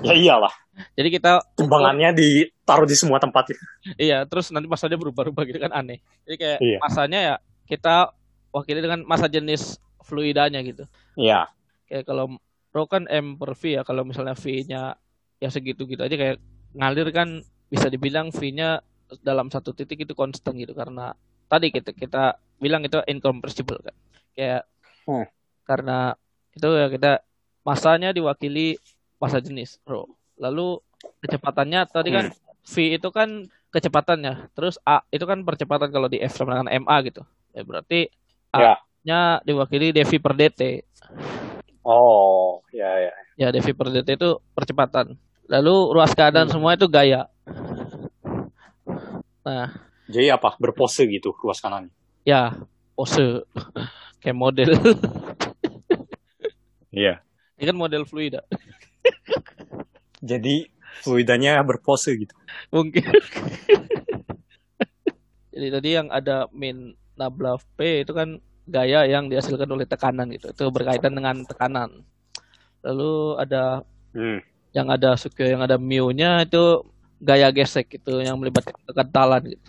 ya 0.00 0.16
iyalah 0.16 0.48
Jadi 0.96 1.12
kita 1.12 1.44
timbangannya 1.54 2.16
ditaruh 2.16 2.88
di 2.88 2.96
semua 2.96 3.20
tempat 3.20 3.52
Iya, 4.00 4.24
terus 4.24 4.48
nanti 4.48 4.64
masanya 4.64 4.96
berubah-ubah 4.96 5.44
gitu 5.44 5.58
kan 5.60 5.74
aneh. 5.74 5.98
Jadi 6.24 6.36
kayak 6.38 6.58
Iya. 6.62 6.78
masanya 6.80 7.18
ya 7.20 7.34
kita 7.66 8.14
wakili 8.54 8.78
dengan 8.80 9.02
massa 9.02 9.26
jenis 9.26 9.76
fluidanya 10.06 10.62
gitu. 10.62 10.86
ya 11.16 11.50
Kayak 11.84 12.06
kalau 12.06 12.38
rho 12.70 12.84
kan 12.86 13.06
M 13.06 13.34
per 13.36 13.54
V 13.54 13.74
ya, 13.74 13.82
kalau 13.82 14.02
misalnya 14.06 14.34
V-nya 14.34 14.94
ya 15.38 15.48
segitu 15.50 15.84
gitu 15.84 16.00
aja 16.00 16.14
kayak 16.14 16.38
ngalir 16.74 17.10
kan 17.10 17.42
bisa 17.68 17.86
dibilang 17.86 18.30
V-nya 18.30 18.80
dalam 19.20 19.52
satu 19.52 19.72
titik 19.72 20.04
itu 20.04 20.12
konstan 20.12 20.56
gitu 20.56 20.72
karena 20.72 21.12
tadi 21.46 21.68
kita 21.70 21.92
kita 21.92 22.36
bilang 22.58 22.82
itu 22.82 22.98
incompressible 23.04 23.78
kan. 23.80 23.96
Kayak 24.34 24.62
Hmm. 25.04 25.28
karena 25.68 26.16
itu 26.56 26.64
ya 26.64 26.88
kita 26.88 27.12
masanya 27.60 28.08
diwakili 28.10 28.80
massa 29.20 29.36
jenis 29.40 29.76
rho. 29.84 30.08
Lalu 30.40 30.80
kecepatannya 31.20 31.84
tadi 31.88 32.08
kan 32.08 32.32
V 32.64 32.74
itu 32.96 33.08
kan 33.12 33.44
kecepatannya. 33.68 34.48
Terus 34.56 34.80
A 34.88 35.04
itu 35.12 35.28
kan 35.28 35.44
percepatan 35.44 35.92
kalau 35.92 36.08
di 36.08 36.24
F 36.24 36.40
sama 36.40 36.56
dengan 36.56 36.72
MA 36.88 36.96
gitu. 37.04 37.20
Ya 37.52 37.62
berarti 37.62 38.08
Ya. 38.54 38.78
A-nya 38.78 39.20
diwakili 39.42 39.90
dv 39.90 40.22
per 40.22 40.32
dt. 40.32 40.86
Oh, 41.82 42.62
ya 42.70 42.86
ya. 43.02 43.12
Ya, 43.34 43.48
dv 43.50 43.74
per 43.74 43.90
dt 43.90 44.14
itu 44.14 44.38
percepatan. 44.54 45.18
Lalu 45.50 45.90
ruas 45.90 46.14
keadaan 46.14 46.46
Hmm. 46.48 46.54
semua 46.54 46.78
itu 46.78 46.86
gaya. 46.86 47.26
Nah, 49.44 49.68
Jadi 50.08 50.28
apa? 50.28 50.56
Berpose 50.56 51.04
gitu 51.04 51.32
ruas 51.36 51.60
kanan. 51.60 51.88
ya 52.24 52.56
pose 52.96 53.44
kayak 54.22 54.36
model. 54.36 54.70
Iya. 56.94 57.18
Ini 57.58 57.74
kan 57.74 57.76
model 57.76 58.06
fluida. 58.06 58.38
Jadi 60.22 60.70
fluidanya 61.02 61.58
berpose 61.66 62.14
gitu. 62.14 62.30
Mungkin. 62.70 63.02
Jadi 65.50 65.66
tadi 65.74 65.88
yang 65.90 66.06
ada 66.06 66.46
min 66.54 66.94
nabla 67.14 67.58
P 67.74 68.06
itu 68.06 68.14
kan 68.14 68.38
gaya 68.66 69.10
yang 69.10 69.26
dihasilkan 69.26 69.66
oleh 69.66 69.90
tekanan 69.90 70.30
gitu. 70.30 70.54
Itu 70.54 70.70
berkaitan 70.70 71.18
dengan 71.18 71.42
tekanan. 71.42 72.06
Lalu 72.86 73.42
ada 73.42 73.82
Hmm. 74.14 74.38
yang 74.70 74.86
ada 74.86 75.18
suku 75.18 75.42
yang 75.42 75.66
ada 75.66 75.74
mu-nya 75.74 76.46
itu 76.46 76.86
gaya 77.24 77.48
gesek 77.48 77.88
gitu 77.88 78.20
yang 78.20 78.36
melibatkan 78.36 78.76
kekentalan 78.84 79.56
gitu. 79.56 79.64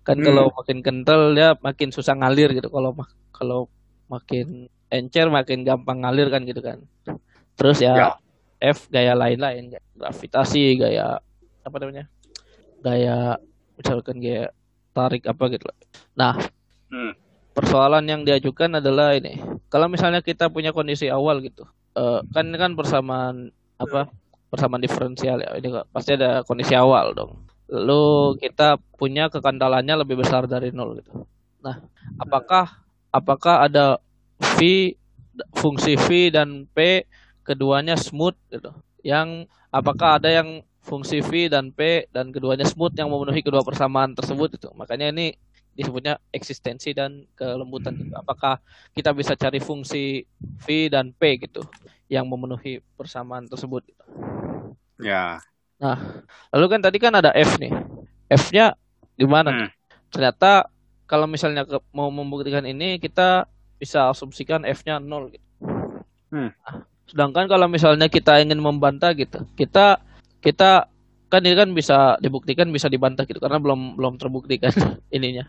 Kan 0.00 0.16
Hmm. 0.22 0.26
kalau 0.32 0.44
makin 0.56 0.78
kental 0.80 1.36
dia 1.36 1.52
makin 1.60 1.92
susah 1.92 2.16
ngalir 2.16 2.56
gitu. 2.56 2.72
Kalau 2.72 2.96
kalau 3.36 3.60
makin 4.08 4.70
encer 4.88 5.28
makin 5.28 5.66
gampang 5.66 6.00
ngalir 6.00 6.32
kan 6.32 6.42
gitu 6.48 6.64
kan. 6.64 6.80
Terus 7.58 7.84
ya, 7.84 7.94
Ya. 7.94 8.08
F 8.72 8.88
gaya 8.88 9.12
lain-lain 9.12 9.76
gravitasi, 9.92 10.80
gaya 10.80 11.20
apa 11.60 11.76
namanya? 11.76 12.08
Gaya 12.80 13.36
misalkan 13.76 14.16
gaya 14.22 14.48
tarik 14.96 15.28
apa 15.28 15.44
gitu. 15.52 15.68
Nah, 16.16 16.40
Hmm. 16.88 17.12
persoalan 17.52 18.08
yang 18.08 18.22
diajukan 18.24 18.80
adalah 18.80 19.12
ini. 19.12 19.36
Kalau 19.68 19.92
misalnya 19.92 20.24
kita 20.24 20.48
punya 20.48 20.72
kondisi 20.72 21.10
awal 21.12 21.44
gitu, 21.44 21.68
eh, 21.92 22.20
kan 22.32 22.46
kan 22.56 22.72
persamaan 22.72 23.52
apa? 23.76 24.08
Persamaan 24.46 24.82
diferensial 24.82 25.42
ya. 25.42 25.50
Ini 25.58 25.90
pasti 25.90 26.14
ada 26.14 26.46
kondisi 26.46 26.72
awal 26.72 27.12
dong. 27.12 27.46
Lalu 27.66 28.38
kita 28.38 28.78
punya 28.94 29.26
kekentalannya 29.26 30.06
lebih 30.06 30.22
besar 30.22 30.46
dari 30.46 30.70
nol 30.70 31.02
gitu. 31.02 31.26
Nah, 31.62 31.82
apakah 32.22 32.86
apakah 33.10 33.66
ada 33.66 33.98
V 34.38 34.94
fungsi 35.56 35.98
V 35.98 36.30
dan 36.30 36.70
P 36.70 37.04
keduanya 37.42 37.98
smooth 37.98 38.38
gitu? 38.54 38.70
Yang 39.02 39.50
apakah 39.74 40.22
ada 40.22 40.30
yang 40.30 40.62
fungsi 40.78 41.18
V 41.18 41.50
dan 41.50 41.74
P 41.74 42.06
dan 42.14 42.30
keduanya 42.30 42.62
smooth 42.62 42.94
yang 42.94 43.10
memenuhi 43.10 43.42
kedua 43.42 43.66
persamaan 43.66 44.14
tersebut 44.14 44.62
itu? 44.62 44.70
Makanya 44.78 45.10
ini 45.10 45.34
disebutnya 45.76 46.16
eksistensi 46.32 46.96
dan 46.96 47.28
kelembutan 47.36 47.98
gitu. 48.00 48.14
Apakah 48.16 48.62
kita 48.96 49.12
bisa 49.12 49.36
cari 49.36 49.60
fungsi 49.60 50.24
V 50.62 50.66
dan 50.88 51.12
P 51.12 51.36
gitu 51.42 51.66
yang 52.08 52.24
memenuhi 52.30 52.80
persamaan 52.96 53.44
tersebut? 53.50 53.84
gitu. 53.90 54.35
Ya. 55.00 55.40
Lalu 56.52 56.66
kan 56.72 56.80
tadi 56.80 56.96
kan 56.96 57.12
ada 57.12 57.30
F 57.36 57.60
nih. 57.60 57.72
F-nya 58.32 58.74
gimana? 59.14 59.50
Hmm. 59.52 59.68
Ternyata 60.10 60.66
kalau 61.06 61.28
misalnya 61.30 61.62
ke- 61.68 61.84
mau 61.94 62.10
membuktikan 62.10 62.64
ini 62.66 62.98
kita 62.98 63.46
bisa 63.76 64.10
asumsikan 64.10 64.64
F-nya 64.64 64.98
0 64.98 65.30
gitu. 65.30 65.46
Hmm. 66.32 66.50
Nah, 66.50 66.76
sedangkan 67.06 67.46
kalau 67.46 67.70
misalnya 67.70 68.10
kita 68.10 68.40
ingin 68.42 68.58
membantah 68.58 69.14
gitu, 69.14 69.44
kita 69.54 70.00
kita 70.42 70.90
kan 71.26 71.42
ini 71.42 71.54
kan 71.58 71.70
bisa 71.74 72.16
dibuktikan 72.22 72.70
bisa 72.70 72.86
dibantah 72.86 73.26
gitu 73.26 73.38
karena 73.38 73.58
belum 73.58 73.98
belum 73.98 74.14
terbuktikan 74.18 74.72
ininya. 75.16 75.46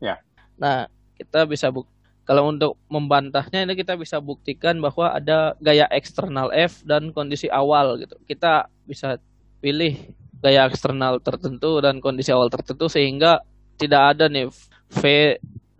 Ya. 0.00 0.20
Nah, 0.60 0.88
kita 1.16 1.48
bisa 1.48 1.72
buk 1.72 1.88
kalau 2.24 2.52
untuk 2.52 2.78
membantahnya 2.86 3.66
ini 3.66 3.74
kita 3.74 3.96
bisa 3.98 4.22
buktikan 4.22 4.78
bahwa 4.78 5.10
ada 5.16 5.58
gaya 5.58 5.88
eksternal 5.90 6.52
F 6.54 6.84
dan 6.86 7.10
kondisi 7.10 7.50
awal 7.50 7.98
gitu. 7.98 8.14
Kita 8.28 8.70
bisa 8.86 9.18
pilih 9.58 9.96
gaya 10.40 10.68
eksternal 10.68 11.20
tertentu 11.20 11.80
dan 11.84 12.00
kondisi 12.00 12.32
awal 12.32 12.48
tertentu 12.48 12.88
sehingga 12.88 13.44
tidak 13.80 14.16
ada 14.16 14.28
nih 14.28 14.48
V 14.92 15.02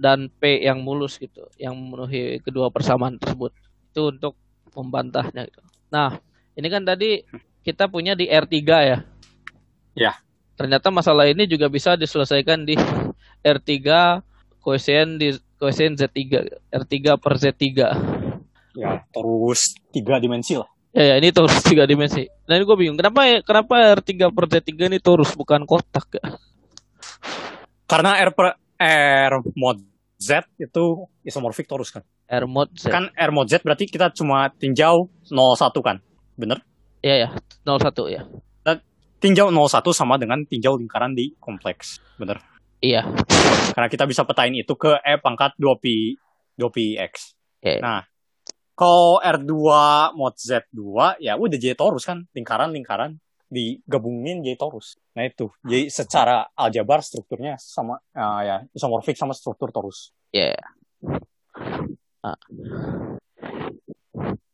dan 0.01 0.33
P 0.33 0.65
yang 0.65 0.81
mulus 0.81 1.21
gitu, 1.21 1.45
yang 1.61 1.77
memenuhi 1.77 2.41
kedua 2.41 2.73
persamaan 2.73 3.21
tersebut. 3.21 3.53
Itu 3.93 4.17
untuk 4.17 4.35
membantahnya 4.73 5.45
gitu. 5.45 5.61
Nah, 5.93 6.17
ini 6.57 6.69
kan 6.73 6.83
tadi 6.87 7.21
kita 7.61 7.87
punya 7.93 8.17
di 8.17 8.27
R3 8.31 8.57
ya. 8.65 8.99
Ya. 9.93 10.13
Ternyata 10.57 10.93
masalah 10.93 11.29
ini 11.29 11.45
juga 11.49 11.69
bisa 11.69 11.97
diselesaikan 11.97 12.65
di 12.65 12.77
R3 13.45 13.69
koefisien 14.61 15.17
di 15.17 15.33
koefisien 15.61 15.93
Z3 15.95 16.17
R3 16.73 16.95
per 17.21 17.35
Z3 17.37 17.65
Ya, 18.71 19.03
terus 19.11 19.75
tiga 19.91 20.17
dimensi 20.23 20.55
lah. 20.55 20.71
ya, 20.95 21.03
ya 21.11 21.15
ini 21.19 21.35
torus 21.35 21.59
tiga 21.61 21.85
dimensi 21.85 22.25
nah 22.47 22.55
ini 22.55 22.63
gue 22.65 22.77
bingung 22.79 22.97
kenapa 22.97 23.27
ya 23.27 23.39
kenapa 23.45 23.99
R3 23.99 24.31
per 24.31 24.45
Z3 24.49 24.71
ini 24.89 24.99
torus 24.99 25.37
bukan 25.37 25.69
kotak 25.69 26.17
ya 26.17 26.25
Karena 27.85 28.23
R 28.23 28.31
per 28.31 28.55
R 28.79 29.33
mod 29.59 29.83
Z 30.15 30.47
itu 30.63 31.11
isomorfik 31.27 31.67
torus 31.67 31.91
kan. 31.91 32.07
R 32.31 32.47
mod 32.47 32.71
Z 32.79 32.87
Kan 32.87 33.11
R 33.11 33.31
mod 33.35 33.51
Z 33.51 33.67
berarti 33.67 33.91
kita 33.91 34.15
cuma 34.15 34.47
tinjau 34.55 35.11
01 35.27 35.59
kan. 35.83 35.99
Bener? 36.39 36.63
ya 37.03 37.27
ya 37.27 37.29
01 37.67 37.91
ya 38.13 38.23
Tinjau 39.21 39.53
01 39.53 39.85
sama 39.93 40.17
dengan 40.17 40.41
tinjau 40.49 40.81
lingkaran 40.81 41.13
di 41.13 41.37
kompleks. 41.37 42.01
Bener. 42.17 42.41
Iya 42.83 43.03
Karena 43.71 43.87
kita 43.87 44.05
bisa 44.05 44.27
petain 44.27 44.53
itu 44.53 44.75
ke 44.75 44.99
E 45.01 45.17
pangkat 45.23 45.55
2pi 45.57 46.19
2px. 46.59 47.13
ya 47.65 47.79
Nah, 47.81 48.01
kalau 48.77 49.21
R2 49.21 49.55
mod 50.17 50.35
Z2 50.37 50.81
ya 51.23 51.37
udah 51.37 51.59
jadi 51.61 51.77
torus 51.77 52.05
kan, 52.05 52.25
lingkaran-lingkaran 52.33 53.17
digabungin 53.51 54.41
jadi 54.47 54.57
torus. 54.57 54.95
Nah 55.17 55.27
itu, 55.27 55.51
jadi 55.67 55.91
secara 55.91 56.49
aljabar 56.55 57.03
strukturnya 57.03 57.59
sama 57.59 57.99
ah, 58.15 58.41
ya 58.41 58.57
isomorfik 58.73 59.19
sama 59.19 59.35
struktur 59.35 59.71
torus. 59.75 60.15
ya 60.31 60.55
Nah. 62.21 62.37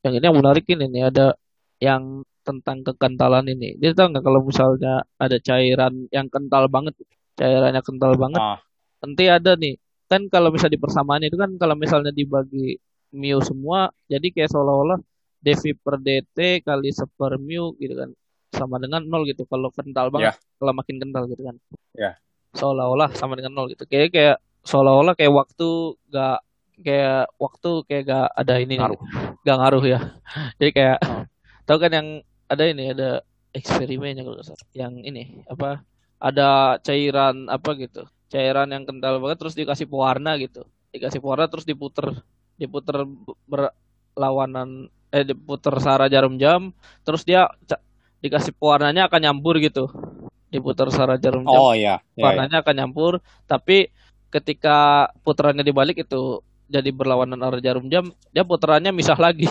yang 0.07 0.15
ini 0.15 0.23
yang 0.23 0.39
menarik 0.39 0.65
ini 0.71 0.87
nih 0.87 1.03
ada 1.11 1.35
yang 1.83 2.23
tentang 2.47 2.87
kekentalan 2.87 3.43
ini 3.51 3.75
dia 3.75 3.91
tahu 3.91 4.15
nggak 4.15 4.23
kalau 4.23 4.47
misalnya 4.47 5.03
ada 5.19 5.35
cairan 5.43 6.07
yang 6.15 6.31
kental 6.31 6.71
banget 6.71 6.95
cairannya 7.37 7.81
kental 7.81 8.17
banget. 8.17 8.41
Ah, 8.41 8.59
nanti 9.01 9.25
ada 9.29 9.53
nih 9.55 9.77
kan 10.07 10.27
kalau 10.27 10.49
bisa 10.49 10.67
di 10.67 10.79
persamaan 10.79 11.21
itu 11.21 11.35
kan 11.35 11.51
kalau 11.57 11.75
misalnya 11.75 12.11
dibagi 12.11 12.79
mu 13.13 13.39
semua 13.41 13.91
jadi 14.07 14.29
kayak 14.29 14.51
seolah-olah 14.51 14.99
dv 15.39 15.63
per 15.79 15.97
dt 15.99 16.39
kali 16.61 16.91
seper 16.91 17.39
mu 17.39 17.75
gitu 17.77 17.95
kan 17.95 18.11
sama 18.51 18.81
dengan 18.81 19.05
nol 19.05 19.23
gitu. 19.25 19.45
Kalau 19.45 19.69
kental 19.71 20.09
banget 20.09 20.35
kalau 20.57 20.73
makin 20.73 20.97
kental 20.97 21.25
gitu 21.27 21.43
kan. 21.45 21.57
Ya. 21.93 22.17
seolah-olah 22.53 23.13
sama 23.13 23.37
dengan 23.37 23.53
nol 23.53 23.69
gitu. 23.69 23.85
Kayak 23.85 24.09
kayak 24.11 24.37
seolah-olah 24.65 25.13
kayak 25.13 25.29
waktu 25.29 25.69
gak 26.09 26.41
kayak 26.81 27.29
waktu 27.37 27.71
kayak 27.85 28.03
gak 28.05 28.27
ada 28.33 28.55
ini 28.57 28.75
Ngaruh. 28.81 29.01
gak 29.45 29.57
ngaruh 29.61 29.85
ya. 29.85 30.01
Jadi 30.59 30.71
kayak 30.73 30.99
Oh. 31.05 31.23
tahu 31.69 31.79
kan 31.83 31.93
yang 31.93 32.09
ada 32.47 32.65
ini 32.65 32.95
ada 32.95 33.11
eksperimennya 33.53 34.23
kalau 34.23 34.39
yang 34.73 34.95
ini 35.01 35.43
apa 35.51 35.83
ada 36.21 36.79
cairan 36.83 37.47
apa 37.53 37.71
gitu 37.77 38.05
cairan 38.33 38.69
yang 38.73 38.85
kental 38.89 39.21
banget 39.23 39.39
terus 39.41 39.55
dikasih 39.55 39.87
pewarna 39.87 40.35
gitu 40.41 40.65
dikasih 40.91 41.21
pewarna 41.21 41.47
terus 41.47 41.65
diputer 41.69 42.25
diputer 42.57 43.05
berlawanan 43.47 44.89
eh 45.13 45.23
diputer 45.23 45.77
searah 45.79 46.09
jarum 46.11 46.37
jam 46.41 46.73
terus 47.07 47.23
dia 47.23 47.47
dikasih 48.21 48.57
pewarnanya 48.57 49.07
akan 49.07 49.21
nyampur 49.23 49.61
gitu 49.61 49.87
diputer 50.51 50.89
searah 50.91 51.21
jarum 51.21 51.45
jam 51.47 51.61
Oh 51.61 51.73
iya, 51.77 52.01
ya, 52.17 52.19
ya. 52.19 52.25
warnanya 52.25 52.57
akan 52.65 52.75
nyampur 52.75 53.13
tapi 53.47 53.93
ketika 54.33 55.09
putarannya 55.23 55.63
dibalik 55.63 56.03
itu 56.03 56.41
jadi 56.67 56.91
berlawanan 56.91 57.39
arah 57.47 57.63
jarum 57.63 57.87
jam 57.87 58.11
dia 58.35 58.43
putarannya 58.43 58.91
misah 58.91 59.15
lagi 59.17 59.47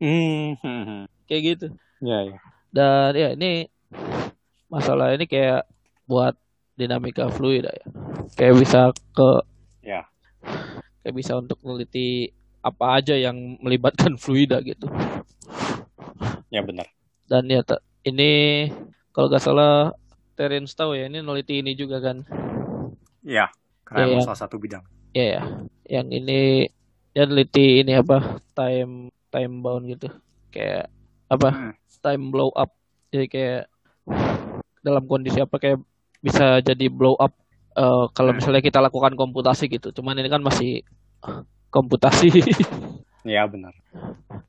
Hmm, 0.00 0.56
hmm, 0.60 0.82
hmm. 0.84 1.02
kayak 1.28 1.42
gitu 1.56 1.66
Ya, 2.00 2.24
ya. 2.24 2.36
dan 2.72 3.12
ya 3.12 3.28
ini 3.36 3.68
masalah 4.70 5.12
ini 5.12 5.26
kayak 5.26 5.66
buat 6.06 6.38
dinamika 6.78 7.26
fluid 7.28 7.66
ya 7.66 7.84
kayak 8.38 8.54
bisa 8.56 8.94
ke 9.12 9.30
Ya. 9.80 10.04
kayak 11.02 11.16
bisa 11.16 11.34
untuk 11.36 11.56
meneliti 11.64 12.30
apa 12.60 13.00
aja 13.00 13.16
yang 13.16 13.58
melibatkan 13.60 14.14
fluida 14.22 14.62
gitu 14.62 14.86
Ya 16.50 16.62
benar. 16.62 16.86
dan 17.30 17.46
ya 17.46 17.62
ini 18.06 18.66
kalau 19.14 19.26
nggak 19.30 19.42
salah 19.44 19.94
Terence 20.38 20.72
tahu 20.72 20.96
ya 20.96 21.06
ini 21.10 21.20
neliti 21.20 21.60
ini 21.60 21.76
juga 21.76 22.00
kan 22.00 22.24
Ya, 23.20 23.52
karena 23.84 24.16
Ya, 24.16 24.24
salah 24.24 24.40
satu 24.40 24.56
bidang. 24.56 24.80
ya 25.12 25.26
ya 25.36 25.42
yang 25.90 26.08
ini 26.08 26.70
dia 27.12 27.24
neliti 27.26 27.82
ini 27.82 27.98
apa 27.98 28.38
time 28.54 29.10
time 29.34 29.54
bound 29.60 29.90
gitu 29.90 30.06
kayak 30.54 30.86
apa 31.26 31.50
Hmm. 31.50 31.74
time 32.00 32.30
blow 32.30 32.48
up 32.54 32.70
jadi 33.10 33.26
kayak 33.26 33.62
dalam 34.80 35.04
kondisi 35.04 35.38
apa 35.38 35.56
kayak 35.56 35.78
bisa 36.18 36.60
jadi 36.60 36.86
blow 36.88 37.16
up 37.16 37.32
eh, 37.74 38.04
kalau 38.12 38.30
Hmm. 38.32 38.38
misalnya 38.38 38.60
kita 38.60 38.78
lakukan 38.78 39.14
komputasi 39.14 39.68
gitu 39.68 39.92
cuman 39.92 40.16
ini 40.16 40.28
kan 40.28 40.40
masih 40.40 40.80
komputasi 41.68 42.28
Ya 43.20 43.44
benar. 43.44 43.76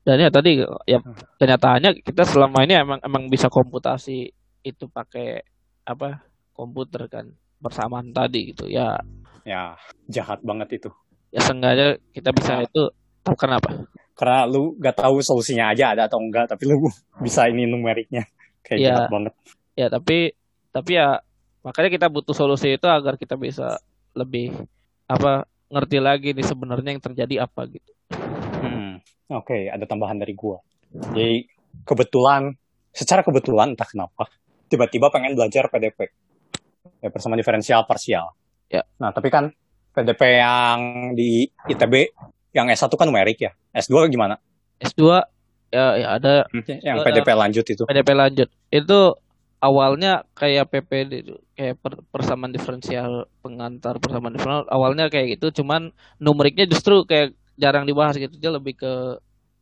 Dan 0.00 0.16
ya 0.16 0.32
tadi 0.32 0.56
ya 0.88 0.96
kenyataannya 1.36 2.00
kita 2.00 2.24
selama 2.24 2.64
ini 2.64 2.72
emang 2.72 3.04
emang 3.04 3.28
bisa 3.28 3.52
komputasi 3.52 4.32
itu 4.62 4.84
pakai 4.88 5.44
apa 5.84 6.24
komputer 6.56 7.04
kan 7.04 7.28
bersamaan 7.60 8.08
tadi 8.10 8.48
gitu 8.48 8.72
ya. 8.72 8.96
Ya 9.44 9.76
jahat 10.08 10.40
banget 10.40 10.80
itu. 10.80 10.88
Ya 11.28 11.44
sengaja 11.44 12.00
kita 12.16 12.32
bisa 12.32 12.64
itu 12.64 12.88
tahu 13.20 13.36
kenapa? 13.36 13.84
Karena 14.16 14.48
lu 14.48 14.72
gak 14.80 14.96
tahu 14.96 15.20
solusinya 15.20 15.68
aja 15.68 15.92
ada 15.92 16.08
atau 16.08 16.16
enggak, 16.16 16.48
tapi 16.48 16.64
lu 16.64 16.80
bisa 17.24 17.44
ini 17.52 17.68
numeriknya. 17.68 18.24
Kayak 18.64 18.78
Iya. 18.80 18.88
jahat 18.88 19.06
banget. 19.12 19.34
Ya 19.72 19.88
tapi 19.88 20.36
tapi 20.72 20.96
ya 20.96 21.20
makanya 21.62 21.90
kita 21.92 22.06
butuh 22.10 22.34
solusi 22.34 22.76
itu 22.76 22.86
agar 22.88 23.16
kita 23.16 23.38
bisa 23.38 23.78
lebih 24.12 24.52
apa 25.08 25.48
ngerti 25.72 25.98
lagi 26.04 26.28
nih 26.36 26.44
sebenarnya 26.44 26.90
yang 26.92 27.02
terjadi 27.02 27.48
apa 27.48 27.64
gitu. 27.68 27.90
Hmm. 28.60 29.00
Oke, 29.32 29.72
ada 29.72 29.88
tambahan 29.88 30.20
dari 30.20 30.36
gua. 30.36 30.60
Jadi 30.92 31.48
kebetulan, 31.88 32.52
secara 32.92 33.24
kebetulan 33.24 33.72
entah 33.72 33.88
kenapa, 33.88 34.28
tiba-tiba 34.68 35.08
pengen 35.08 35.32
belajar 35.32 35.72
PDP. 35.72 36.12
Ya, 37.00 37.08
persamaan 37.08 37.40
diferensial 37.40 37.88
parsial. 37.88 38.36
Ya. 38.68 38.84
Nah, 39.00 39.08
tapi 39.16 39.32
kan 39.32 39.48
PDP 39.96 40.44
yang 40.44 40.80
di 41.16 41.48
ITB, 41.48 42.12
yang 42.52 42.68
S1 42.68 42.92
kan 42.92 43.08
numerik 43.08 43.40
ya. 43.40 43.56
S2 43.72 44.12
gimana? 44.12 44.36
S2 44.84 45.00
ya, 45.72 45.86
ya 45.96 46.08
ada 46.20 46.44
Yang 46.84 46.96
Eh, 47.00 47.04
PDP 47.08 47.28
lanjut 47.32 47.64
itu. 47.64 47.82
PDP 47.88 48.08
lanjut. 48.12 48.48
Itu 48.68 49.16
awalnya 49.62 50.26
kayak 50.34 50.74
PPD 50.74 51.12
kayak 51.54 51.78
per- 51.78 52.02
persamaan 52.10 52.50
diferensial 52.50 53.30
pengantar 53.46 54.02
persamaan 54.02 54.34
diferensial 54.34 54.66
awalnya 54.66 55.06
kayak 55.06 55.38
gitu 55.38 55.62
cuman 55.62 55.94
numeriknya 56.18 56.66
justru 56.66 57.06
kayak 57.06 57.38
jarang 57.56 57.84
dibahas 57.86 58.18
gitu. 58.18 58.34
Dia 58.42 58.50
lebih 58.52 58.74
ke 58.74 58.92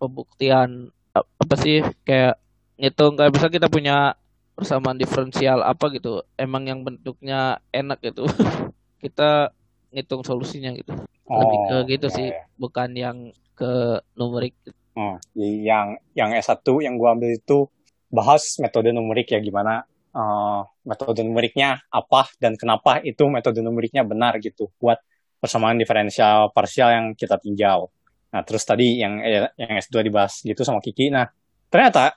pembuktian 0.00 0.88
apa 1.12 1.54
sih 1.58 1.84
kayak 2.06 2.38
ngitung 2.80 3.18
kayak 3.18 3.32
bisa 3.34 3.52
kita 3.52 3.68
punya 3.68 4.16
persamaan 4.56 4.96
diferensial 4.96 5.60
apa 5.60 5.92
gitu. 5.92 6.24
Emang 6.40 6.64
yang 6.64 6.80
bentuknya 6.80 7.60
enak 7.74 8.00
gitu. 8.00 8.24
Kita 9.04 9.52
ngitung 9.92 10.24
solusinya 10.24 10.72
gitu. 10.76 10.92
Lebih 11.28 11.58
ke 11.68 11.76
gitu 11.96 12.06
ya, 12.08 12.16
sih 12.16 12.28
ya. 12.32 12.44
bukan 12.60 12.90
yang 12.92 13.18
ke 13.56 14.00
numerik. 14.16 14.56
Oh, 14.96 15.16
jadi 15.32 15.56
yang 15.64 15.86
yang 16.12 16.30
S1 16.36 16.84
yang 16.84 17.00
gua 17.00 17.16
ambil 17.16 17.32
itu 17.32 17.68
bahas 18.10 18.58
metode 18.58 18.90
numerik 18.90 19.30
ya 19.30 19.38
gimana 19.38 19.86
eh, 20.10 20.60
metode 20.86 21.20
numeriknya 21.22 21.82
apa 21.90 22.30
dan 22.42 22.58
kenapa 22.58 22.98
itu 23.02 23.26
metode 23.30 23.62
numeriknya 23.62 24.02
benar 24.02 24.38
gitu 24.42 24.70
buat 24.78 24.98
persamaan 25.40 25.80
diferensial 25.80 26.52
parsial 26.52 26.92
yang 26.92 27.06
kita 27.16 27.40
tinjau. 27.40 27.88
Nah, 28.30 28.42
terus 28.46 28.62
tadi 28.62 29.00
yang 29.02 29.18
eh, 29.24 29.50
yang 29.58 29.80
S2 29.80 30.06
dibahas 30.06 30.44
gitu 30.44 30.62
sama 30.62 30.78
Kiki. 30.78 31.10
Nah, 31.10 31.26
ternyata 31.72 32.14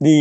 di 0.00 0.18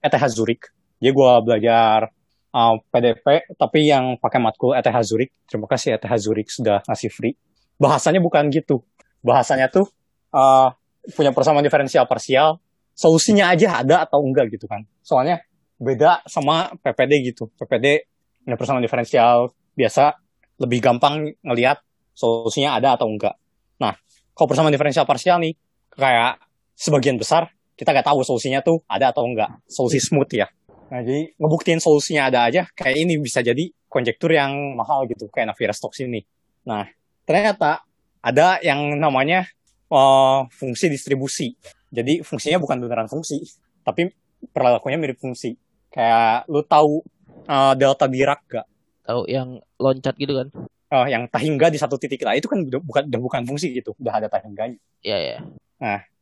ETH 0.00 0.24
Zurich, 0.32 0.72
jadi 0.96 1.12
gua 1.12 1.42
belajar 1.44 2.08
eh, 2.54 2.74
PDP 2.88 3.26
tapi 3.58 3.90
yang 3.90 4.16
pakai 4.16 4.40
matkul 4.40 4.72
ETH 4.72 4.98
Zurich. 5.04 5.34
Terima 5.44 5.68
kasih 5.68 5.98
ETH 6.00 6.08
Zurich 6.22 6.48
sudah 6.54 6.80
ngasih 6.88 7.10
free. 7.12 7.36
Bahasanya 7.76 8.22
bukan 8.22 8.48
gitu. 8.48 8.80
Bahasanya 9.20 9.68
tuh 9.68 9.90
eh, 10.32 10.68
punya 11.12 11.34
persamaan 11.34 11.66
diferensial 11.66 12.06
parsial, 12.06 12.62
solusinya 12.94 13.50
aja 13.52 13.82
ada 13.82 14.06
atau 14.06 14.22
enggak 14.22 14.54
gitu 14.54 14.70
kan. 14.70 14.86
Soalnya 15.02 15.42
beda 15.82 16.22
sama 16.30 16.70
PPD 16.78 17.34
gitu. 17.34 17.50
PPD 17.58 18.06
persamaan 18.54 18.82
diferensial 18.82 19.50
biasa 19.74 20.14
lebih 20.62 20.78
gampang 20.78 21.34
ngelihat 21.42 21.82
solusinya 22.14 22.78
ada 22.78 22.94
atau 22.94 23.10
enggak. 23.10 23.34
Nah, 23.82 23.98
kalau 24.32 24.46
persamaan 24.46 24.70
diferensial 24.70 25.02
parsial 25.02 25.42
nih, 25.42 25.58
kayak 25.98 26.38
sebagian 26.78 27.18
besar 27.18 27.50
kita 27.74 27.90
nggak 27.90 28.06
tahu 28.06 28.22
solusinya 28.22 28.62
tuh 28.62 28.84
ada 28.86 29.10
atau 29.10 29.26
enggak. 29.26 29.50
Solusi 29.66 29.98
smooth 29.98 30.30
ya. 30.30 30.46
Nah, 30.92 31.00
jadi 31.00 31.32
ngebuktiin 31.40 31.80
solusinya 31.80 32.28
ada 32.28 32.46
aja, 32.46 32.68
kayak 32.76 32.96
ini 33.00 33.16
bisa 33.16 33.40
jadi 33.40 33.64
konjektur 33.88 34.28
yang 34.32 34.76
mahal 34.76 35.08
gitu, 35.08 35.26
kayak 35.32 35.52
Navier-Stokes 35.52 36.04
ini. 36.04 36.20
Nah, 36.68 36.84
ternyata 37.24 37.82
ada 38.20 38.60
yang 38.60 39.00
namanya 39.00 39.48
eh, 39.88 40.40
fungsi 40.52 40.92
distribusi. 40.92 41.56
Jadi 41.92 42.20
fungsinya 42.20 42.60
bukan 42.60 42.76
beneran 42.80 43.08
fungsi, 43.08 43.40
tapi 43.84 44.12
perilakunya 44.52 44.96
mirip 45.00 45.20
fungsi. 45.20 45.56
Kayak 45.92 46.48
lu 46.48 46.64
tahu 46.64 47.04
eh, 47.46 47.72
delta 47.76 48.08
Dirac 48.08 48.42
gak? 48.48 48.66
tahu 49.02 49.26
yang 49.26 49.58
loncat 49.82 50.14
gitu 50.14 50.30
kan 50.38 50.48
Eh, 50.92 51.08
yang 51.08 51.24
tahingga 51.24 51.72
di 51.72 51.80
satu 51.80 51.96
titik 51.96 52.20
lah 52.20 52.36
itu 52.36 52.44
kan 52.52 52.68
udah 52.68 52.76
bukan 52.84 53.08
udah 53.08 53.20
bukan 53.24 53.40
fungsi 53.48 53.72
gitu, 53.72 53.96
udah 53.96 54.20
ada 54.20 54.28
tahingganya. 54.28 54.76
ya 55.00 55.16
ya 55.16 55.40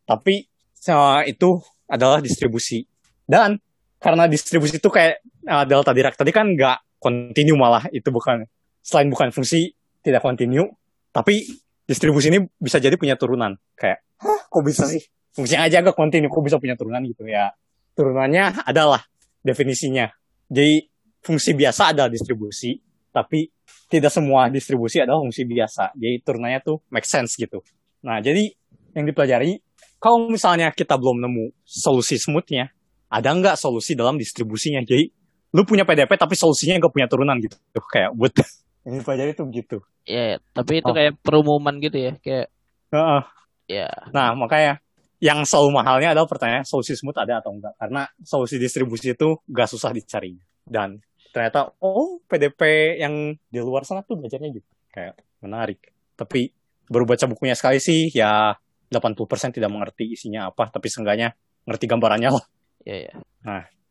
Tapi 0.06 0.46
eh, 0.86 1.22
itu 1.26 1.58
adalah 1.90 2.22
distribusi. 2.22 2.86
Dan 3.26 3.58
karena 3.98 4.30
distribusi 4.30 4.78
itu 4.78 4.86
kayak 4.86 5.26
eh, 5.26 5.64
delta 5.66 5.90
Dirac 5.90 6.14
tadi 6.14 6.30
kan 6.30 6.54
nggak 6.54 7.02
kontinu 7.02 7.58
malah 7.58 7.90
itu 7.90 8.14
bukan 8.14 8.46
selain 8.78 9.10
bukan 9.10 9.34
fungsi 9.34 9.74
tidak 10.06 10.22
kontinu, 10.22 10.70
tapi 11.10 11.50
distribusi 11.90 12.30
ini 12.30 12.46
bisa 12.62 12.78
jadi 12.78 12.94
punya 12.94 13.18
turunan. 13.18 13.58
Kayak, 13.74 14.06
hah 14.22 14.46
kok 14.46 14.62
bisa 14.62 14.86
sih? 14.86 15.02
Fungsinya 15.34 15.66
aja 15.66 15.82
nggak 15.82 15.98
kontinu, 15.98 16.30
kok 16.30 16.46
bisa 16.46 16.62
punya 16.62 16.78
turunan 16.78 17.02
gitu 17.10 17.26
ya. 17.26 17.50
Turunannya 17.98 18.62
adalah 18.70 19.02
definisinya. 19.40 20.08
Jadi 20.46 20.86
fungsi 21.20 21.52
biasa 21.54 21.92
adalah 21.92 22.08
distribusi, 22.08 22.76
tapi 23.10 23.50
tidak 23.86 24.10
semua 24.10 24.46
distribusi 24.48 25.02
adalah 25.02 25.20
fungsi 25.20 25.42
biasa. 25.44 25.94
Jadi 25.94 26.14
turunannya 26.22 26.60
tuh 26.62 26.76
make 26.88 27.06
sense 27.06 27.34
gitu. 27.36 27.60
Nah, 28.02 28.18
jadi 28.18 28.50
yang 28.94 29.04
dipelajari, 29.06 29.60
kalau 29.98 30.26
misalnya 30.26 30.72
kita 30.72 30.96
belum 30.96 31.20
nemu 31.20 31.52
solusi 31.62 32.16
smoothnya, 32.16 32.72
ada 33.10 33.30
nggak 33.30 33.54
solusi 33.54 33.92
dalam 33.94 34.16
distribusinya? 34.16 34.80
Jadi, 34.82 35.10
lu 35.50 35.66
punya 35.66 35.82
PDP 35.82 36.14
tapi 36.14 36.38
solusinya 36.38 36.78
nggak 36.78 36.92
punya 36.94 37.06
turunan 37.10 37.36
gitu. 37.42 37.58
Kayak, 37.92 38.14
what? 38.16 38.34
Yang 38.88 39.04
dipelajari 39.04 39.32
tuh 39.36 39.46
gitu. 39.52 39.78
ya 40.08 40.34
ya. 40.34 40.36
tapi 40.56 40.80
itu 40.80 40.88
Oh. 40.88 40.96
kayak 40.96 41.20
perumuman 41.20 41.76
gitu 41.84 42.00
ya 42.00 42.16
kayak 42.24 42.48
Heeh. 42.88 43.22
ya 43.68 43.92
Nah, 44.08 44.32
makanya 44.32 44.80
yang 45.20 45.44
selalu 45.44 45.76
mahalnya 45.76 46.16
adalah 46.16 46.24
pertanyaan 46.24 46.64
solusi 46.64 46.96
smooth 46.96 47.20
ada 47.20 47.44
atau 47.44 47.52
enggak. 47.52 47.76
Karena 47.76 48.08
solusi 48.24 48.56
distribusi 48.56 49.12
itu 49.12 49.36
gak 49.52 49.68
susah 49.68 49.92
dicari. 49.92 50.32
Dan 50.64 50.96
ternyata, 51.30 51.76
oh 51.84 52.24
PDP 52.24 52.96
yang 52.98 53.36
di 53.36 53.58
luar 53.60 53.84
sana 53.84 54.00
tuh 54.00 54.16
belajarnya 54.16 54.48
gitu. 54.48 54.68
Kayak 54.88 55.20
menarik. 55.44 55.92
Tapi 56.16 56.48
baru 56.88 57.04
baca 57.04 57.24
bukunya 57.28 57.52
sekali 57.52 57.78
sih, 57.78 58.08
ya 58.16 58.56
80% 58.88 59.60
tidak 59.60 59.70
mengerti 59.70 60.16
isinya 60.16 60.48
apa. 60.48 60.72
Tapi 60.72 60.88
seenggaknya 60.88 61.36
ngerti 61.68 61.84
gambarannya 61.84 62.30
lah. 62.32 62.44
ya 62.88 62.96
ya 63.12 63.14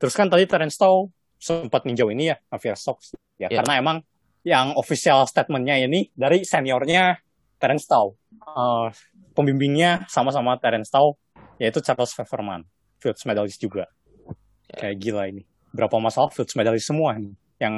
Terus 0.01 0.13
kan 0.17 0.33
tadi 0.33 0.49
Terence 0.49 0.81
Tao 0.81 1.13
sempat 1.37 1.85
ninjau 1.85 2.09
ini 2.09 2.33
ya, 2.33 2.35
Javier 2.51 2.75
Stokes. 2.75 3.13
Ya, 3.37 3.47
Ya. 3.47 3.61
karena 3.61 3.79
emang 3.79 3.97
yang 4.43 4.73
official 4.75 5.23
statementnya 5.29 5.77
ini 5.79 6.09
dari 6.15 6.41
seniornya 6.43 7.21
Terence 7.59 7.85
Tao. 7.85 8.15
Eh, 8.39 8.87
pembimbingnya 9.35 10.07
sama-sama 10.07 10.55
Terence 10.57 10.89
Tao, 10.89 11.19
yaitu 11.59 11.83
Charles 11.83 12.15
Feverman, 12.15 12.63
Fields 12.97 13.23
Medalist 13.27 13.59
juga. 13.59 13.85
Ya. 14.71 14.75
Kayak 14.79 14.95
gila 14.97 15.23
ini. 15.27 15.43
Berapa 15.75 15.99
masalah 15.99 16.31
Fields 16.31 16.55
Medalist 16.55 16.87
semua 16.87 17.13
nih 17.19 17.35
yang 17.59 17.75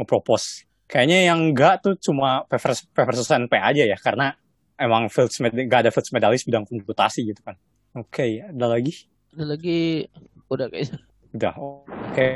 nge-propose. 0.00 0.64
Kayaknya 0.88 1.18
yang 1.32 1.40
enggak 1.52 1.84
tuh 1.84 1.94
cuma 2.00 2.44
Fever- 2.48 2.88
versus 3.06 3.28
NP 3.30 3.52
aja 3.56 3.84
ya, 3.86 3.96
karena 4.00 4.34
emang 4.76 5.06
Fields 5.12 5.38
Med 5.38 5.54
nggak 5.54 5.88
ada 5.88 5.90
Fields 5.92 6.10
Medalist 6.10 6.44
bidang 6.48 6.66
komputasi 6.66 7.28
gitu 7.28 7.40
kan. 7.44 7.56
Oke, 7.92 8.40
ada 8.40 8.66
lagi? 8.66 9.08
ada 9.32 9.56
lagi 9.56 10.04
udah 10.52 10.68
kayaknya 10.68 11.00
Udah, 11.32 11.56
oke. 11.56 12.28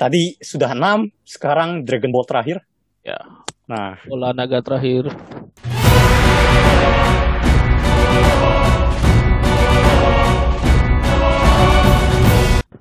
Tadi 0.00 0.22
sudah 0.40 0.72
6, 0.72 1.12
sekarang 1.20 1.84
Dragon 1.84 2.08
Ball 2.08 2.24
terakhir. 2.24 2.64
Ya. 3.02 3.18
Nah, 3.66 3.98
bola 4.06 4.30
naga 4.30 4.62
terakhir 4.62 5.10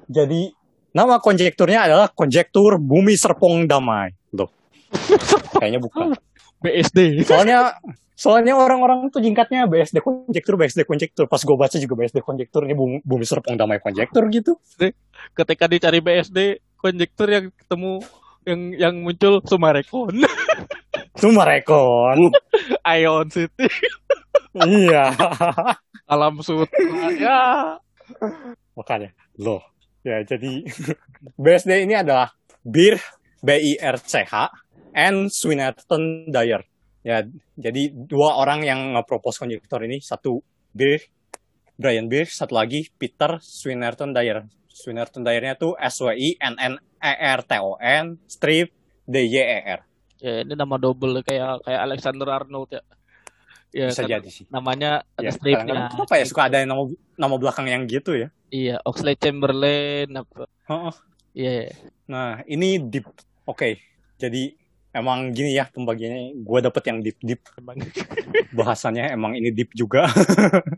jadi 0.06 0.54
nama 0.94 1.18
konjekturnya 1.18 1.90
adalah 1.90 2.14
konjektur 2.14 2.78
bumi 2.78 3.18
serpong 3.18 3.66
damai. 3.66 4.14
Loh, 4.30 4.54
kayaknya 5.58 5.82
bukan. 5.82 6.14
BSD 6.62 7.26
Soalnya 7.26 7.82
soalnya 8.14 8.54
orang-orang 8.54 9.10
tuh 9.10 9.26
jingkatnya 9.26 9.66
BSD 9.66 10.06
konjektur, 10.06 10.54
BSD 10.54 10.86
konjektur. 10.86 11.26
Pas 11.26 11.42
gue 11.42 11.58
baca 11.58 11.74
juga 11.82 11.98
BSD 11.98 12.22
konjektur, 12.22 12.70
ini 12.70 12.78
bumi, 12.78 13.02
bumi 13.02 13.26
serpong 13.26 13.58
damai 13.58 13.82
konjektur 13.82 14.30
gitu. 14.30 14.62
ketika 15.34 15.66
dicari 15.66 15.98
BSD 15.98 16.62
konjektur 16.78 17.34
yang 17.34 17.50
ketemu 17.50 18.06
yang 18.48 18.62
yang 18.78 18.96
muncul 19.06 19.42
Sumarekon 19.46 20.26
Sumarekon. 21.22 22.32
Ion 22.98 23.28
City 23.30 23.68
iya. 24.56 25.14
Alam 26.12 26.44
Sutra 26.44 27.08
ya 27.16 27.78
Makanya, 28.76 29.12
loh. 29.40 29.64
Ya, 30.02 30.26
jadi 30.26 30.66
BSD 31.38 31.86
ini 31.86 31.94
adalah 31.94 32.34
Bir, 32.66 32.98
B-I-R-C-H, 33.46 34.34
and 34.98 35.30
Swinnerton 35.30 36.34
Dyer. 36.34 36.66
Ya, 37.06 37.26
jadi 37.58 37.94
dua 37.94 38.38
orang 38.42 38.66
yang 38.66 38.98
nge-propose 38.98 39.42
konjektor 39.42 39.82
ini, 39.86 40.02
satu 40.02 40.42
Bir, 40.74 41.02
Brian 41.78 42.10
Beer, 42.10 42.30
satu 42.30 42.58
lagi 42.58 42.90
Peter 42.98 43.38
Swinnerton 43.42 44.14
Dyer. 44.14 44.46
Swinnerton 44.82 45.22
Dyer-nya 45.22 45.54
tuh 45.54 45.78
S 45.78 46.02
W 46.02 46.10
I 46.10 46.30
N 46.36 46.56
N 46.58 46.74
E 46.98 47.14
R 47.14 47.40
T 47.42 47.52
O 47.62 47.78
N 47.78 48.18
strip 48.26 48.74
D 49.04 49.16
Y 49.24 49.38
E 49.38 49.60
R. 49.70 49.82
Ya 50.18 50.42
ini 50.42 50.54
nama 50.54 50.76
double 50.76 51.22
kayak 51.22 51.62
kayak 51.62 51.82
Alexander 51.84 52.28
Arnold 52.28 52.70
ya. 52.72 52.82
Ya, 53.72 53.88
Bisa 53.88 54.04
jadi 54.04 54.28
sih. 54.28 54.44
namanya 54.50 55.08
ada 55.16 55.24
Ya, 55.24 55.32
stripnya. 55.32 55.88
kenapa 55.88 56.20
ya 56.20 56.26
suka 56.28 56.52
ada 56.52 56.60
yang 56.60 56.76
nama, 56.76 56.84
nama 57.16 57.36
belakang 57.38 57.66
yang 57.66 57.88
gitu 57.88 58.12
ya? 58.14 58.28
Iya, 58.52 58.84
Oxley 58.84 59.16
Chamberlain 59.16 60.12
apa. 60.12 60.44
Heeh. 60.68 60.94
Iya. 61.32 61.72
Nah, 62.04 62.44
ini 62.44 62.84
deep. 62.84 63.08
Oke. 63.48 63.80
Jadi 64.20 64.52
emang 64.92 65.32
gini 65.32 65.56
ya 65.56 65.72
pembagiannya. 65.72 66.36
Gue 66.44 66.60
dapet 66.60 66.84
yang 66.84 67.00
deep-deep. 67.00 67.42
Emang 67.56 67.80
Bahasannya 68.60 69.08
emang 69.10 69.40
ini 69.40 69.56
deep 69.56 69.72
juga. 69.72 70.04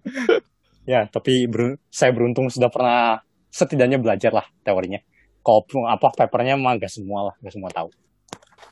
ya, 0.85 1.09
tapi 1.09 1.49
ber- 1.49 1.81
saya 1.89 2.13
beruntung 2.13 2.53
sudah 2.53 2.69
pernah 2.69 3.25
setidaknya 3.53 4.01
belajar 4.01 4.33
lah 4.33 4.49
teorinya. 4.65 4.97
Kalau 5.45 5.61
apa 5.85 6.09
papernya 6.09 6.57
mah 6.57 6.81
gak 6.81 6.89
semua 6.89 7.29
lah, 7.29 7.35
gak 7.37 7.53
semua 7.53 7.69
tahu. 7.69 7.93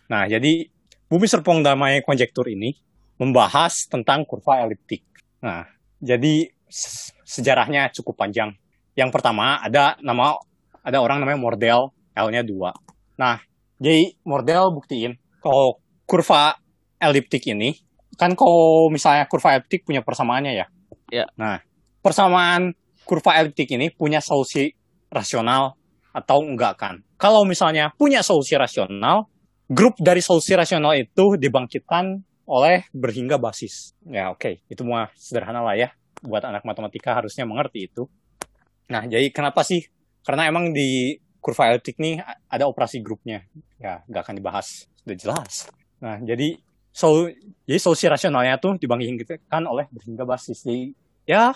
Nah, 0.10 0.26
jadi 0.26 0.66
bumi 1.06 1.30
serpong 1.30 1.62
damai 1.62 2.02
konjektur 2.02 2.50
ini 2.50 2.74
membahas 3.22 3.86
tentang 3.86 4.26
kurva 4.26 4.66
eliptik. 4.66 5.06
Nah, 5.46 5.70
jadi 6.02 6.50
se- 6.66 7.14
sejarahnya 7.22 7.94
cukup 7.94 8.18
panjang. 8.18 8.58
Yang 8.98 9.14
pertama 9.14 9.62
ada 9.62 10.00
nama 10.02 10.42
ada 10.82 10.98
orang 10.98 11.22
namanya 11.22 11.38
Mordell, 11.38 11.94
L-nya 12.18 12.42
2. 12.42 12.74
Nah, 13.22 13.38
jadi 13.78 14.18
Mordell 14.26 14.74
buktiin 14.74 15.22
kalau 15.38 15.78
kurva 16.10 16.58
eliptik 16.98 17.46
ini 17.54 17.78
kan 18.18 18.34
kalau 18.34 18.90
misalnya 18.90 19.30
kurva 19.30 19.62
eliptik 19.62 19.86
punya 19.86 20.02
persamaannya 20.02 20.54
ya. 20.58 20.66
Ya. 21.12 21.26
Nah, 21.38 21.62
persamaan 22.02 22.74
kurva 23.06 23.38
eliptik 23.41 23.72
ini 23.74 23.89
punya 23.91 24.20
solusi 24.24 24.72
rasional 25.12 25.76
atau 26.12 26.43
enggak 26.43 26.74
kan? 26.80 26.95
Kalau 27.16 27.45
misalnya 27.45 27.93
punya 27.95 28.26
solusi 28.26 28.58
rasional, 28.58 29.30
grup 29.72 29.95
dari 30.02 30.20
solusi 30.20 30.52
rasional 30.58 30.97
itu 30.97 31.39
dibangkitkan 31.39 32.20
oleh 32.52 32.84
berhingga 32.91 33.39
basis. 33.39 33.95
Ya 34.04 34.28
oke, 34.34 34.66
itu 34.68 34.82
mah 34.84 35.14
sederhana 35.16 35.64
lah 35.64 35.80
ya. 35.80 35.95
Buat 36.22 36.45
anak 36.45 36.68
matematika 36.68 37.16
harusnya 37.16 37.47
mengerti 37.47 37.88
itu. 37.88 38.12
Nah, 38.91 39.08
jadi 39.08 39.32
kenapa 39.32 39.64
sih? 39.64 39.88
Karena 40.22 40.52
emang 40.52 40.76
di 40.76 41.18
kurva 41.41 41.74
eliptik 41.74 41.97
nih 41.97 42.22
ada 42.52 42.68
operasi 42.68 42.99
grupnya. 42.99 43.47
Ya, 43.80 44.04
nggak 44.06 44.22
akan 44.28 44.36
dibahas. 44.38 44.86
Sudah 45.02 45.18
jelas. 45.18 45.54
Nah, 46.04 46.20
jadi 46.22 46.60
so, 46.91 47.32
jadi 47.66 47.80
solusi 47.80 48.06
rasionalnya 48.12 48.60
tuh 48.60 48.78
dibangkitkan 48.78 49.64
oleh 49.66 49.88
berhingga 49.89 50.28
basis. 50.28 50.68
Jadi, 50.68 50.93
ya, 51.32 51.56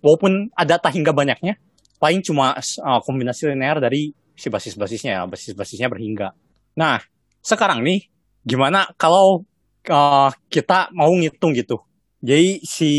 walaupun 0.00 0.48
ada 0.56 0.80
tak 0.80 0.96
hingga 0.96 1.12
banyaknya, 1.12 1.60
paling 2.00 2.24
cuma 2.24 2.56
uh, 2.56 3.00
kombinasi 3.04 3.52
linear 3.52 3.76
dari 3.84 4.16
si 4.32 4.48
basis-basisnya, 4.48 5.20
ya, 5.20 5.22
basis-basisnya 5.28 5.92
berhingga. 5.92 6.32
Nah, 6.80 7.04
sekarang 7.44 7.84
nih, 7.84 8.08
gimana 8.40 8.88
kalau 8.96 9.44
uh, 9.92 10.32
kita 10.48 10.88
mau 10.96 11.12
ngitung 11.12 11.52
gitu? 11.52 11.84
Jadi 12.24 12.64
si 12.64 12.92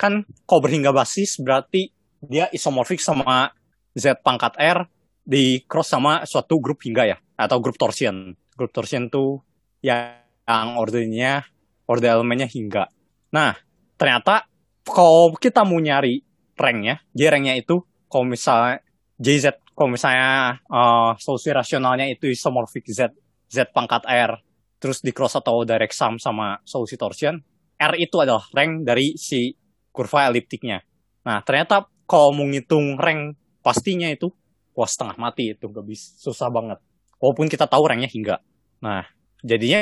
kan 0.00 0.24
kalau 0.48 0.64
berhingga 0.64 0.92
basis 0.92 1.36
berarti 1.44 1.92
dia 2.24 2.48
isomorfik 2.48 3.00
sama 3.00 3.52
Z 3.92 4.24
pangkat 4.24 4.56
R 4.56 4.88
di 5.20 5.60
cross 5.68 5.92
sama 5.92 6.24
suatu 6.24 6.56
grup 6.60 6.80
hingga 6.84 7.04
ya 7.04 7.16
atau 7.36 7.60
grup 7.60 7.76
torsion. 7.76 8.32
Grup 8.56 8.72
torsion 8.72 9.12
tuh 9.12 9.44
yang 9.84 10.80
ordernya 10.80 11.44
order 11.84 12.16
elemennya 12.16 12.48
hingga. 12.48 12.88
Nah, 13.32 13.52
ternyata 14.00 14.48
kalau 14.86 15.34
kita 15.34 15.66
mau 15.66 15.82
nyari 15.82 16.22
ranknya, 16.54 17.02
J 17.12 17.20
ranknya 17.28 17.58
itu 17.58 17.82
kalau 18.06 18.24
misalnya 18.24 18.80
JZ 19.18 19.60
kalau 19.76 19.92
misalnya 19.92 20.62
uh, 20.72 21.12
solusi 21.20 21.52
rasionalnya 21.52 22.08
itu 22.08 22.30
isomorfik 22.32 22.88
Z 22.88 23.12
Z 23.50 23.74
pangkat 23.76 24.06
R 24.08 24.40
terus 24.76 25.00
di 25.00 25.10
cross 25.12 25.36
atau 25.36 25.64
direct 25.64 25.96
sum 25.96 26.20
sama 26.20 26.60
solusi 26.62 27.00
torsion, 27.00 27.40
R 27.80 27.94
itu 27.96 28.16
adalah 28.20 28.44
rank 28.52 28.84
dari 28.84 29.16
si 29.16 29.52
kurva 29.90 30.28
eliptiknya. 30.28 30.84
Nah, 31.24 31.40
ternyata 31.42 31.88
kalau 32.04 32.36
mau 32.36 32.46
ngitung 32.46 33.00
rank 33.00 33.34
pastinya 33.64 34.06
itu, 34.06 34.28
wah 34.76 34.86
setengah 34.86 35.16
mati 35.16 35.56
itu, 35.56 35.64
nggak 35.66 35.86
bisa, 35.88 36.06
susah 36.20 36.52
banget. 36.52 36.78
Walaupun 37.16 37.48
kita 37.48 37.64
tahu 37.64 37.88
ranknya 37.88 38.06
hingga. 38.12 38.36
Nah, 38.84 39.08
jadinya 39.40 39.80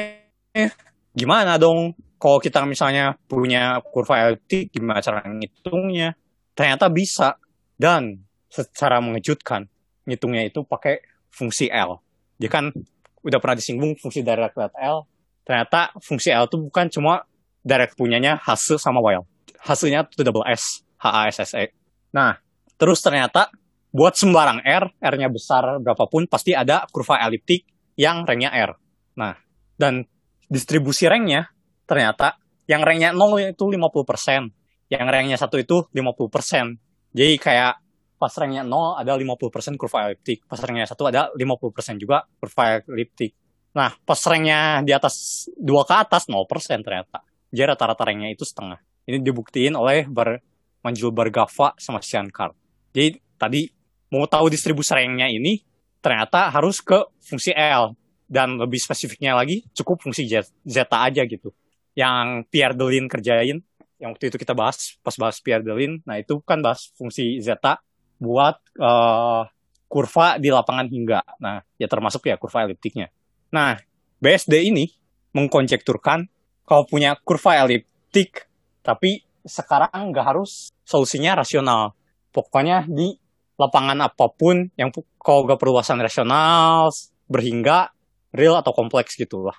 eh, 0.55 0.71
gimana 1.13 1.59
dong 1.59 1.99
kalau 2.25 2.41
kita 2.41 2.65
misalnya 2.65 3.21
punya 3.29 3.85
kurva 3.85 4.33
eliptik, 4.33 4.73
gimana 4.73 5.05
cara 5.05 5.21
ngitungnya? 5.29 6.17
Ternyata 6.57 6.89
bisa. 6.89 7.37
Dan 7.77 8.25
secara 8.49 8.97
mengejutkan, 9.05 9.69
ngitungnya 10.09 10.49
itu 10.49 10.65
pakai 10.65 11.05
fungsi 11.29 11.69
L. 11.69 12.01
Dia 12.41 12.49
kan 12.49 12.73
udah 13.21 13.39
pernah 13.45 13.61
disinggung 13.61 14.01
fungsi 14.01 14.25
direct 14.25 14.57
L. 14.57 15.05
Ternyata 15.45 15.93
fungsi 16.01 16.33
L 16.33 16.49
itu 16.49 16.57
bukan 16.65 16.89
cuma 16.89 17.29
direct 17.61 17.93
punyanya 17.93 18.41
hasil 18.41 18.81
sama 18.81 19.05
while. 19.05 19.29
Hasilnya 19.61 20.09
itu 20.09 20.25
double 20.25 20.49
S, 20.49 20.81
HASSE. 20.97 21.77
Nah, 22.17 22.41
terus 22.81 23.05
ternyata 23.05 23.53
buat 23.93 24.17
sembarang 24.17 24.65
R, 24.65 24.97
R-nya 24.97 25.29
besar 25.29 25.77
berapapun, 25.77 26.25
pasti 26.25 26.57
ada 26.57 26.89
kurva 26.89 27.21
eliptik 27.21 27.69
yang 28.01 28.25
ranknya 28.25 28.49
R. 28.49 28.73
Nah, 29.21 29.37
dan 29.77 30.09
distribusi 30.49 31.05
ranknya 31.05 31.54
ternyata 31.85 32.37
yang 32.65 32.81
ranknya 32.81 33.13
0 33.13 33.53
itu 33.53 33.65
50%, 33.69 34.49
yang 34.89 35.07
ranknya 35.09 35.37
1 35.37 35.49
itu 35.61 35.77
50%. 35.93 36.81
Jadi 37.15 37.35
kayak 37.39 37.75
pas 38.17 38.33
ranknya 38.41 38.65
0 38.65 38.97
ada 38.97 39.13
50% 39.15 39.77
kurva 39.77 40.09
eliptik, 40.09 40.49
pas 40.49 40.57
ranknya 40.57 40.89
1 40.89 40.97
ada 41.13 41.23
50% 41.37 42.01
juga 42.01 42.25
kurva 42.41 42.81
eliptik. 42.89 43.37
Nah, 43.75 43.91
pas 44.07 44.17
ranknya 44.17 44.81
di 44.87 44.95
atas 44.95 45.47
2 45.59 45.85
ke 45.85 45.95
atas 45.95 46.31
0% 46.31 46.81
ternyata. 46.81 47.21
Jadi 47.51 47.67
rata-rata 47.69 48.03
ranknya 48.07 48.31
itu 48.31 48.47
setengah. 48.47 48.79
Ini 49.05 49.21
dibuktiin 49.21 49.75
oleh 49.77 50.09
Bar 50.09 50.41
Manjul 50.81 51.11
Bargava 51.13 51.75
sama 51.77 52.01
Shankar. 52.01 52.55
Jadi 52.95 53.19
tadi 53.37 53.67
mau 54.15 54.25
tahu 54.31 54.47
distribusi 54.49 54.95
ranknya 54.95 55.27
ini 55.29 55.59
ternyata 55.99 56.53
harus 56.53 56.79
ke 56.85 56.97
fungsi 57.25 57.51
L 57.57 57.97
dan 58.29 58.57
lebih 58.61 58.79
spesifiknya 58.79 59.35
lagi 59.35 59.65
cukup 59.75 60.01
fungsi 60.05 60.29
Z- 60.29 60.55
zeta 60.65 61.03
aja 61.03 61.25
gitu. 61.27 61.51
Yang 61.95 62.51
Pierre 62.51 62.75
Delin 62.75 63.07
kerjain 63.07 63.63
yang 64.03 64.13
waktu 64.13 64.29
itu 64.29 64.37
kita 64.37 64.53
bahas 64.53 64.99
pas 65.01 65.15
bahas 65.17 65.39
Pierre 65.41 65.63
Delin, 65.65 66.03
nah 66.05 66.19
itu 66.21 66.43
kan 66.43 66.61
bahas 66.61 66.91
fungsi 66.99 67.41
zeta 67.41 67.81
buat 68.19 68.59
eh, 68.77 69.43
kurva 69.89 70.37
di 70.37 70.51
lapangan 70.51 70.87
hingga. 70.91 71.21
Nah, 71.39 71.63
ya 71.79 71.87
termasuk 71.87 72.27
ya 72.27 72.37
kurva 72.37 72.67
eliptiknya. 72.67 73.09
Nah, 73.55 73.79
BSD 74.19 74.67
ini 74.67 74.91
mengkonjekturkan 75.33 76.27
kalau 76.67 76.85
punya 76.85 77.15
kurva 77.23 77.65
eliptik 77.65 78.51
tapi 78.85 79.25
sekarang 79.47 80.13
nggak 80.13 80.27
harus 80.37 80.75
solusinya 80.83 81.41
rasional. 81.41 81.95
Pokoknya 82.35 82.85
di 82.91 83.15
lapangan 83.55 84.03
apa 84.03 84.27
pun 84.35 84.67
yang 84.75 84.91
kalau 85.23 85.47
nggak 85.47 85.61
perluasan 85.63 86.03
rasional, 86.03 86.91
berhingga, 87.31 87.95
real 88.35 88.59
atau 88.59 88.75
kompleks 88.75 89.15
gitu 89.15 89.47
lah. 89.47 89.57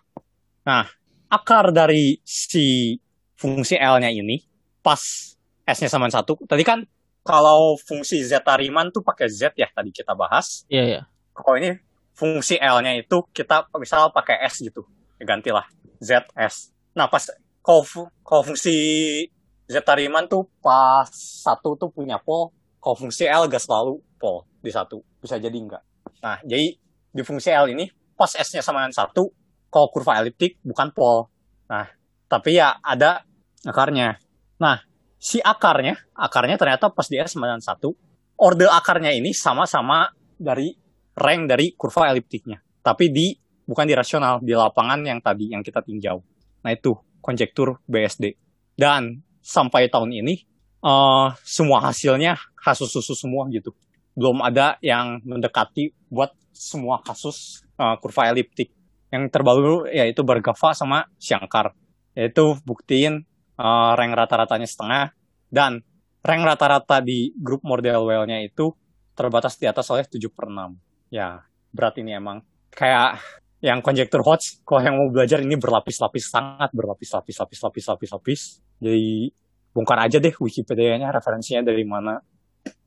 Nah, 0.68 0.86
akar 1.36 1.76
dari 1.76 2.16
si 2.24 2.96
fungsi 3.36 3.76
L-nya 3.76 4.08
ini 4.08 4.40
pas 4.80 5.00
S-nya 5.68 5.92
sama 5.92 6.08
satu. 6.08 6.40
Tadi 6.48 6.64
kan 6.64 6.88
kalau 7.26 7.76
fungsi 7.76 8.22
zeta 8.24 8.56
Riemann 8.56 8.94
tuh 8.94 9.02
pakai 9.02 9.28
Z 9.28 9.58
ya 9.58 9.68
tadi 9.74 9.92
kita 9.92 10.16
bahas. 10.16 10.64
Iya, 10.72 10.84
iya. 10.86 11.02
Kalau 11.36 11.60
ini 11.60 11.76
fungsi 12.16 12.56
L-nya 12.56 12.96
itu 12.96 13.28
kita 13.36 13.68
misal 13.76 14.14
pakai 14.16 14.46
S 14.48 14.64
gitu. 14.64 14.88
Ya, 15.20 15.28
gantilah 15.28 15.68
ZS. 16.00 16.72
Nah, 16.96 17.12
pas 17.12 17.28
kalau, 17.60 17.84
kalau 18.24 18.42
fungsi 18.46 18.76
zeta 19.68 19.98
Riemann 19.98 20.30
tuh 20.30 20.48
pas 20.62 21.10
satu 21.12 21.76
tuh 21.76 21.90
punya 21.90 22.22
pol, 22.22 22.54
kalau 22.80 22.96
fungsi 22.96 23.26
L 23.26 23.50
gak 23.50 23.64
selalu 23.64 24.00
pol 24.22 24.46
di 24.62 24.72
satu. 24.72 25.04
Bisa 25.20 25.42
jadi 25.42 25.56
enggak. 25.56 25.84
Nah, 26.22 26.40
jadi 26.46 26.78
di 27.12 27.22
fungsi 27.26 27.52
L 27.52 27.74
ini 27.74 27.90
pas 28.16 28.32
S-nya 28.32 28.64
sama 28.64 28.86
dengan 28.86 28.96
satu, 28.96 29.28
kalau 29.70 29.88
kurva 29.92 30.22
eliptik 30.22 30.60
bukan 30.64 30.92
pol. 30.96 31.30
Nah, 31.70 31.88
tapi 32.30 32.58
ya 32.58 32.78
ada 32.82 33.26
akarnya. 33.66 34.18
Nah, 34.62 34.78
si 35.20 35.42
akarnya, 35.42 35.98
akarnya 36.14 36.56
ternyata 36.56 36.94
pas 36.94 37.10
di 37.10 37.18
S 37.18 37.36
sama 37.36 37.50
dengan 37.50 37.64
satu, 37.64 37.92
order 38.40 38.70
akarnya 38.72 39.12
ini 39.12 39.34
sama-sama 39.34 40.12
dari 40.38 40.76
rank 41.16 41.42
dari 41.50 41.74
kurva 41.74 42.12
eliptiknya. 42.12 42.60
Tapi 42.84 43.10
di 43.10 43.34
bukan 43.66 43.86
di 43.90 43.96
rasional, 43.98 44.44
di 44.44 44.54
lapangan 44.54 45.02
yang 45.02 45.20
tadi 45.20 45.52
yang 45.52 45.66
kita 45.66 45.82
tinjau. 45.82 46.22
Nah 46.62 46.72
itu 46.72 46.94
konjektur 47.24 47.82
BSD. 47.90 48.38
Dan 48.78 49.26
sampai 49.42 49.90
tahun 49.90 50.14
ini 50.14 50.36
eh, 50.86 51.28
semua 51.42 51.90
hasilnya 51.90 52.38
kasus 52.62 52.94
susu 52.94 53.18
semua 53.18 53.50
gitu. 53.50 53.74
Belum 54.14 54.40
ada 54.46 54.78
yang 54.80 55.20
mendekati 55.26 55.92
buat 56.12 56.32
semua 56.54 57.02
kasus 57.02 57.66
eh, 57.82 57.96
kurva 57.98 58.30
eliptik. 58.30 58.70
Yang 59.16 59.32
terbaru 59.32 59.88
yaitu 59.88 60.28
Bergava 60.28 60.76
sama 60.76 61.08
Shankar. 61.16 61.72
Yaitu 62.12 62.60
buktiin 62.68 63.24
eh, 63.56 63.92
rank 63.96 64.12
rata-ratanya 64.12 64.68
setengah 64.68 65.16
dan 65.48 65.80
rank 66.20 66.44
rata-rata 66.44 67.00
di 67.00 67.32
grup 67.40 67.64
model 67.64 68.04
well-nya 68.04 68.44
itu 68.44 68.76
terbatas 69.16 69.56
di 69.56 69.66
atas 69.72 69.88
oleh 69.88 70.04
7 70.04 70.20
per 70.28 70.52
6. 70.52 71.14
Ya, 71.14 71.48
berat 71.72 71.96
ini 72.02 72.12
emang. 72.18 72.44
Kayak 72.76 73.24
yang 73.64 73.80
conjecture 73.80 74.22
hots, 74.22 74.60
kalau 74.68 74.84
yang 74.84 74.96
mau 75.00 75.08
belajar 75.08 75.40
ini 75.40 75.56
berlapis-lapis, 75.56 76.28
sangat 76.28 76.70
berlapis-lapis, 76.76 77.40
lapis-lapis, 77.40 77.84
lapis-lapis. 77.88 78.42
Jadi, 78.84 79.32
bongkar 79.72 80.04
aja 80.04 80.20
deh 80.20 80.36
Wikipedia-nya, 80.36 81.10
referensinya 81.16 81.64
dari 81.64 81.88
mana, 81.88 82.20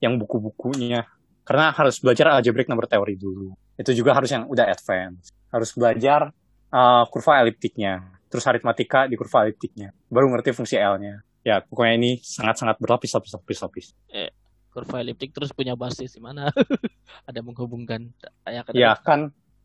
yang 0.05 0.21
buku-bukunya. 0.21 1.09
Karena 1.43 1.73
harus 1.73 1.97
belajar 2.05 2.29
algebraic 2.37 2.69
number 2.69 2.85
teori 2.85 3.17
dulu. 3.17 3.57
Itu 3.81 3.97
juga 3.97 4.13
harus 4.13 4.29
yang 4.29 4.45
udah 4.45 4.69
advance. 4.69 5.33
Harus 5.49 5.71
belajar 5.73 6.33
uh, 6.73 7.05
kurva 7.09 7.45
eliptiknya, 7.45 8.21
terus 8.29 8.45
aritmatika 8.45 9.09
di 9.09 9.17
kurva 9.17 9.49
eliptiknya. 9.49 9.93
Baru 10.13 10.29
ngerti 10.33 10.53
fungsi 10.53 10.77
L-nya. 10.77 11.25
Ya, 11.47 11.65
pokoknya 11.65 11.95
ini 11.97 12.11
sangat-sangat 12.21 12.77
berlapis-lapis-lapis-lapis. 12.83 13.97
Eh, 14.13 14.31
kurva 14.69 15.01
eliptik 15.01 15.33
terus 15.33 15.55
punya 15.57 15.73
basis 15.75 16.13
di 16.13 16.21
mana? 16.21 16.53
ada 17.29 17.41
menghubungkan 17.41 18.13
ya 18.45 18.61
kan, 18.63 18.73
ya 18.77 18.93
kan 19.01 19.21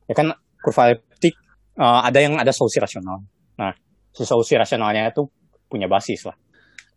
ya 0.07 0.13
kan 0.15 0.27
kurva 0.63 0.95
eliptik 0.95 1.36
uh, 1.77 2.01
ada 2.05 2.19
yang 2.23 2.39
ada 2.39 2.55
solusi 2.55 2.79
rasional. 2.79 3.25
Nah, 3.59 3.73
si 4.13 4.23
solusi 4.23 4.55
rasionalnya 4.55 5.11
itu 5.11 5.27
punya 5.67 5.89
basis 5.89 6.23
lah. 6.29 6.38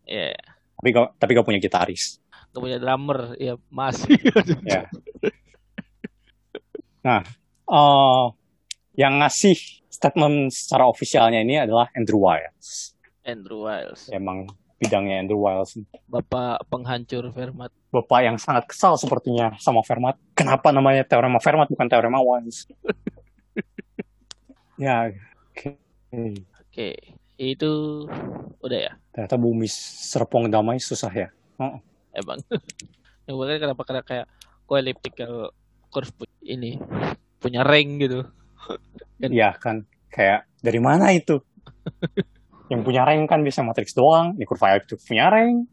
Iya. 0.07 0.33
Yeah. 0.33 0.43
Tapi 0.77 0.87
gak, 0.93 1.07
tapi 1.17 1.31
gak 1.33 1.47
punya 1.47 1.59
gitaris. 1.59 2.21
Gak 2.53 2.61
punya 2.61 2.77
drummer, 2.77 3.33
ya 3.41 3.57
masih. 3.73 4.13
ya. 4.69 4.85
Nah, 7.01 7.25
uh, 7.65 8.29
yang 8.97 9.21
ngasih 9.21 9.53
statement 9.87 10.49
secara 10.49 10.89
ofisialnya 10.89 11.45
ini 11.45 11.61
adalah 11.61 11.87
Andrew 11.93 12.17
Wiles. 12.17 12.97
Andrew 13.21 13.69
Wiles. 13.69 14.09
Emang 14.09 14.49
bidangnya 14.81 15.21
Andrew 15.21 15.37
Wiles. 15.37 15.77
Bapak 16.09 16.65
penghancur 16.65 17.29
Fermat. 17.29 17.69
Bapak 17.93 18.19
yang 18.25 18.41
sangat 18.41 18.65
kesal 18.65 18.97
sepertinya 18.97 19.53
sama 19.61 19.85
Fermat. 19.85 20.17
Kenapa 20.33 20.73
namanya 20.73 21.05
teorema 21.05 21.37
Fermat 21.37 21.69
bukan 21.69 21.85
teorema 21.85 22.17
Wiles? 22.25 22.65
ya, 24.81 25.13
oke. 25.13 25.21
Okay. 25.53 25.77
Oke, 26.07 26.33
okay. 26.73 26.93
itu 27.37 28.05
udah 28.61 28.79
ya. 28.81 28.93
Ternyata 29.13 29.37
bumi 29.37 29.69
serpong 30.09 30.49
damai 30.49 30.81
susah 30.81 31.13
ya. 31.13 31.29
Oh. 31.61 31.77
Emang. 32.13 32.41
yang 33.29 33.37
kenapa 33.61 33.81
karena 33.85 34.01
kayak 34.01 34.25
elliptical 34.65 35.53
curve 35.93 36.13
ini 36.41 36.81
punya 37.37 37.61
ring 37.61 38.01
gitu. 38.01 38.25
Iya 39.17 39.57
kan, 39.57 39.85
kayak 40.13 40.45
dari 40.61 40.79
mana 40.81 41.09
itu? 41.13 41.41
yang 42.71 42.83
punya 42.83 43.07
rank 43.07 43.31
kan 43.31 43.41
bisa 43.41 43.63
matriks 43.63 43.95
doang, 43.95 44.35
di 44.35 44.43
kurva 44.43 44.75
elliptik 44.75 44.99
punya 45.03 45.31
rank. 45.31 45.67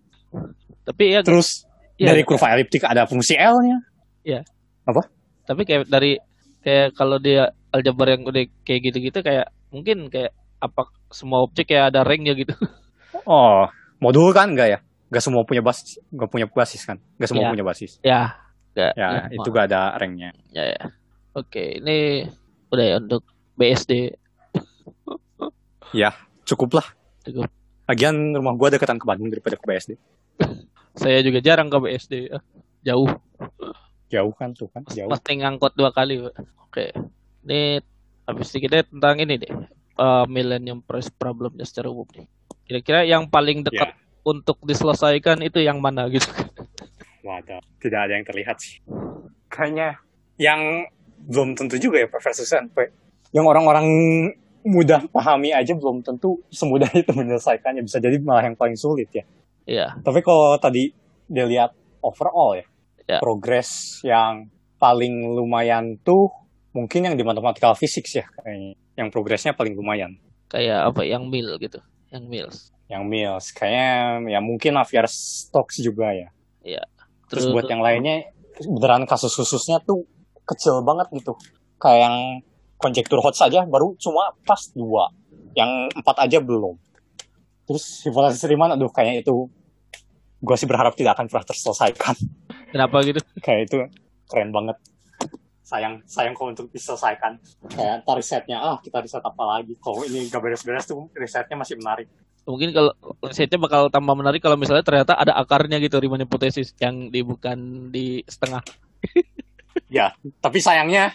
Tapi 0.87 1.05
ya 1.11 1.21
terus 1.27 1.67
ya, 1.99 2.15
dari 2.15 2.23
kurva 2.23 2.55
elliptik 2.55 2.87
ada 2.87 3.07
fungsi 3.07 3.35
L-nya. 3.35 3.79
Iya. 4.23 4.41
Apa? 4.87 5.03
Tapi 5.45 5.63
kayak 5.67 5.91
dari 5.91 6.17
kayak 6.65 6.97
kalau 6.97 7.19
dia 7.19 7.51
aljabar 7.75 8.15
yang 8.15 8.23
udah 8.25 8.47
kayak 8.63 8.81
gitu-gitu 8.91 9.19
kayak 9.21 9.51
mungkin 9.75 10.09
kayak 10.09 10.33
apa 10.63 10.89
semua 11.11 11.45
objek 11.45 11.75
kayak 11.75 11.93
ada 11.93 12.07
ranknya 12.07 12.35
gitu. 12.39 12.55
Oh, 13.25 13.65
modul 14.03 14.35
kan 14.37 14.53
enggak 14.53 14.69
ya? 14.69 14.79
Enggak 15.09 15.23
semua 15.23 15.47
punya 15.47 15.63
basis, 15.63 15.97
enggak 16.13 16.29
punya 16.29 16.45
basis 16.51 16.83
kan? 16.83 16.99
Enggak 17.17 17.29
semua 17.31 17.47
ya. 17.47 17.51
punya 17.57 17.65
basis. 17.65 17.93
Ya. 18.03 18.23
Enggak. 18.75 18.93
Ya, 18.99 19.09
ya, 19.09 19.23
itu 19.33 19.49
enggak 19.49 19.67
ada 19.71 19.83
ranknya. 19.97 20.31
Ya, 20.51 20.65
ya. 20.75 20.83
Oke, 21.33 21.79
ini 21.79 22.27
udah 22.75 22.87
ya 22.87 22.97
untuk 23.01 23.23
BSD. 23.55 23.93
ya, 25.95 26.11
cukup 26.43 26.83
lah. 26.83 26.87
Cukup. 27.23 27.49
Lagian 27.85 28.35
rumah 28.35 28.55
gua 28.57 28.73
dekatan 28.75 28.99
ke 28.99 29.07
Bandung 29.07 29.31
daripada 29.31 29.55
ke 29.55 29.65
BSD. 29.65 29.97
Saya 30.95 31.23
juga 31.23 31.39
jarang 31.43 31.71
ke 31.71 31.79
BSD. 31.79 32.31
Jauh. 32.87 33.11
Jauh 34.13 34.35
kan 34.37 34.55
tuh 34.55 34.71
kan, 34.71 34.87
jauh. 34.91 35.11
Pasti 35.11 35.41
ngangkut 35.41 35.75
dua 35.75 35.91
kali. 35.91 36.23
Oke. 36.63 36.95
Ini 37.45 37.83
habis 38.25 38.49
kita 38.53 38.87
tentang 38.87 39.21
ini 39.21 39.41
deh. 39.41 39.53
Uh, 39.95 40.27
Millennium 40.27 40.83
Prize 40.83 41.11
problemnya 41.13 41.63
secara 41.63 41.87
umum 41.87 42.09
nih. 42.11 42.27
Kira-kira 42.67 43.07
yang 43.07 43.31
paling 43.31 43.63
dekat 43.63 43.95
yeah. 43.95 44.27
untuk 44.27 44.59
diselesaikan 44.67 45.39
itu 45.45 45.63
yang 45.63 45.79
mana 45.79 46.11
gitu? 46.11 46.27
Waduh, 47.23 47.63
tidak 47.79 48.01
ada 48.09 48.13
yang 48.19 48.27
terlihat 48.27 48.57
sih. 48.59 48.83
Kayaknya 49.53 50.03
yang 50.41 50.89
belum 51.25 51.57
tentu 51.57 51.81
juga 51.81 52.05
ya 52.05 52.09
versus 52.09 52.49
NP. 52.49 52.77
Yang 53.35 53.47
orang-orang 53.51 53.87
mudah 54.65 55.05
pahami 55.13 55.53
aja 55.53 55.77
belum 55.77 56.01
tentu 56.01 56.41
semudah 56.49 56.89
itu 56.97 57.13
menyelesaikannya 57.13 57.85
bisa 57.85 58.01
jadi 58.01 58.17
malah 58.25 58.49
yang 58.49 58.57
paling 58.57 58.77
sulit 58.77 59.13
ya. 59.13 59.25
Iya. 59.69 59.87
Tapi 60.01 60.21
kalau 60.25 60.57
tadi 60.57 60.93
dia 61.29 61.45
lihat 61.45 61.73
overall 62.05 62.57
ya, 62.57 62.65
yeah. 63.09 63.21
progres 63.21 64.01
yang 64.05 64.49
paling 64.81 65.33
lumayan 65.33 65.97
tuh 66.01 66.29
mungkin 66.77 67.09
yang 67.09 67.15
di 67.17 67.25
matematika 67.25 67.73
fisik 67.77 68.05
ya 68.09 68.25
kayaknya. 68.41 68.77
Yang 68.95 69.09
progresnya 69.11 69.53
paling 69.53 69.75
lumayan. 69.75 70.17
Kayak 70.49 70.93
apa? 70.93 71.03
Yang 71.03 71.25
mil 71.29 71.49
gitu. 71.59 71.81
Yang 72.13 72.25
mills. 72.31 72.59
Yang 72.87 73.05
mills. 73.09 73.47
Kayaknya 73.53 73.91
ya 74.31 74.41
mungkin 74.41 74.79
Navier 74.79 75.07
Stokes 75.11 75.83
juga 75.83 76.15
ya. 76.15 76.29
Iya. 76.63 76.85
Terus, 77.29 77.51
Terus 77.51 77.55
buat 77.57 77.67
yang 77.67 77.83
lainnya 77.83 78.31
beneran 78.63 79.05
kasus 79.09 79.35
khususnya 79.35 79.83
tuh 79.83 80.07
kecil 80.45 80.81
banget 80.85 81.09
gitu. 81.17 81.35
Kayak 81.81 82.01
yang 82.09 82.17
konjektur 82.79 83.19
hot 83.25 83.37
saja 83.37 83.65
baru 83.65 83.97
cuma 83.97 84.33
pas 84.45 84.61
dua. 84.77 85.11
Yang 85.57 85.91
empat 85.97 86.17
aja 86.29 86.39
belum. 86.41 86.77
Terus 87.65 88.05
hipotesis 88.05 88.45
Riemann 88.45 88.77
aduh 88.77 88.93
kayaknya 88.93 89.25
itu 89.25 89.49
gue 90.45 90.57
sih 90.61 90.69
berharap 90.69 90.93
tidak 90.93 91.17
akan 91.17 91.27
pernah 91.33 91.47
terselesaikan. 91.49 92.15
Kenapa 92.69 93.01
gitu? 93.07 93.21
Kayak 93.45 93.61
itu 93.73 93.77
keren 94.29 94.53
banget. 94.53 94.77
Sayang 95.65 96.05
sayang 96.05 96.37
kalau 96.37 96.53
untuk 96.53 96.69
diselesaikan. 96.69 97.41
Kayak 97.73 98.05
ntar 98.05 98.21
risetnya 98.21 98.61
ah 98.61 98.77
kita 98.85 99.01
riset 99.01 99.25
apa 99.25 99.43
lagi? 99.49 99.73
Kalau 99.81 100.05
ini 100.05 100.29
gak 100.29 100.45
beres-beres 100.45 100.85
tuh 100.85 101.09
risetnya 101.17 101.57
masih 101.57 101.81
menarik. 101.81 102.13
Mungkin 102.45 102.77
kalau 102.77 102.93
risetnya 103.25 103.57
bakal 103.57 103.89
tambah 103.89 104.13
menarik 104.13 104.45
kalau 104.45 104.61
misalnya 104.61 104.85
ternyata 104.85 105.17
ada 105.17 105.33
akarnya 105.41 105.81
gitu 105.81 105.97
Riemann 105.97 106.29
hipotesis 106.29 106.77
yang 106.77 107.09
di 107.09 107.25
bukan 107.25 107.89
di 107.89 108.21
setengah 108.29 108.61
ya 109.89 110.13
tapi 110.41 110.59
sayangnya 110.61 111.13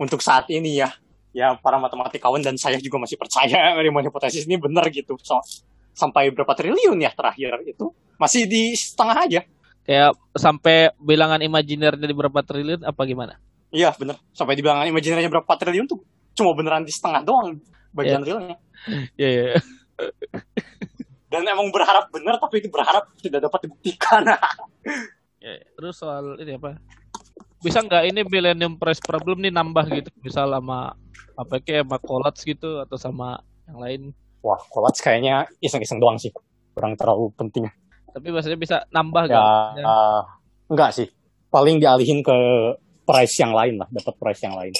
untuk 0.00 0.24
saat 0.24 0.48
ini 0.48 0.80
ya. 0.80 0.88
Ya 1.30 1.54
para 1.54 1.78
matematikawan 1.78 2.42
dan 2.42 2.58
saya 2.58 2.80
juga 2.82 2.98
masih 2.98 3.14
percaya 3.14 3.70
Riemann 3.84 4.02
hipotesis 4.02 4.48
ini 4.48 4.58
benar 4.58 4.88
gitu. 4.90 5.14
So, 5.22 5.38
sampai 5.94 6.32
berapa 6.34 6.56
triliun 6.56 6.98
ya 6.98 7.12
terakhir 7.12 7.60
itu. 7.68 7.92
Masih 8.18 8.48
di 8.48 8.74
setengah 8.74 9.16
aja. 9.28 9.40
Kayak 9.86 10.18
sampai 10.34 10.90
bilangan 10.98 11.38
imajinernya 11.38 12.08
di 12.08 12.16
berapa 12.16 12.40
triliun 12.42 12.82
apa 12.82 13.02
gimana? 13.06 13.38
Iya 13.70 13.94
benar. 13.94 14.18
Sampai 14.34 14.58
di 14.58 14.62
bilangan 14.66 14.90
imajinernya 14.90 15.30
berapa 15.30 15.52
triliun 15.54 15.86
tuh 15.86 16.02
cuma 16.34 16.56
beneran 16.56 16.82
di 16.82 16.90
setengah 16.90 17.22
doang 17.22 17.62
bagian 17.94 18.24
yeah. 18.24 18.26
realnya. 18.26 18.56
Iya 19.14 19.28
yeah, 19.30 19.46
yeah. 19.54 19.62
dan 21.30 21.46
emang 21.46 21.70
berharap 21.70 22.10
benar 22.10 22.42
tapi 22.42 22.58
itu 22.58 22.72
berharap 22.72 23.06
tidak 23.22 23.46
dapat 23.46 23.68
dibuktikan. 23.68 24.24
Yeah, 25.40 25.64
terus 25.72 25.96
soal 25.96 26.36
ini 26.36 26.60
apa 26.60 26.76
bisa 27.60 27.84
nggak 27.84 28.04
ini 28.08 28.20
Millennium 28.24 28.74
Prize 28.80 29.00
problem 29.04 29.44
nih 29.44 29.52
nambah 29.52 29.84
gitu? 29.92 30.10
Misal 30.24 30.48
sama 30.48 30.96
apa 31.36 31.60
kayak 31.60 31.84
sama 31.86 31.96
Colats 32.00 32.40
gitu 32.44 32.80
atau 32.80 32.96
sama 32.96 33.40
yang 33.68 33.78
lain? 33.78 34.00
Wah 34.40 34.60
Colats 34.72 35.04
kayaknya 35.04 35.46
iseng-iseng 35.60 36.00
doang 36.00 36.16
sih. 36.16 36.32
Kurang 36.72 36.96
terlalu 36.96 37.28
penting. 37.36 37.68
Tapi 38.10 38.26
maksudnya 38.32 38.58
bisa 38.58 38.76
nambah 38.90 39.30
ya, 39.30 39.36
gak? 39.36 39.44
Uh, 39.84 40.22
enggak 40.72 40.90
sih. 40.96 41.06
Paling 41.52 41.78
dialihin 41.78 42.24
ke 42.24 42.36
price 43.04 43.36
yang 43.38 43.52
lain 43.52 43.78
lah 43.78 43.88
dapat 43.92 44.14
price 44.16 44.42
yang 44.42 44.56
lain. 44.56 44.74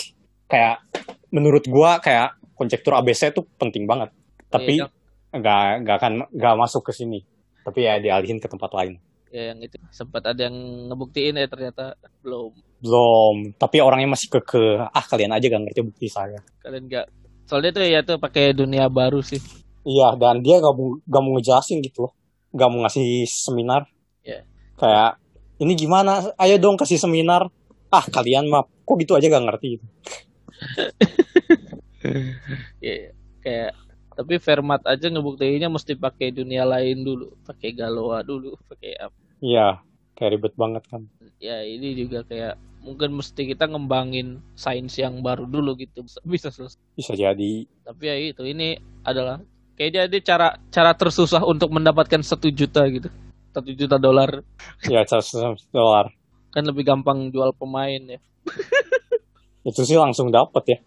Kayak 0.50 0.82
menurut 1.30 1.62
gua 1.68 2.00
kayak 2.00 2.40
konjektur 2.56 2.96
ABC 2.96 3.30
itu 3.36 3.44
penting 3.60 3.84
banget. 3.86 4.10
Tapi 4.50 4.82
iya, 4.82 4.88
nggak 5.30 5.86
nggak 5.86 5.96
akan 6.00 6.12
nggak 6.32 6.54
masuk 6.58 6.82
ke 6.88 6.92
sini. 6.96 7.22
Tapi 7.60 7.86
ya 7.86 8.00
dialihin 8.00 8.40
ke 8.40 8.48
tempat 8.48 8.72
lain 8.72 8.98
ya 9.30 9.54
yang 9.54 9.62
itu 9.62 9.78
sempat 9.94 10.26
ada 10.26 10.50
yang 10.50 10.90
ngebuktiin 10.90 11.38
ya 11.38 11.46
ternyata 11.46 11.94
belum. 12.20 12.50
Belum. 12.82 13.54
Tapi 13.54 13.78
orangnya 13.78 14.18
masih 14.18 14.26
ke 14.26 14.42
ke 14.42 14.62
ah 14.82 15.04
kalian 15.06 15.30
aja 15.30 15.46
gak 15.46 15.62
ngerti 15.62 15.80
bukti 15.86 16.06
saya. 16.10 16.42
Kalian 16.60 16.90
gak 16.90 17.06
soalnya 17.46 17.70
tuh 17.70 17.86
ya 17.86 18.02
tuh 18.02 18.18
pakai 18.18 18.52
dunia 18.52 18.90
baru 18.90 19.22
sih. 19.22 19.38
Iya 19.86 20.18
dan 20.18 20.42
dia 20.42 20.58
gak 20.58 20.74
mau 20.74 20.98
gak 20.98 21.22
mau 21.22 21.38
ngejelasin 21.38 21.78
gitu 21.86 22.10
loh. 22.10 22.12
Gak 22.50 22.68
mau 22.68 22.82
ngasih 22.84 23.24
seminar. 23.30 23.86
Yeah. 24.26 24.44
kayak 24.76 25.16
ini 25.62 25.78
gimana? 25.78 26.34
Ayo 26.36 26.58
dong 26.58 26.76
kasih 26.76 26.98
seminar. 26.98 27.46
Ah 27.88 28.04
kalian 28.04 28.50
mah 28.50 28.66
kok 28.66 28.96
gitu 28.98 29.14
aja 29.14 29.30
gak 29.30 29.46
ngerti 29.46 29.78
ya. 32.84 33.14
Kayak 33.40 33.72
tapi 34.10 34.36
Fermat 34.36 34.84
aja 34.84 35.08
ngebuktiinnya 35.08 35.72
mesti 35.72 35.96
pakai 35.96 36.34
dunia 36.34 36.66
lain 36.66 37.06
dulu. 37.06 37.38
Pakai 37.46 37.72
Galoa 37.72 38.20
dulu 38.26 38.58
pakai 38.66 38.98
apa 38.98 39.19
iya 39.40 39.80
kayak 40.16 40.36
ribet 40.36 40.54
banget 40.56 40.84
kan. 40.88 41.08
Ya 41.40 41.64
ini 41.64 41.96
juga 41.96 42.20
kayak 42.28 42.60
mungkin 42.84 43.16
mesti 43.16 43.48
kita 43.48 43.68
ngembangin 43.68 44.44
sains 44.52 44.96
yang 45.00 45.24
baru 45.24 45.48
dulu 45.48 45.76
gitu. 45.80 46.04
Bisa 46.24 46.52
selesai. 46.52 46.76
Bisa 46.96 47.12
jadi. 47.16 47.64
Tapi 47.84 48.02
ya 48.04 48.16
itu 48.20 48.44
ini 48.44 48.76
adalah 49.04 49.40
kayak 49.80 49.92
jadi 49.96 50.18
cara 50.20 50.48
cara 50.68 50.92
tersusah 50.92 51.40
untuk 51.44 51.72
mendapatkan 51.72 52.20
satu 52.20 52.52
juta 52.52 52.84
gitu. 52.92 53.08
Satu 53.56 53.70
juta 53.72 53.96
dolar. 53.96 54.44
Ya 54.92 55.04
100 55.04 55.72
dolar. 55.72 56.12
Kan 56.52 56.68
lebih 56.68 56.84
gampang 56.84 57.32
jual 57.32 57.56
pemain 57.56 58.00
ya. 58.00 58.20
Itu 59.68 59.84
sih 59.84 59.96
langsung 59.96 60.28
dapet 60.28 60.76
ya. 60.76 60.78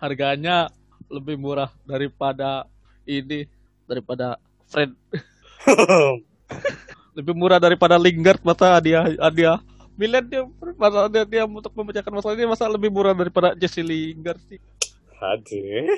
Harganya 0.00 0.72
lebih 1.08 1.36
murah 1.40 1.72
daripada 1.86 2.68
ini 3.06 3.46
daripada 3.86 4.36
Fred 4.66 4.90
lebih 7.16 7.32
murah 7.32 7.56
daripada 7.56 7.96
Lingard 7.96 8.44
masa 8.44 8.76
dia 8.84 9.08
dia 9.32 9.56
Milenium 9.96 10.52
masa 10.76 11.08
dia, 11.08 11.24
dia 11.24 11.42
untuk 11.48 11.72
memecahkan 11.72 12.12
masalah 12.12 12.36
ini 12.36 12.44
masa 12.44 12.68
lebih 12.68 12.92
murah 12.92 13.16
daripada 13.16 13.56
Jesse 13.56 13.80
Lingard 13.80 14.38
sih 14.44 14.60
Aduh. 15.20 15.88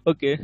Oke, 0.10 0.38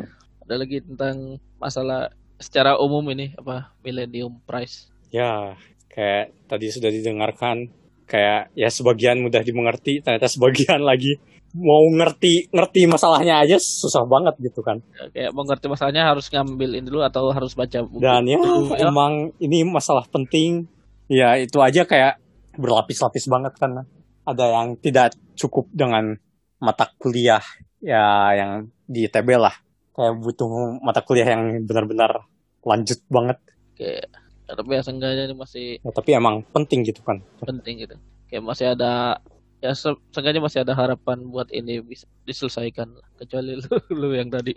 ada 0.44 0.54
lagi 0.58 0.82
tentang 0.84 1.38
masalah 1.56 2.12
secara 2.36 2.76
umum 2.76 3.06
ini 3.14 3.32
apa 3.38 3.72
Millennium 3.80 4.42
Prize. 4.44 4.90
Ya, 5.14 5.56
kayak 5.88 6.34
tadi 6.50 6.68
sudah 6.68 6.90
didengarkan 6.90 7.70
kayak 8.04 8.52
ya 8.52 8.68
sebagian 8.68 9.22
mudah 9.22 9.40
dimengerti, 9.40 10.02
ternyata 10.04 10.28
sebagian 10.28 10.82
lagi 10.90 11.16
mau 11.52 11.84
ngerti 11.84 12.48
ngerti 12.48 12.88
masalahnya 12.88 13.44
aja 13.44 13.60
susah 13.60 14.08
banget 14.08 14.34
gitu 14.40 14.64
kan. 14.64 14.80
Ya, 14.96 15.04
kayak 15.12 15.30
mau 15.36 15.44
ngerti 15.44 15.66
masalahnya 15.68 16.08
harus 16.08 16.32
ngambil 16.32 16.80
ini 16.80 16.88
dulu 16.88 17.04
atau 17.04 17.28
harus 17.28 17.52
baca 17.52 17.84
buku. 17.84 18.00
Dan 18.00 18.24
ya 18.24 18.40
dulu, 18.40 18.72
ya. 18.72 18.88
emang 18.88 19.36
ini 19.36 19.64
masalah 19.68 20.08
penting. 20.08 20.64
Ya 21.12 21.36
itu 21.36 21.60
aja 21.60 21.84
kayak 21.84 22.16
berlapis-lapis 22.56 23.28
banget 23.28 23.52
kan. 23.60 23.84
Ada 24.24 24.44
yang 24.48 24.80
tidak 24.80 25.12
cukup 25.36 25.68
dengan 25.72 26.16
mata 26.56 26.88
kuliah 26.96 27.42
ya 27.84 28.32
yang 28.32 28.72
di 28.88 29.04
ITB 29.04 29.36
lah. 29.36 29.52
Kayak 29.92 30.14
butuh 30.24 30.48
mata 30.80 31.04
kuliah 31.04 31.36
yang 31.36 31.68
benar-benar 31.68 32.24
lanjut 32.64 33.04
banget. 33.12 33.38
Kayak 33.76 34.08
tapi 34.52 34.76
ya 34.76 34.82
seenggaknya 34.84 35.32
ini 35.32 35.36
masih 35.36 35.66
Ya, 35.80 35.90
tapi 35.92 36.10
emang 36.16 36.44
penting 36.52 36.84
gitu 36.84 37.00
kan. 37.04 37.20
penting 37.44 37.84
gitu. 37.84 37.96
Kayak 38.28 38.44
masih 38.48 38.66
ada 38.72 39.20
ya 39.62 39.72
se- 39.72 40.02
seenggaknya 40.10 40.42
masih 40.42 40.60
ada 40.66 40.74
harapan 40.74 41.22
buat 41.24 41.46
ini 41.54 41.78
bisa 41.78 42.04
diselesaikan 42.26 42.90
kecuali 43.16 43.56
lu, 43.56 43.70
lu 44.00 44.08
yang 44.12 44.28
tadi 44.28 44.52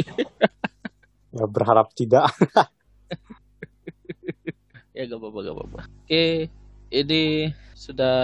Ya 1.35 1.45
berharap 1.45 1.91
tidak. 1.93 2.31
ya 4.95 5.03
gak 5.05 5.19
apa-apa 5.19 5.39
gak 5.43 5.55
apa-apa 5.55 5.79
oke 5.85 6.25
ini 6.89 7.51
sudah 7.75 8.17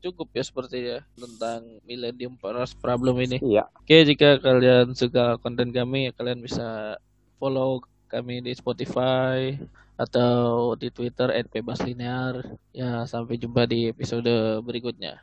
cukup 0.00 0.32
ya 0.32 0.42
sepertinya 0.42 0.96
tentang 1.14 1.60
Millennium 1.84 2.34
Paras 2.34 2.72
Problem 2.72 3.18
ini 3.20 3.36
Iya. 3.42 3.68
Oke, 3.76 4.06
jika 4.06 4.38
kalian 4.38 4.94
suka 4.94 5.36
konten 5.42 5.74
kami, 5.74 6.08
ya 6.08 6.12
kalian 6.14 6.40
bisa 6.40 6.96
follow 7.36 7.82
kami 8.06 8.40
di 8.40 8.54
Spotify 8.54 9.58
atau 9.98 10.72
di 10.78 10.88
Twitter 10.88 11.34
@bebaslinear. 11.50 12.46
Ya, 12.70 13.04
sampai 13.04 13.36
jumpa 13.36 13.66
di 13.66 13.90
episode 13.90 14.62
berikutnya. 14.62 15.18